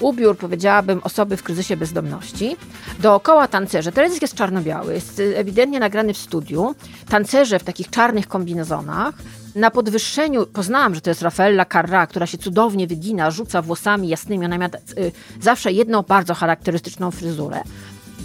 [0.00, 2.56] ubiór, powiedziałabym, osoby w kryzysie bezdomności.
[2.98, 3.92] Dookoła tancerze.
[3.92, 6.74] Teledysk jest czarno-biały, jest ewidentnie nagrany w studiu.
[7.08, 9.14] Tancerze w takich czarnych kombinezonach.
[9.54, 14.44] Na podwyższeniu poznałam, że to jest Rafaela Carra, która się cudownie wygina, rzuca włosami jasnymi.
[14.46, 17.62] Ona miała y, zawsze jedną bardzo charakterystyczną fryzurę.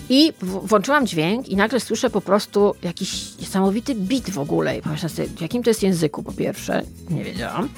[0.10, 4.78] I włączyłam dźwięk i nagle słyszę po prostu jakiś niesamowity bit w ogóle.
[4.78, 7.70] I pomyślałam sobie, w jakim to jest języku po pierwsze, nie wiedziałam.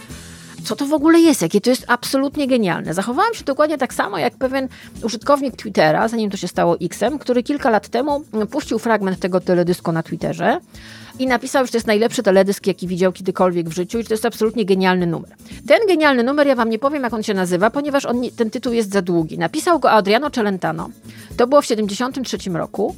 [0.68, 1.42] Co to w ogóle jest?
[1.42, 2.94] Jakie to jest absolutnie genialne.
[2.94, 4.68] Zachowałam się dokładnie tak samo jak pewien
[5.04, 9.92] użytkownik Twittera, zanim to się stało Xem, który kilka lat temu puścił fragment tego teledysku
[9.92, 10.60] na Twitterze
[11.20, 14.14] i napisał, że to jest najlepszy teledysk, jaki widział kiedykolwiek w życiu i że to
[14.14, 15.32] jest absolutnie genialny numer.
[15.68, 18.74] Ten genialny numer, ja wam nie powiem, jak on się nazywa, ponieważ on, ten tytuł
[18.74, 19.38] jest za długi.
[19.38, 20.90] Napisał go Adriano Celentano.
[21.38, 22.96] To było w 1973 roku.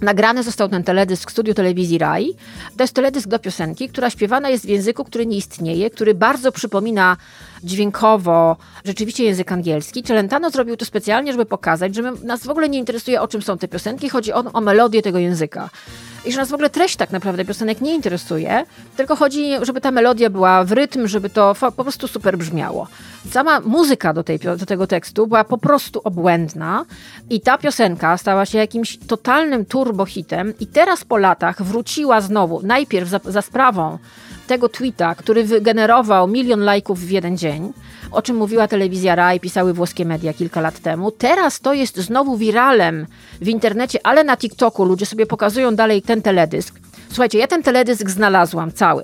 [0.00, 2.34] Nagrany został ten teledysk w studiu telewizji RAI.
[2.76, 6.52] To jest teledysk do piosenki, która śpiewana jest w języku, który nie istnieje, który bardzo
[6.52, 7.16] przypomina
[7.64, 10.02] dźwiękowo rzeczywiście język angielski.
[10.02, 13.58] Celentano zrobił to specjalnie, żeby pokazać, że nas w ogóle nie interesuje, o czym są
[13.58, 15.70] te piosenki, chodzi o, o melodię tego języka
[16.24, 18.64] i że nas w ogóle treść tak naprawdę piosenek nie interesuje,
[18.96, 22.86] tylko chodzi, żeby ta melodia była w rytm, żeby to po prostu super brzmiało.
[23.30, 26.84] Sama muzyka do, tej, do tego tekstu była po prostu obłędna
[27.30, 33.08] i ta piosenka stała się jakimś totalnym turbohitem i teraz po latach wróciła znowu, najpierw
[33.08, 33.98] za, za sprawą
[34.48, 37.72] tego tweeta, który wygenerował milion lajków w jeden dzień,
[38.10, 41.10] o czym mówiła telewizja RAI, pisały włoskie media kilka lat temu.
[41.10, 43.06] Teraz to jest znowu wiralem
[43.40, 46.74] w internecie, ale na TikToku ludzie sobie pokazują dalej ten teledysk.
[47.08, 49.02] Słuchajcie, ja ten teledysk znalazłam cały.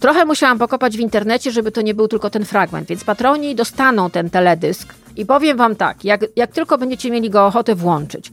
[0.00, 4.10] Trochę musiałam pokopać w internecie, żeby to nie był tylko ten fragment, więc patroni dostaną
[4.10, 8.32] ten teledysk i powiem wam tak, jak, jak tylko będziecie mieli go ochotę włączyć,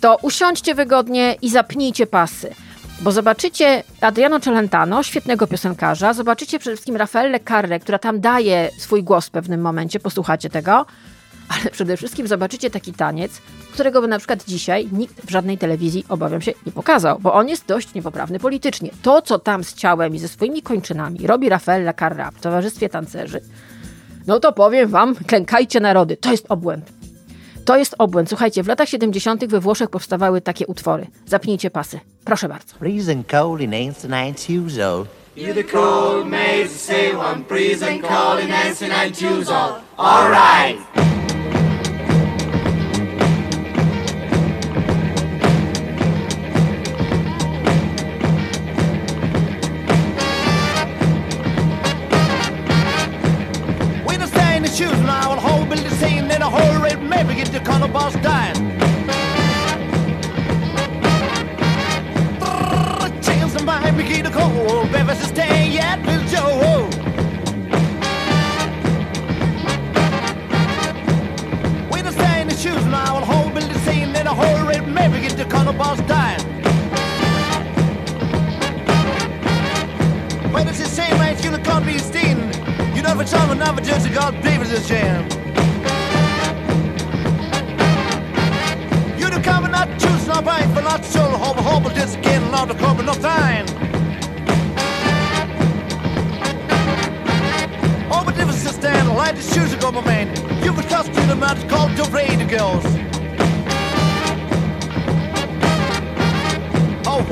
[0.00, 2.54] to usiądźcie wygodnie i zapnijcie pasy.
[3.02, 9.02] Bo zobaczycie Adriano Celentano, świetnego piosenkarza, zobaczycie przede wszystkim Rafaelle Carre, która tam daje swój
[9.02, 10.86] głos w pewnym momencie, posłuchacie tego,
[11.48, 13.32] ale przede wszystkim zobaczycie taki taniec,
[13.72, 17.48] którego by na przykład dzisiaj nikt w żadnej telewizji, obawiam się, nie pokazał, bo on
[17.48, 18.90] jest dość niepoprawny politycznie.
[19.02, 23.40] To, co tam z ciałem i ze swoimi kończynami robi Rafaella Carra w towarzystwie tancerzy,
[24.26, 27.01] no to powiem wam, klękajcie narody, to jest obłęd.
[27.64, 28.28] To jest obłęd.
[28.28, 29.46] Słuchajcie, w latach 70.
[29.46, 31.06] we Włoszech powstawały takie utwory.
[31.26, 32.00] Zapnijcie pasy.
[32.24, 32.74] Proszę bardzo.
[32.76, 34.14] Freezing cold in ancient
[35.54, 36.26] the cold
[36.68, 38.92] say one freezing cold in ancient.
[39.96, 41.02] All right.
[57.92, 58.54] Boss dying.
[63.22, 64.90] Chance to might be key to cold.
[64.90, 66.88] Bevis is staying yet with Joe.
[71.92, 74.88] We the stay in the shoes now and whole building scene in a whole red
[74.88, 76.40] maybe get the corner boss dying.
[80.52, 82.38] When it's the same range, you can't be seen.
[82.96, 85.41] You know, for someone, never just a God, Davis is jam.
[89.98, 93.66] Choose no right for not so hobble hobble just getting out of cover no time.
[98.10, 100.28] Oh, but if it's a stand, light the shoes go, my man.
[100.62, 102.84] You would cost you the amount called the radio girls.
[107.06, 107.22] Oh,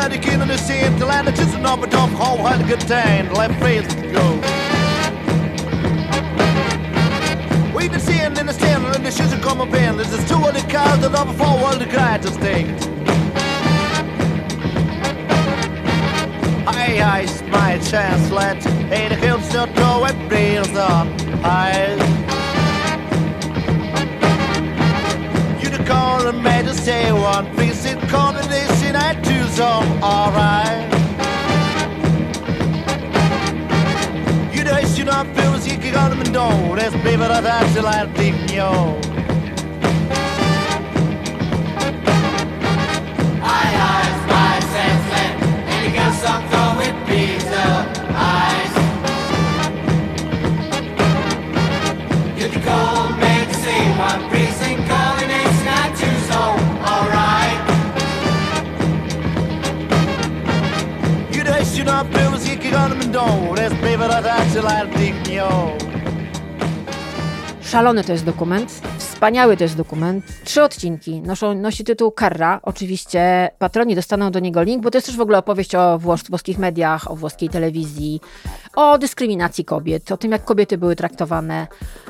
[0.00, 0.18] Sunday.
[0.18, 0.40] Aye,
[2.46, 2.66] aye.
[2.66, 4.40] good time, left face to go.
[7.76, 9.96] We been seeing in the stand, and the shoes are coming in.
[9.96, 12.66] There's two of the cars that are four world the guy to stake.
[16.74, 21.08] Hey, I my chance, let Hey, the hills still throw it, breeze on.
[21.42, 21.94] Hi.
[25.62, 28.00] You the call and made to say one piece, it
[28.90, 30.90] combination I do some, alright.
[34.98, 36.76] you not feel as you can go to the door.
[36.76, 38.60] That's baby, that's till I take you.
[38.60, 39.09] I eyes
[63.20, 65.10] This.
[67.70, 68.82] Szalony to jest dokument,
[69.20, 70.24] wspaniały jest dokument.
[70.44, 72.60] Trzy odcinki, noszą, nosi tytuł Karra.
[72.62, 76.22] Oczywiście patroni dostaną do niego link, bo to jest też w ogóle opowieść o włos
[76.28, 78.20] włoskich mediach, o włoskiej telewizji,
[78.76, 81.66] o dyskryminacji kobiet, o tym jak kobiety były traktowane.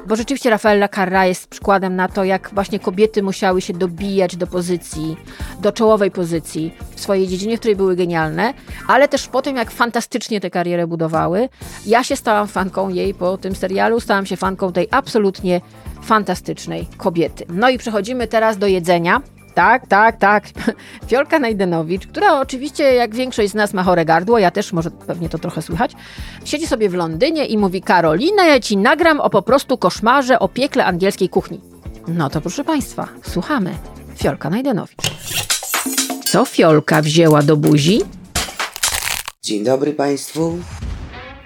[0.07, 4.47] Bo rzeczywiście Raffaella Carra jest przykładem na to, jak właśnie kobiety musiały się dobijać do
[4.47, 5.17] pozycji,
[5.61, 8.55] do czołowej pozycji w swojej dziedzinie, w której były genialne,
[8.89, 11.49] ale też po tym, jak fantastycznie tę karierę budowały.
[11.87, 15.61] Ja się stałam fanką jej po tym serialu, stałam się fanką tej absolutnie
[16.03, 17.45] fantastycznej kobiety.
[17.49, 19.23] No i przechodzimy teraz do jedzenia.
[19.55, 20.45] Tak, tak, tak.
[21.09, 25.29] Fiolka Najdenowicz, która oczywiście, jak większość z nas ma chore gardło, ja też, może pewnie
[25.29, 25.93] to trochę słychać,
[26.45, 30.49] siedzi sobie w Londynie i mówi: Karolina, ja ci nagram o po prostu koszmarze o
[30.49, 31.61] piekle angielskiej kuchni.
[32.09, 33.75] No to proszę Państwa, słuchamy.
[34.17, 35.11] Fiolka Najdenowicz.
[36.25, 38.01] Co Fiolka wzięła do buzi?
[39.43, 40.59] Dzień dobry Państwu.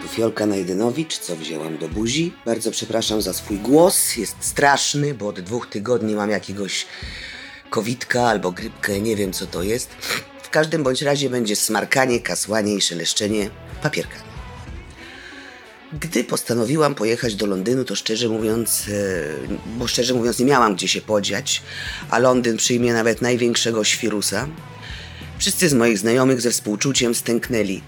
[0.04, 2.32] Tu Fiolka Najdenowicz, co wzięłam do buzi.
[2.46, 4.16] Bardzo przepraszam za swój głos.
[4.16, 6.86] Jest straszny, bo od dwóch tygodni mam jakiegoś
[7.70, 9.90] kowidka albo grypkę, nie wiem co to jest.
[10.42, 13.50] W każdym bądź razie będzie smarkanie, kasłanie i szeleszczenie
[13.82, 14.22] papierkami.
[16.00, 20.88] Gdy postanowiłam pojechać do Londynu, to szczerze mówiąc, e, bo szczerze mówiąc nie miałam gdzie
[20.88, 21.62] się podziać,
[22.10, 24.48] a Londyn przyjmie nawet największego świrusa.
[25.38, 27.82] Wszyscy z moich znajomych ze współczuciem stęknęli,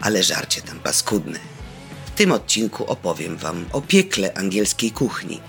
[0.00, 1.53] ale żarcie tam paskudne.
[2.14, 5.40] W tym odcinku opowiem Wam o piekle angielskiej kuchni.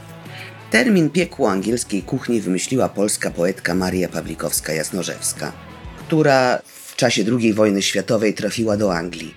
[0.72, 5.52] Termin piekło angielskiej kuchni wymyśliła polska poetka Maria Pawlikowska-Jasnorzewska,
[5.98, 9.34] która w czasie II wojny światowej trafiła do Anglii.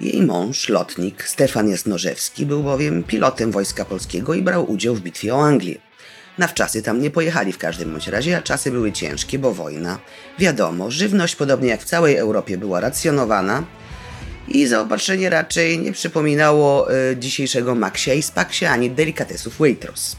[0.00, 5.34] Jej mąż, lotnik Stefan Jasnorzewski, był bowiem pilotem Wojska Polskiego i brał udział w bitwie
[5.34, 5.78] o Anglię.
[6.38, 9.98] Na wczasy tam nie pojechali w każdym bądź razie, a czasy były ciężkie, bo wojna.
[10.38, 13.64] Wiadomo, żywność podobnie jak w całej Europie była racjonowana
[14.48, 20.16] i zaopatrzenie raczej nie przypominało y, dzisiejszego Maxia i Spaksia ani delikatesów Waitrose.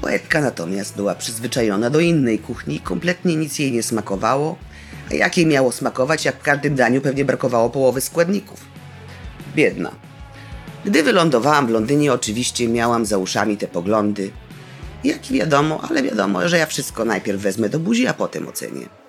[0.00, 4.58] Poetka natomiast była przyzwyczajona do innej kuchni kompletnie nic jej nie smakowało,
[5.10, 8.60] a jak jej miało smakować, jak w każdym daniu pewnie brakowało połowy składników.
[9.54, 9.90] Biedna.
[10.84, 14.30] Gdy wylądowałam w Londynie, oczywiście miałam za uszami te poglądy.
[15.04, 18.99] Jak wiadomo, ale wiadomo, że ja wszystko najpierw wezmę do buzi, a potem ocenię.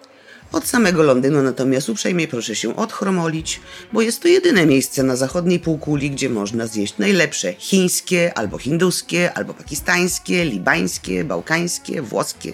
[0.51, 3.59] Od samego Londynu natomiast uprzejmie proszę się odchromolić,
[3.93, 9.33] bo jest to jedyne miejsce na zachodniej półkuli, gdzie można zjeść najlepsze chińskie, albo hinduskie,
[9.33, 12.53] albo pakistańskie, libańskie, bałkańskie, włoskie.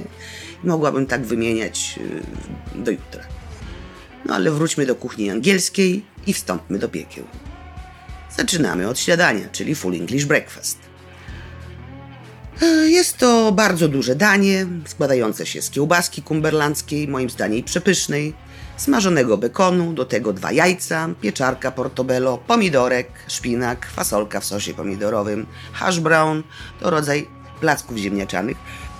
[0.63, 1.99] Mogłabym tak wymieniać
[2.75, 3.23] yy, do jutra.
[4.25, 7.25] No ale wróćmy do kuchni angielskiej i wstąpmy do piekieł.
[8.37, 10.86] Zaczynamy od śniadania, czyli full English breakfast.
[12.61, 18.33] E, Jest to bardzo duże danie, składające się z kiełbaski kumberlandzkiej, moim zdaniem przepysznej,
[18.77, 25.99] smażonego bekonu, do tego dwa jajca, pieczarka portobello, pomidorek, szpinak, fasolka w sosie pomidorowym, hash
[25.99, 26.43] brown,
[26.79, 27.27] to rodzaj
[27.59, 28.57] placków ziemniaczanych,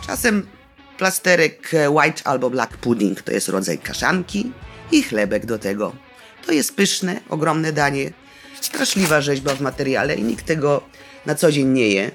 [0.07, 0.47] czasem
[0.97, 4.51] plasterek e, white albo black pudding, to jest rodzaj kaszanki
[4.91, 5.95] i chlebek do tego.
[6.45, 8.11] To jest pyszne, ogromne danie,
[8.61, 10.81] straszliwa rzeźba w materiale i nikt tego
[11.25, 12.11] na co dzień nie je.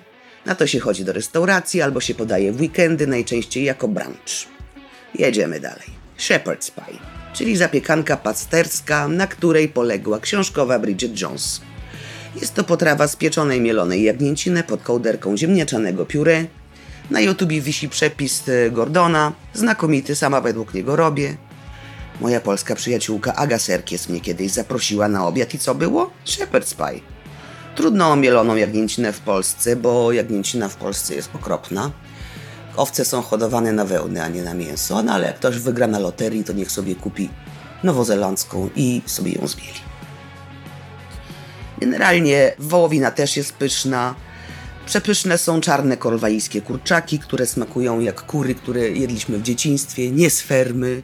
[0.47, 4.49] Na to się chodzi do restauracji albo się podaje w weekendy, najczęściej jako brunch.
[5.15, 5.87] Jedziemy dalej.
[6.19, 6.99] Shepherd's pie,
[7.33, 11.61] czyli zapiekanka pasterska, na której poległa książkowa Bridget Jones.
[12.41, 16.45] Jest to potrawa z pieczonej mielonej jagnięciny pod kołderką ziemniaczanego pióre.
[17.11, 21.37] Na YouTubie wisi przepis e, Gordona, znakomity, sama według niego robię.
[22.21, 26.11] Moja polska przyjaciółka Aga Serkies mnie kiedyś zaprosiła na obiad i co było?
[26.27, 27.12] Shepherd's pie.
[27.75, 31.91] Trudno o mieloną jagnięcinę w Polsce, bo jagnięcina w Polsce jest okropna.
[32.77, 35.99] Owce są hodowane na wełny, a nie na mięso, no ale jak ktoś wygra na
[35.99, 37.29] loterii, to niech sobie kupi
[37.83, 39.81] nowozelandzką i sobie ją zmieli.
[41.81, 44.15] Generalnie wołowina też jest pyszna.
[44.87, 50.41] Przepyszne są czarne korwalijskie kurczaki, które smakują jak kury, które jedliśmy w dzieciństwie, nie z
[50.41, 51.03] fermy.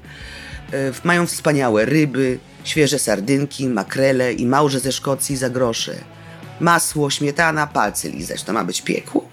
[0.72, 6.17] E, Mają wspaniałe ryby, świeże sardynki, makrele i małże ze Szkocji za grosze.
[6.60, 8.42] Masło, śmietana, palce lizać.
[8.42, 9.28] To ma być piekło?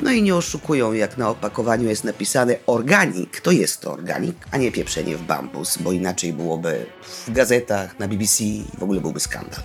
[0.00, 4.56] No i nie oszukują, jak na opakowaniu jest napisane organik, to jest to organik, a
[4.56, 6.86] nie pieprzenie w bambus, bo inaczej byłoby
[7.26, 8.44] w gazetach, na BBC
[8.78, 9.60] w ogóle byłby skandal.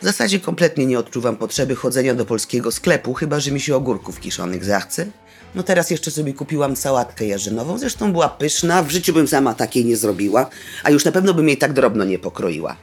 [0.00, 4.20] W zasadzie kompletnie nie odczuwam potrzeby chodzenia do polskiego sklepu, chyba że mi się ogórków
[4.20, 5.06] kiszonych zachce.
[5.54, 9.84] No teraz jeszcze sobie kupiłam sałatkę jarzynową, zresztą była pyszna, w życiu bym sama takiej
[9.84, 10.50] nie zrobiła,
[10.84, 12.76] a już na pewno bym jej tak drobno nie pokroiła.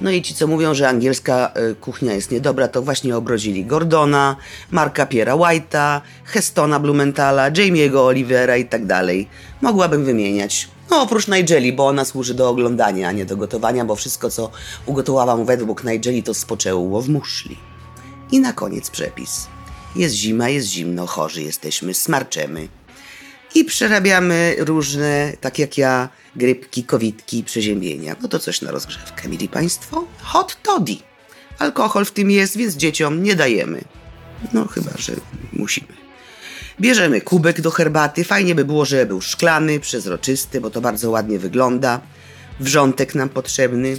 [0.00, 4.36] No i ci, co mówią, że angielska y, kuchnia jest niedobra, to właśnie obrodzili Gordona,
[4.70, 9.28] Marka Piera White'a, Hestona Blumenthala, Jamie'ego Olivera i tak dalej.
[9.62, 10.68] Mogłabym wymieniać.
[10.90, 14.50] No oprócz Nigeli, bo ona służy do oglądania, a nie do gotowania, bo wszystko, co
[14.86, 17.56] ugotowałam według Nigeli, to spoczęło w muszli.
[18.32, 19.46] I na koniec przepis.
[19.96, 22.68] Jest zima, jest zimno, chorzy jesteśmy, smarczemy.
[23.54, 28.16] I przerabiamy różne, tak jak ja, grypki, kowitki, przeziębienia.
[28.22, 30.06] No to coś na rozgrzewkę, mili Państwo.
[30.22, 30.96] Hot toddy.
[31.58, 33.84] Alkohol w tym jest, więc dzieciom nie dajemy.
[34.52, 35.12] No chyba, że
[35.52, 36.00] musimy.
[36.80, 38.24] Bierzemy kubek do herbaty.
[38.24, 42.00] Fajnie by było, żeby był szklany, przezroczysty, bo to bardzo ładnie wygląda.
[42.60, 43.98] Wrzątek nam potrzebny.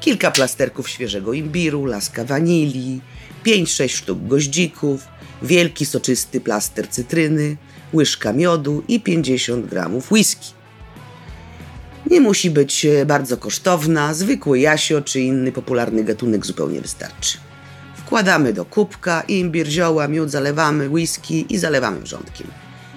[0.00, 3.00] Kilka plasterków świeżego imbiru, laska wanilii,
[3.46, 5.04] 5-6 sztuk goździków,
[5.42, 7.56] wielki soczysty plaster cytryny,
[7.94, 10.52] łyżka miodu i 50 gramów whisky.
[12.10, 17.38] Nie musi być e, bardzo kosztowna, zwykły jasio czy inny popularny gatunek zupełnie wystarczy.
[17.96, 22.46] Wkładamy do kubka imbir, zioła, miód, zalewamy whisky i zalewamy wrzątkiem.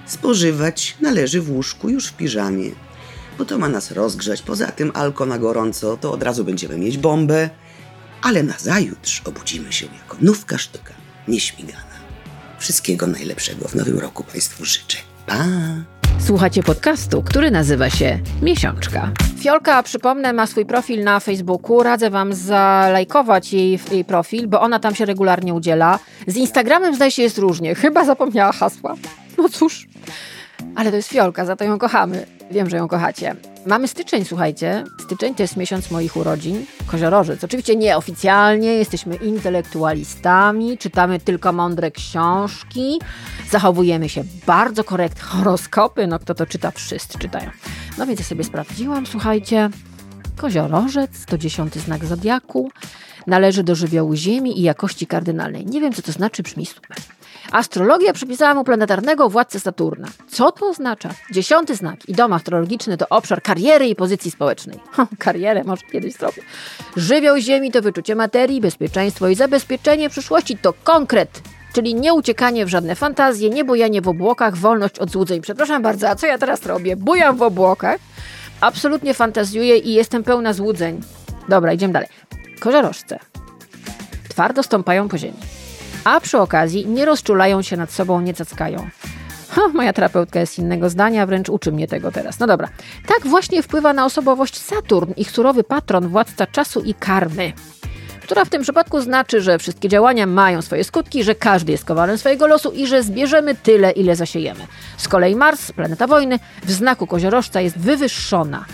[0.06, 2.70] Spożywać należy w łóżku już w piżamie,
[3.38, 4.42] bo to ma nas rozgrzać.
[4.42, 7.50] Poza tym alko na gorąco to od razu będziemy mieć bombę,
[8.22, 10.94] ale na zajutrz obudzimy się jako nówka sztuka,
[11.28, 11.85] nieśmigana.
[12.58, 14.98] Wszystkiego najlepszego w nowym roku Państwu życzę.
[15.26, 15.44] Pa!
[16.26, 19.10] Słuchacie podcastu, który nazywa się Miesiączka.
[19.40, 21.82] Fiolka, przypomnę, ma swój profil na Facebooku.
[21.82, 25.98] Radzę Wam zalajkować jej, jej profil, bo ona tam się regularnie udziela.
[26.26, 27.74] Z Instagramem zdaje się jest różnie.
[27.74, 28.94] Chyba zapomniała hasła.
[29.38, 29.88] No cóż,
[30.74, 32.26] ale to jest Fiolka, za to ją kochamy.
[32.50, 33.36] Wiem, że ją kochacie.
[33.66, 34.84] Mamy styczeń, słuchajcie.
[35.04, 36.66] Styczeń to jest miesiąc moich urodzin.
[36.86, 37.44] Koziorożec.
[37.44, 43.00] Oczywiście nieoficjalnie, jesteśmy intelektualistami, czytamy tylko mądre książki,
[43.50, 45.20] zachowujemy się bardzo korekt.
[45.20, 47.50] Horoskopy, no kto to czyta, wszyscy czytają.
[47.98, 49.70] No więc ja sobie sprawdziłam, słuchajcie.
[50.36, 52.70] Koziorożec to dziesiąty znak zodiaku.
[53.26, 55.66] Należy do żywiołu Ziemi i jakości kardynalnej.
[55.66, 56.96] Nie wiem, co to znaczy, brzmi super.
[57.52, 60.08] Astrologia przypisała mu planetarnego władcę Saturna.
[60.28, 61.10] Co to oznacza?
[61.32, 64.80] Dziesiąty znak i dom astrologiczny to obszar kariery i pozycji społecznej.
[64.92, 66.42] Ha, karierę może kiedyś zrobię.
[66.96, 71.42] Żywioł Ziemi to wyczucie materii, bezpieczeństwo i zabezpieczenie przyszłości to konkret.
[71.72, 75.40] Czyli nie uciekanie w żadne fantazje, nie bujanie w obłokach, wolność od złudzeń.
[75.40, 76.96] Przepraszam bardzo, a co ja teraz robię?
[76.96, 78.00] Bujam w obłokach,
[78.60, 81.00] absolutnie fantazjuję i jestem pełna złudzeń.
[81.48, 82.08] Dobra, idziemy dalej.
[82.60, 83.18] Koziorożce.
[84.28, 85.36] Twardo stąpają po ziemi
[86.06, 88.88] a przy okazji nie rozczulają się nad sobą, nie cackają.
[89.50, 92.38] Ha, moja terapeutka jest innego zdania, wręcz uczy mnie tego teraz.
[92.38, 92.68] No dobra.
[93.06, 97.52] Tak właśnie wpływa na osobowość Saturn, ich surowy patron, władca czasu i karmy.
[98.22, 102.18] Która w tym przypadku znaczy, że wszystkie działania mają swoje skutki, że każdy jest kowalem
[102.18, 104.66] swojego losu i że zbierzemy tyle, ile zasiejemy.
[104.96, 108.64] Z kolei Mars, planeta wojny, w znaku koziorożca jest wywyższona,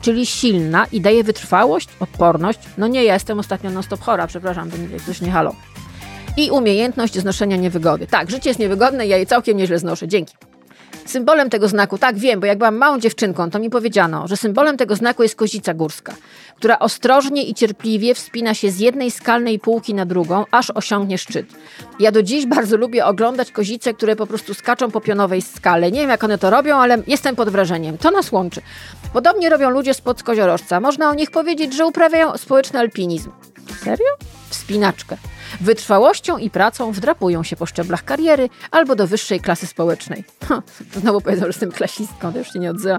[0.00, 2.58] czyli silna i daje wytrwałość, odporność.
[2.78, 5.54] No nie, ja jestem ostatnio non-stop chora, przepraszam, to nie, coś nie halo
[6.36, 8.06] i umiejętność znoszenia niewygody.
[8.06, 10.08] Tak, życie jest niewygodne, ja je całkiem nieźle znoszę.
[10.08, 10.34] Dzięki.
[11.06, 14.76] Symbolem tego znaku, tak wiem, bo jak byłam małą dziewczynką, to mi powiedziano, że symbolem
[14.76, 16.14] tego znaku jest kozica górska,
[16.56, 21.46] która ostrożnie i cierpliwie wspina się z jednej skalnej półki na drugą, aż osiągnie szczyt.
[22.00, 25.90] Ja do dziś bardzo lubię oglądać kozice, które po prostu skaczą po pionowej skale.
[25.90, 27.98] Nie wiem, jak one to robią, ale jestem pod wrażeniem.
[27.98, 28.62] To nas łączy.
[29.12, 30.80] Podobnie robią ludzie spod koziorożca.
[30.80, 33.30] Można o nich powiedzieć, że uprawiają społeczny alpinizm.
[33.84, 34.06] Serio?
[34.50, 35.16] Wspinaczkę.
[35.60, 40.24] Wytrwałością i pracą wdrapują się po szczeblach kariery albo do wyższej klasy społecznej.
[40.48, 40.62] Ha,
[40.94, 42.98] znowu powiedzą, że jestem klasistką, to już się nie odzywa.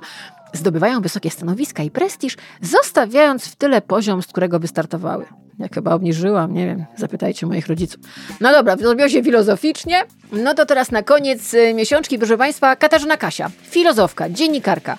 [0.54, 5.26] Zdobywają wysokie stanowiska i prestiż, zostawiając w tyle poziom, z którego wystartowały.
[5.60, 8.02] Jak chyba obniżyłam, nie wiem, zapytajcie moich rodziców.
[8.42, 10.02] No dobra, zrobiło się filozoficznie.
[10.32, 14.98] No to teraz na koniec y, miesiączki, proszę Państwa, Katarzyna Kasia, filozofka, dziennikarka,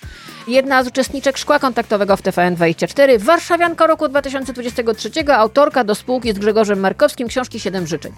[0.48, 6.80] jedna z uczestniczek szkła kontaktowego w TVN24, warszawianka roku 2023, autorka do spółki z Grzegorzem
[6.80, 8.12] Markowskim książki Siedem życzeń.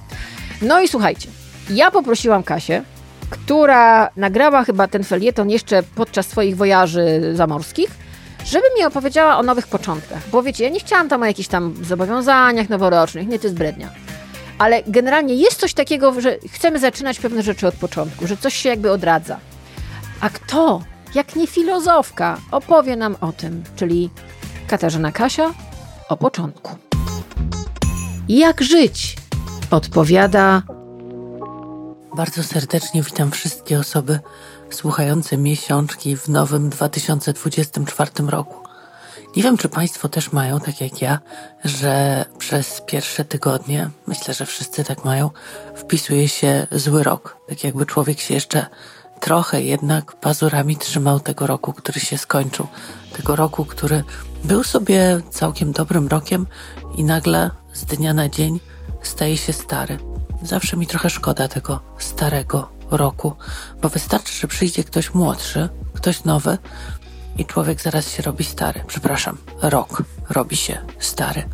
[0.63, 1.29] No i słuchajcie,
[1.71, 2.83] ja poprosiłam Kasię,
[3.31, 8.06] która nagrała chyba ten felieton jeszcze podczas swoich wojaży zamorskich,
[8.47, 10.23] żeby mi opowiedziała o nowych początkach.
[10.33, 13.91] Bo wiecie, ja nie chciałam tam o jakichś tam zobowiązaniach noworocznych, nie, to jest brednia.
[14.59, 18.69] Ale generalnie jest coś takiego, że chcemy zaczynać pewne rzeczy od początku, że coś się
[18.69, 19.39] jakby odradza.
[20.21, 20.81] A kto
[21.15, 24.11] jak nie filozofka, opowie nam o tym, czyli
[24.67, 25.55] Katarzyna Kasia
[26.09, 26.77] o początku.
[28.29, 29.17] Jak żyć?
[29.71, 30.76] Odpowiada.
[32.17, 34.19] Bardzo serdecznie witam wszystkie osoby
[34.71, 38.69] słuchające miesiączki w nowym 2024 roku.
[39.37, 41.19] Nie wiem, czy Państwo też mają, tak jak ja,
[41.65, 45.31] że przez pierwsze tygodnie, myślę, że wszyscy tak mają,
[45.75, 47.37] wpisuje się zły rok.
[47.49, 48.67] Tak jakby człowiek się jeszcze
[49.21, 52.67] trochę jednak pazurami trzymał tego roku, który się skończył.
[53.17, 54.05] Tego roku, który
[54.45, 56.47] był sobie całkiem dobrym rokiem
[56.95, 58.61] i nagle z dnia na dzień
[59.03, 60.16] staje się stary.
[60.47, 63.33] Zawsze mi trochę szkoda tego starego roku,
[63.83, 66.59] bo wystarczy, że przyjdzie ktoś młodszy, ktoś nowy
[67.39, 68.85] i człowiek zaraz się robi stary.
[68.87, 71.49] Przepraszam, rok robi się stary.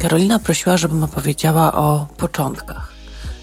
[0.00, 2.92] Karolina prosiła, żebym opowiedziała o początkach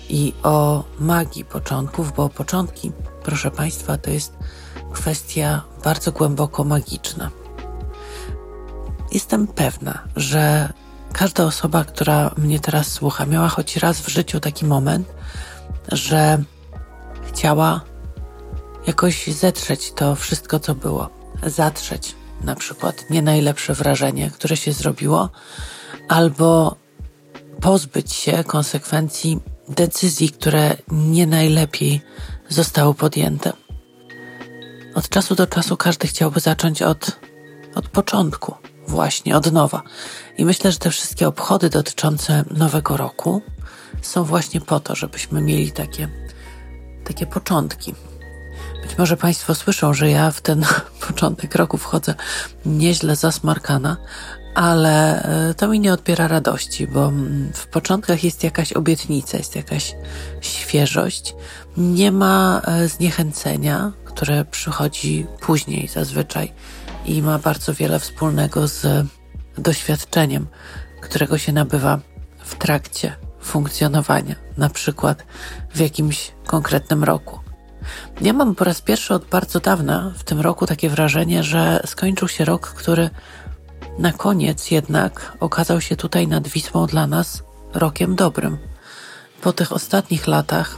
[0.10, 2.92] i o magii początków, bo początki,
[3.24, 4.34] proszę Państwa, to jest
[4.94, 7.32] kwestia bardzo głęboko magiczna.
[9.12, 10.74] Jestem pewna, że
[11.18, 15.08] każda osoba, która mnie teraz słucha, miała choć raz w życiu taki moment,
[15.92, 16.44] że
[17.28, 17.82] chciała
[18.88, 21.10] jakoś zetrzeć to wszystko, co było.
[21.46, 25.30] Zatrzeć na przykład nie najlepsze wrażenie, które się zrobiło,
[26.10, 26.76] albo
[27.62, 29.40] pozbyć się konsekwencji
[29.70, 32.02] decyzji, które nie najlepiej
[32.50, 33.54] zostały podjęte.
[34.96, 37.20] Od czasu do czasu każdy chciałby zacząć od,
[37.76, 38.56] od początku,
[38.88, 39.82] właśnie od nowa.
[40.38, 43.41] I myślę, że te wszystkie obchody dotyczące Nowego Roku
[44.02, 46.10] są właśnie po to, żebyśmy mieli takie,
[47.06, 47.95] takie początki.
[48.82, 50.66] Być może Państwo słyszą, że ja w ten
[51.07, 52.16] początek roku wchodzę
[52.66, 53.98] nieźle zasmarkana,
[54.56, 59.56] ale e, to mi nie odbiera radości, bo mm, w początkach jest jakaś obietnica, jest
[59.56, 59.95] jakaś
[60.41, 61.36] świeżość.
[61.78, 66.53] Nie ma e, zniechęcenia, które przychodzi później zazwyczaj
[67.06, 69.07] i ma bardzo wiele wspólnego z
[69.57, 70.48] doświadczeniem,
[71.02, 71.99] którego się nabywa
[72.40, 75.23] w trakcie funkcjonowania, na przykład
[75.73, 77.40] w jakimś konkretnym roku.
[78.22, 82.27] Ja mam po raz pierwszy od bardzo dawna w tym roku takie wrażenie, że skończył
[82.27, 83.10] się rok, który
[83.99, 88.57] na koniec jednak okazał się tutaj nad Wisłą dla nas rokiem dobrym.
[89.41, 90.77] Po tych ostatnich latach,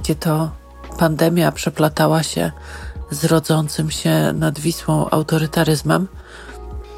[0.00, 0.50] gdzie to
[0.98, 2.52] pandemia przeplatała się
[3.10, 6.08] z rodzącym się nad Wisłą autorytaryzmem,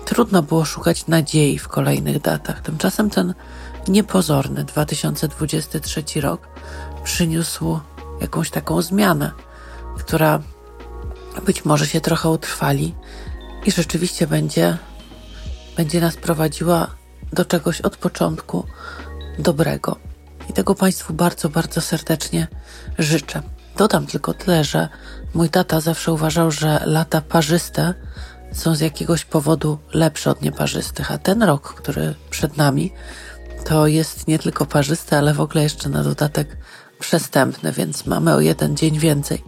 [0.04, 2.60] trudno było szukać nadziei w kolejnych datach.
[2.60, 3.34] Tymczasem ten
[3.88, 6.48] niepozorny 2023 rok
[7.04, 7.80] przyniósł
[8.20, 9.30] jakąś taką zmianę,
[9.98, 10.40] która
[11.46, 12.94] być może się trochę utrwali
[13.66, 14.78] i rzeczywiście będzie
[15.76, 16.86] będzie nas prowadziła
[17.32, 18.66] do czegoś od początku
[19.38, 19.96] dobrego.
[20.50, 22.46] I tego Państwu bardzo, bardzo serdecznie
[22.98, 23.42] życzę.
[23.76, 24.88] Dodam tylko tyle, że
[25.34, 27.94] mój tata zawsze uważał, że lata parzyste
[28.52, 32.92] są z jakiegoś powodu lepsze od nieparzystych, a ten rok, który przed nami,
[33.64, 36.56] to jest nie tylko parzysty, ale w ogóle jeszcze na dodatek
[36.98, 39.44] przestępny, więc mamy o jeden dzień więcej.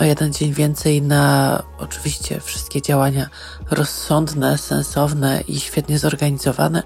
[0.00, 3.28] O jeden dzień więcej na oczywiście wszystkie działania
[3.70, 6.82] rozsądne, sensowne i świetnie zorganizowane,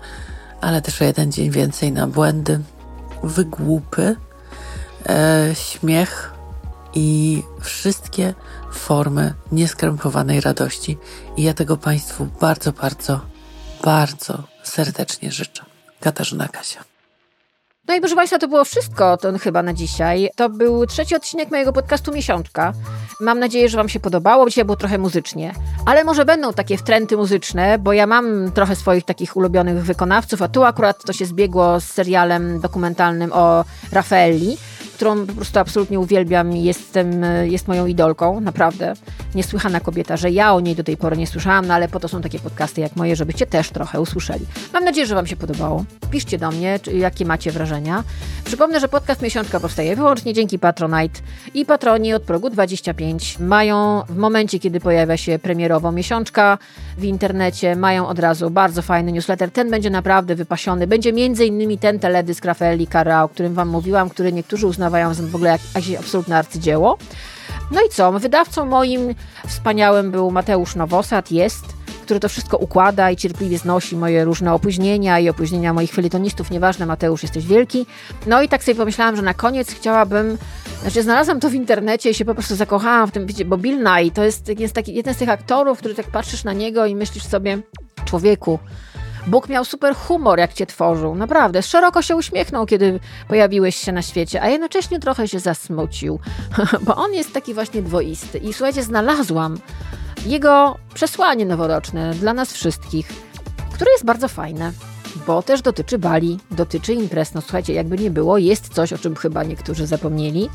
[0.61, 2.61] ale też o jeden dzień więcej na błędy,
[3.23, 4.17] wygłupy,
[5.09, 6.33] e, śmiech
[6.95, 8.35] i wszystkie
[8.73, 10.99] formy nieskrępowanej radości.
[11.37, 13.21] I ja tego Państwu bardzo, bardzo,
[13.85, 15.65] bardzo serdecznie życzę.
[16.01, 16.85] Katarzyna Kasia.
[17.89, 20.31] No i proszę Państwa, to było wszystko to chyba na dzisiaj.
[20.37, 22.73] To był trzeci odcinek mojego podcastu Miesiączka.
[23.21, 24.47] Mam nadzieję, że Wam się podobało.
[24.47, 25.53] Dzisiaj było trochę muzycznie,
[25.87, 30.49] ale może będą takie wtręty muzyczne, bo ja mam trochę swoich takich ulubionych wykonawców, a
[30.49, 34.57] tu akurat to się zbiegło z serialem dokumentalnym o Raffaelli
[34.99, 38.95] którą po prostu absolutnie uwielbiam i jestem, jest moją idolką, naprawdę.
[39.35, 42.09] Niesłychana kobieta, że ja o niej do tej pory nie słyszałam, no ale po to
[42.09, 44.47] są takie podcasty jak moje, żebyście też trochę usłyszeli.
[44.73, 45.85] Mam nadzieję, że Wam się podobało.
[46.11, 48.05] Piszcie do mnie, jakie macie wrażenia.
[48.45, 51.21] Przypomnę, że podcast Miesiączka powstaje wyłącznie dzięki Patronite
[51.55, 56.59] i patroni od progu 25 mają w momencie, kiedy pojawia się premierowo Miesiączka
[56.97, 59.51] w internecie, mają od razu bardzo fajny newsletter.
[59.51, 60.87] Ten będzie naprawdę wypasiony.
[60.87, 64.88] Będzie między innymi ten teledysk Rafaeli Cara, o którym Wam mówiłam, który niektórzy uznają
[65.31, 66.99] w ogóle jakieś absolutne arcydzieło.
[67.71, 68.13] No i co?
[68.13, 69.15] Wydawcą moim
[69.47, 71.65] wspaniałym był Mateusz Nowosad, jest,
[72.03, 76.51] który to wszystko układa i cierpliwie znosi moje różne opóźnienia i opóźnienia moich felietonistów.
[76.51, 77.87] Nieważne, Mateusz, jesteś wielki.
[78.27, 80.39] No i tak sobie pomyślałam, że na koniec chciałabym,
[80.83, 83.83] znaczy znalazłam to w internecie i się po prostu zakochałam w tym, wiecie, bo Bill
[83.83, 86.95] Nye to jest, jest taki, jeden z tych aktorów, który tak patrzysz na niego i
[86.95, 87.59] myślisz sobie,
[88.05, 88.59] człowieku,
[89.29, 91.15] Bóg miał super humor, jak cię tworzył.
[91.15, 96.21] Naprawdę, szeroko się uśmiechnął, kiedy pojawiłeś się na świecie, a jednocześnie trochę się zasmucił,
[96.87, 98.39] bo on jest taki właśnie dwoisty.
[98.39, 99.59] I słuchajcie, znalazłam
[100.27, 103.09] jego przesłanie noworoczne dla nas wszystkich,
[103.73, 104.73] które jest bardzo fajne
[105.27, 107.35] bo też dotyczy bali, dotyczy imprez.
[107.35, 110.51] No słuchajcie, jakby nie było, jest coś, o czym chyba niektórzy zapomnieli,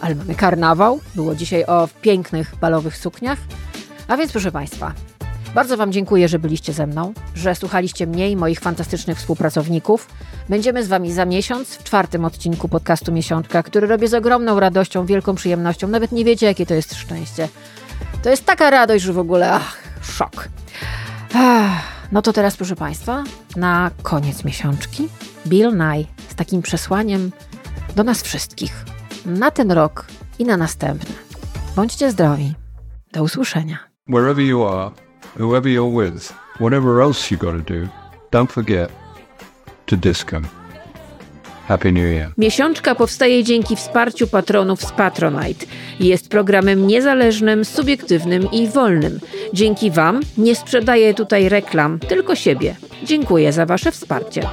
[0.00, 1.00] ale mamy karnawał.
[1.14, 3.38] Było dzisiaj o pięknych balowych sukniach.
[4.08, 4.92] A więc proszę Państwa,
[5.54, 10.08] Bardzo Wam dziękuję, że byliście ze mną, że słuchaliście mnie i moich fantastycznych współpracowników.
[10.48, 15.06] Będziemy z Wami za miesiąc w czwartym odcinku podcastu Miesiączka, który robię z ogromną radością,
[15.06, 15.88] wielką przyjemnością.
[15.88, 17.48] Nawet nie wiecie, jakie to jest szczęście.
[18.22, 20.48] To jest taka radość, że w ogóle, ach, szok.
[21.34, 23.24] Ach, no to teraz, proszę Państwa,
[23.56, 25.08] na koniec miesiączki
[25.46, 27.32] Bill Nye z takim przesłaniem
[27.96, 28.84] do nas wszystkich
[29.26, 30.06] na ten rok
[30.38, 31.14] i na następny.
[31.76, 32.54] Bądźcie zdrowi.
[33.12, 33.78] Do usłyszenia.
[34.08, 34.90] Wherever you are,
[35.38, 37.88] whoever you're with, whatever else you got to do,
[38.30, 38.90] don't forget
[39.86, 39.96] to.
[41.68, 42.32] Happy New Year.
[42.38, 45.66] Miesiączka powstaje dzięki wsparciu patronów z Patronite.
[46.00, 49.20] Jest programem niezależnym, subiektywnym i wolnym.
[49.52, 52.76] Dzięki Wam nie sprzedaję tutaj reklam, tylko siebie.
[53.04, 54.48] Dziękuję za Wasze wsparcie.